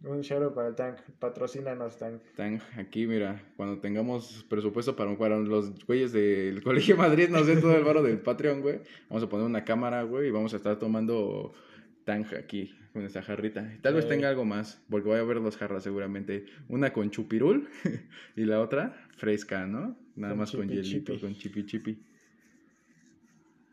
Un 0.03 0.21
shoutout 0.21 0.53
para 0.53 0.67
el 0.67 0.75
tank. 0.75 0.99
Patrocínanos, 1.19 1.97
tank. 1.97 2.21
Tank, 2.35 2.61
aquí, 2.77 3.07
mira, 3.07 3.41
cuando 3.57 3.79
tengamos 3.79 4.45
presupuesto 4.47 4.95
para, 4.95 5.17
para 5.17 5.37
los 5.39 5.83
güeyes 5.85 6.11
del 6.11 6.61
Colegio 6.63 6.95
Madrid, 6.95 7.29
nos 7.29 7.47
den 7.47 7.59
todo 7.61 7.75
el 7.75 7.83
varo 7.83 8.03
del 8.03 8.19
Patreon, 8.19 8.61
güey. 8.61 8.81
Vamos 9.09 9.23
a 9.23 9.29
poner 9.29 9.45
una 9.47 9.63
cámara, 9.63 10.03
güey, 10.03 10.27
y 10.27 10.31
vamos 10.31 10.53
a 10.53 10.57
estar 10.57 10.77
tomando 10.77 11.53
Tank 12.03 12.33
aquí, 12.33 12.75
con 12.93 13.01
esta 13.03 13.23
jarrita. 13.23 13.73
Y 13.75 13.79
Tal 13.79 13.95
vez 13.95 14.07
tenga 14.07 14.29
algo 14.29 14.45
más, 14.45 14.83
porque 14.91 15.07
voy 15.09 15.17
a 15.17 15.23
ver 15.23 15.41
dos 15.41 15.57
jarras 15.57 15.81
seguramente. 15.83 16.45
Una 16.67 16.93
con 16.93 17.09
chupirul 17.09 17.67
y 18.35 18.45
la 18.45 18.61
otra 18.61 19.07
fresca, 19.17 19.65
¿no? 19.65 19.97
Nada 20.15 20.33
Con 20.33 20.39
más 20.39 20.51
con 20.51 20.69
hielito, 20.69 21.13
chipi. 21.13 21.19
con 21.19 21.33
chipi 21.35 21.65
chipi. 21.65 22.05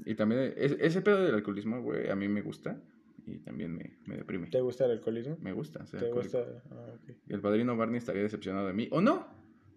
Y 0.05 0.14
también, 0.14 0.53
es- 0.57 0.76
ese 0.80 1.00
pedo 1.03 1.22
del 1.24 1.34
alcoholismo, 1.34 1.80
güey, 1.82 2.09
a 2.11 2.16
mí 2.16 2.28
me 2.28 2.42
gusta 2.42 2.80
y 3.26 3.38
también 3.38 3.74
me, 3.76 3.98
me 4.07 4.16
deprime. 4.16 4.48
¿Te 4.48 4.61
gusta 4.61 4.84
el 4.86 4.92
alcoholismo? 4.92 5.36
Me 5.40 5.53
gusta 5.53 5.84
ser 5.86 6.00
¿Te 6.00 6.07
alcohólico. 6.07 6.38
gusta? 6.38 6.62
Ah, 6.70 6.94
ok. 6.94 7.16
El 7.28 7.40
padrino 7.40 7.76
Barney 7.76 7.98
estaría 7.98 8.22
decepcionado 8.22 8.66
de 8.66 8.72
mí. 8.72 8.88
¿O 8.90 9.00
no? 9.00 9.26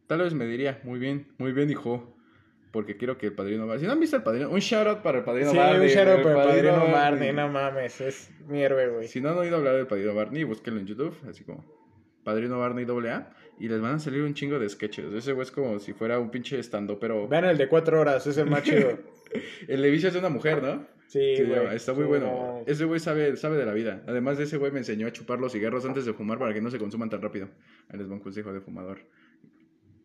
Tal 0.07 0.19
vez 0.19 0.33
me 0.33 0.45
diría, 0.47 0.79
muy 0.83 0.99
bien, 0.99 1.27
muy 1.37 1.51
bien, 1.51 1.69
hijo. 1.69 2.11
Porque 2.71 2.97
quiero 2.97 3.17
que 3.17 3.27
el 3.27 3.33
padrino 3.33 3.65
Barney. 3.67 3.81
Si 3.81 3.85
no 3.87 3.93
han 3.93 3.99
visto 4.01 4.17
el 4.17 4.23
padrino, 4.23 4.49
un 4.49 4.59
shout 4.59 4.85
out 4.87 4.99
para 5.01 5.19
el 5.19 5.23
padrino 5.23 5.51
Sí, 5.51 5.57
Barney. 5.57 5.81
un 5.87 5.87
shoutout 5.87 6.17
el 6.17 6.23
para 6.23 6.41
el 6.43 6.47
padrino 6.49 6.91
Barney, 6.91 7.31
no 7.33 7.47
mames, 7.49 8.01
es 8.01 8.29
mi 8.47 8.61
héroe, 8.61 8.89
güey. 8.89 9.07
Si 9.07 9.21
no 9.21 9.29
han 9.29 9.37
oído 9.37 9.55
hablar 9.55 9.75
del 9.75 9.87
padrino 9.87 10.13
Barney, 10.13 10.43
búsquenlo 10.43 10.79
en 10.81 10.85
YouTube, 10.87 11.15
así 11.29 11.43
como 11.45 11.63
Padrino 12.25 12.59
Barney 12.59 12.85
AA. 12.85 13.31
Y 13.59 13.69
les 13.69 13.79
van 13.79 13.93
a 13.95 13.99
salir 13.99 14.23
un 14.23 14.33
chingo 14.33 14.59
de 14.59 14.67
sketches. 14.67 15.13
Ese 15.13 15.31
güey 15.31 15.43
es 15.45 15.51
como 15.51 15.79
si 15.79 15.93
fuera 15.93 16.19
un 16.19 16.29
pinche 16.29 16.59
estando, 16.59 16.99
pero. 16.99 17.27
Vean 17.29 17.45
el 17.45 17.57
de 17.57 17.69
cuatro 17.69 18.01
horas, 18.01 18.27
es 18.27 18.37
el 18.37 18.49
más 18.49 18.63
chido. 18.63 18.99
El 19.67 19.81
de 19.81 19.89
vicios 19.89 20.13
de 20.13 20.19
una 20.19 20.29
mujer, 20.29 20.61
¿no? 20.61 20.85
Sí, 21.07 21.43
güey. 21.43 21.75
está 21.75 21.93
muy 21.93 22.05
bueno. 22.05 22.25
no. 22.25 22.63
Ese 22.65 22.85
güey 22.85 22.99
sabe, 22.99 23.37
sabe 23.37 23.57
de 23.57 23.65
la 23.65 23.73
vida. 23.73 24.03
Además 24.07 24.37
de 24.37 24.45
ese 24.45 24.57
güey 24.57 24.71
me 24.71 24.79
enseñó 24.79 25.07
a 25.07 25.11
chupar 25.11 25.39
los 25.39 25.51
cigarros 25.51 25.85
antes 25.85 26.05
de 26.05 26.13
fumar 26.13 26.39
para 26.39 26.53
que 26.53 26.61
no 26.61 26.71
se 26.71 26.79
consuman 26.79 27.09
tan 27.09 27.21
rápido. 27.21 27.47
Ahí 27.89 27.99
les 27.99 28.09
va 28.09 28.13
un 28.13 28.19
consejo 28.19 28.51
de 28.51 28.59
fumador. 28.59 28.99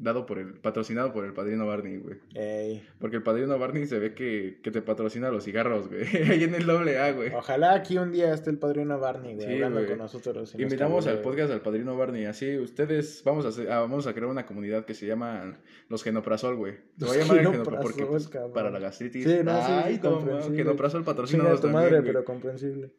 Dado 0.02 0.24
por 0.24 0.38
el, 0.38 0.54
patrocinado 0.54 1.12
por 1.12 1.26
el 1.26 1.34
padrino 1.34 1.66
Barney, 1.66 1.98
güey. 1.98 2.16
Ey, 2.34 2.82
Porque 2.98 3.16
el 3.16 3.22
padrino 3.22 3.58
Barney 3.58 3.86
se 3.86 3.98
ve 3.98 4.14
que, 4.14 4.58
que 4.62 4.70
te 4.70 4.80
patrocina 4.80 5.30
los 5.30 5.44
cigarros, 5.44 5.88
güey. 5.88 6.04
Ahí 6.30 6.42
en 6.44 6.54
el 6.54 6.64
doble 6.64 6.98
A, 6.98 7.12
güey. 7.12 7.30
Ojalá 7.34 7.74
aquí 7.74 7.98
un 7.98 8.10
día 8.10 8.32
esté 8.32 8.48
el 8.48 8.56
padrino 8.56 8.98
Barney, 8.98 9.34
güey, 9.34 9.46
Sí, 9.46 9.52
hablando 9.56 9.80
güey. 9.80 9.90
con 9.90 9.98
nosotros. 9.98 10.54
y 10.56 10.62
Invitamos 10.62 11.04
cambie, 11.04 11.10
al 11.10 11.16
güey. 11.22 11.36
podcast 11.36 11.52
al 11.52 11.60
padrino 11.60 11.96
Barney. 11.98 12.24
Así, 12.24 12.56
ustedes, 12.56 13.22
vamos 13.26 13.44
a, 13.44 13.48
hacer- 13.50 13.70
ah, 13.70 13.80
vamos 13.80 14.06
a 14.06 14.14
crear 14.14 14.30
una 14.30 14.46
comunidad 14.46 14.86
que 14.86 14.94
se 14.94 15.06
llama 15.06 15.58
los 15.90 16.02
Genoprazol, 16.02 16.56
güey. 16.56 16.76
Se 16.98 17.04
va 17.04 17.12
a 17.12 17.16
llamar 17.18 17.38
el 17.38 17.50
Genoprazol, 17.50 17.82
porque 17.82 18.06
pues, 18.06 18.28
para 18.54 18.70
la 18.70 18.78
gastritis. 18.78 19.24
Sí, 19.24 19.40
no, 19.44 19.52
sí, 19.66 19.72
Ay, 19.84 20.00
no. 20.02 20.40
Genoprazol 20.54 21.04
patrocina 21.04 21.44
Chinga 21.44 21.60
tu 21.60 21.68
madre, 21.68 22.00
pero 22.00 22.24
comprensible. 22.24 22.90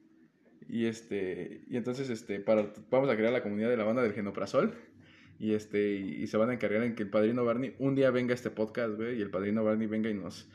Y 0.69 0.85
este, 0.85 1.63
y 1.67 1.75
entonces 1.75 2.09
este, 2.09 2.39
para, 2.39 2.71
vamos 2.89 3.09
a 3.09 3.15
crear 3.17 3.33
la 3.33 3.43
comunidad 3.43 3.69
de 3.69 3.75
la 3.75 3.83
banda 3.83 4.03
del 4.03 4.13
Genoprazol. 4.13 4.73
Y 5.41 5.55
este, 5.55 5.95
y, 5.95 6.21
y 6.21 6.27
se 6.27 6.37
van 6.37 6.51
a 6.51 6.53
encargar 6.53 6.83
en 6.83 6.93
que 6.93 7.01
el 7.01 7.09
padrino 7.09 7.43
Barney 7.43 7.73
un 7.79 7.95
día 7.95 8.11
venga 8.11 8.33
a 8.33 8.35
este 8.35 8.51
podcast, 8.51 8.93
güey, 8.93 9.17
y 9.17 9.21
el 9.23 9.31
padrino 9.31 9.63
Barney 9.63 9.87
venga 9.87 10.07
y 10.07 10.13
nos, 10.13 10.47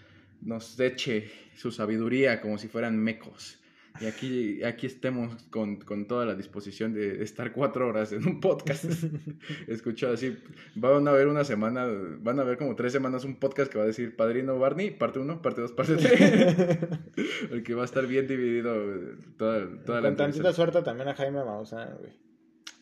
nos 0.42 0.78
eche 0.78 1.28
su 1.56 1.72
sabiduría 1.72 2.40
como 2.40 2.56
si 2.56 2.68
fueran 2.68 2.96
mecos. 2.96 3.58
Y 4.00 4.06
aquí, 4.06 4.62
aquí 4.62 4.86
estemos 4.86 5.42
con, 5.50 5.80
con 5.80 6.06
toda 6.06 6.24
la 6.24 6.36
disposición 6.36 6.94
de 6.94 7.24
estar 7.24 7.52
cuatro 7.52 7.88
horas 7.88 8.12
en 8.12 8.28
un 8.28 8.38
podcast. 8.38 8.84
Escuchado 9.66 10.14
así. 10.14 10.38
Van 10.76 11.08
a 11.08 11.10
ver 11.10 11.26
una 11.26 11.42
semana, 11.42 11.88
van 12.20 12.38
a 12.38 12.44
ver 12.44 12.56
como 12.56 12.76
tres 12.76 12.92
semanas 12.92 13.24
un 13.24 13.40
podcast 13.40 13.72
que 13.72 13.78
va 13.78 13.84
a 13.84 13.88
decir 13.88 14.14
Padrino 14.14 14.56
Barney, 14.56 14.92
parte 14.92 15.18
uno, 15.18 15.42
parte 15.42 15.62
dos, 15.62 15.72
parte 15.72 15.96
tres. 15.96 16.78
Porque 17.50 17.74
va 17.74 17.82
a 17.82 17.86
estar 17.86 18.06
bien 18.06 18.28
dividido 18.28 18.74
eh, 18.76 19.16
toda, 19.36 19.66
toda 19.84 20.00
la 20.00 20.08
Con 20.10 20.16
tantita 20.16 20.52
suerte 20.52 20.82
también 20.82 21.08
a 21.08 21.14
Jaime 21.14 21.42
Maussan, 21.42 21.96
güey. 21.98 22.25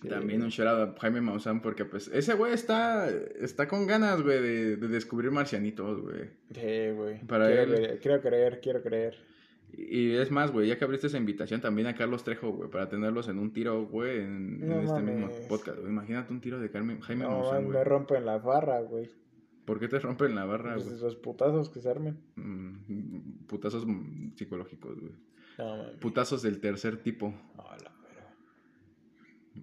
Sí. 0.04 0.10
También 0.10 0.42
un 0.42 0.50
shout 0.50 0.68
out 0.68 0.96
a 0.96 1.00
Jaime 1.00 1.22
Maussan 1.22 1.62
porque 1.62 1.86
pues 1.86 2.08
ese 2.08 2.34
güey 2.34 2.52
está, 2.52 3.08
está 3.08 3.66
con 3.66 3.86
ganas, 3.86 4.20
güey, 4.22 4.40
de, 4.42 4.76
de 4.76 4.88
descubrir 4.88 5.30
marcianitos, 5.30 6.02
güey. 6.02 6.28
Sí, 6.54 6.90
güey. 6.94 7.20
Para 7.26 7.46
quiero, 7.46 7.74
él. 7.74 7.98
quiero 8.02 8.20
creer, 8.20 8.60
quiero 8.62 8.82
creer. 8.82 9.16
Y 9.72 10.12
es 10.12 10.30
más, 10.30 10.52
güey, 10.52 10.68
ya 10.68 10.78
que 10.78 10.84
abriste 10.84 11.06
esa 11.06 11.16
invitación 11.16 11.60
también 11.60 11.88
a 11.88 11.94
Carlos 11.94 12.22
Trejo, 12.22 12.52
güey, 12.52 12.70
para 12.70 12.88
tenerlos 12.88 13.28
en 13.28 13.38
un 13.38 13.52
tiro, 13.52 13.86
güey, 13.86 14.18
en, 14.20 14.62
este 14.84 15.00
mismo 15.00 15.28
podcast. 15.48 15.78
Imagínate 15.80 16.32
un 16.32 16.40
tiro 16.40 16.60
de 16.60 16.70
Carmen, 16.70 17.00
Jaime 17.00 17.24
No, 17.24 17.30
Maussan, 17.30 17.64
me 17.64 17.72
güey. 17.72 17.84
rompen 17.84 18.24
la 18.26 18.38
barra, 18.38 18.80
güey. 18.82 19.10
¿Por 19.64 19.80
qué 19.80 19.88
te 19.88 19.98
rompen 19.98 20.34
la 20.34 20.44
barra, 20.44 20.74
Pues 20.74 20.84
güey? 20.84 20.96
esos 20.96 21.16
putazos 21.16 21.70
que 21.70 21.80
se 21.80 21.88
armen. 21.88 22.18
Mm, 22.36 23.46
putazos 23.46 23.86
mm, 23.86 24.34
psicológicos, 24.36 25.00
güey. 25.00 25.12
No. 25.58 25.98
Putazos 26.00 26.42
del 26.42 26.60
tercer 26.60 26.98
tipo. 26.98 27.34
A 27.56 27.76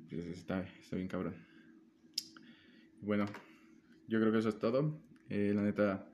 Pues, 0.10 0.26
Está, 0.38 0.62
está 0.80 0.96
bien 0.96 1.08
cabrón. 1.08 1.36
Bueno, 3.02 3.26
yo 4.08 4.20
creo 4.20 4.32
que 4.32 4.40
eso 4.40 4.50
es 4.50 4.60
todo. 4.60 5.00
Eh, 5.30 5.54
la 5.56 5.64
neta, 5.64 6.08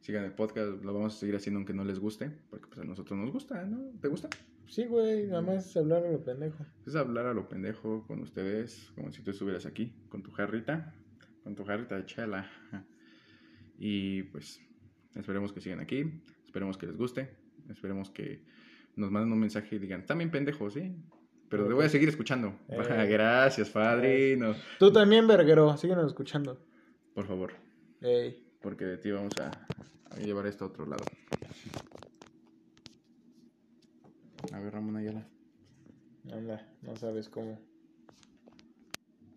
sigan 0.00 0.24
el 0.24 0.32
podcast. 0.32 0.82
Lo 0.84 0.94
vamos 0.94 1.14
a 1.14 1.18
seguir 1.18 1.36
haciendo 1.36 1.58
aunque 1.58 1.74
no 1.74 1.84
les 1.84 1.98
guste. 1.98 2.30
Porque 2.50 2.66
pues 2.66 2.78
a 2.80 2.84
nosotros 2.84 3.18
nos 3.18 3.32
gusta, 3.32 3.64
¿no? 3.64 3.90
¿Te 4.00 4.08
gusta? 4.08 4.28
Sí, 4.66 4.84
güey, 4.84 5.26
nada 5.26 5.40
más 5.40 5.76
hablar 5.76 6.04
a 6.04 6.10
lo 6.12 6.22
pendejo. 6.22 6.64
Es 6.86 6.94
hablar 6.94 7.26
a 7.26 7.34
lo 7.34 7.48
pendejo 7.48 8.06
con 8.06 8.20
ustedes. 8.20 8.92
Como 8.94 9.10
si 9.10 9.22
tú 9.22 9.30
estuvieras 9.30 9.66
aquí. 9.66 9.94
Con 10.08 10.22
tu 10.22 10.30
jarrita. 10.30 10.94
Con 11.42 11.54
tu 11.54 11.64
jarrita 11.64 11.96
de 11.96 12.06
chela. 12.06 12.50
Y 13.78 14.24
pues 14.24 14.60
esperemos 15.14 15.52
que 15.52 15.60
sigan 15.60 15.80
aquí. 15.80 16.22
Esperemos 16.44 16.76
que 16.76 16.86
les 16.86 16.96
guste. 16.96 17.30
Esperemos 17.68 18.10
que 18.10 18.42
nos 18.96 19.10
manden 19.10 19.32
un 19.32 19.38
mensaje 19.38 19.76
y 19.76 19.78
digan, 19.78 20.04
también 20.04 20.30
pendejos, 20.30 20.74
¿sí? 20.74 20.92
Pero 21.48 21.66
te 21.66 21.72
voy 21.72 21.84
a 21.86 21.88
seguir 21.88 22.08
escuchando. 22.08 22.52
Eh. 22.68 23.06
Gracias, 23.10 23.70
padrino. 23.70 24.54
Tú 24.78 24.92
también, 24.92 25.26
verguero, 25.26 25.76
síguenos 25.76 26.06
escuchando. 26.06 26.58
Por 27.14 27.26
favor. 27.26 27.52
Ey. 28.00 28.44
porque 28.60 28.84
de 28.84 28.96
ti 28.98 29.10
vamos 29.10 29.32
a, 29.40 29.50
a 30.14 30.18
llevar 30.20 30.46
esto 30.46 30.64
a 30.64 30.68
otro 30.68 30.86
lado. 30.86 31.04
A 34.52 34.60
ver, 34.60 34.72
Ramón 34.72 34.96
Ayala. 34.96 35.26
Anda, 36.32 36.68
no 36.82 36.94
sabes 36.96 37.28
cómo. 37.28 37.58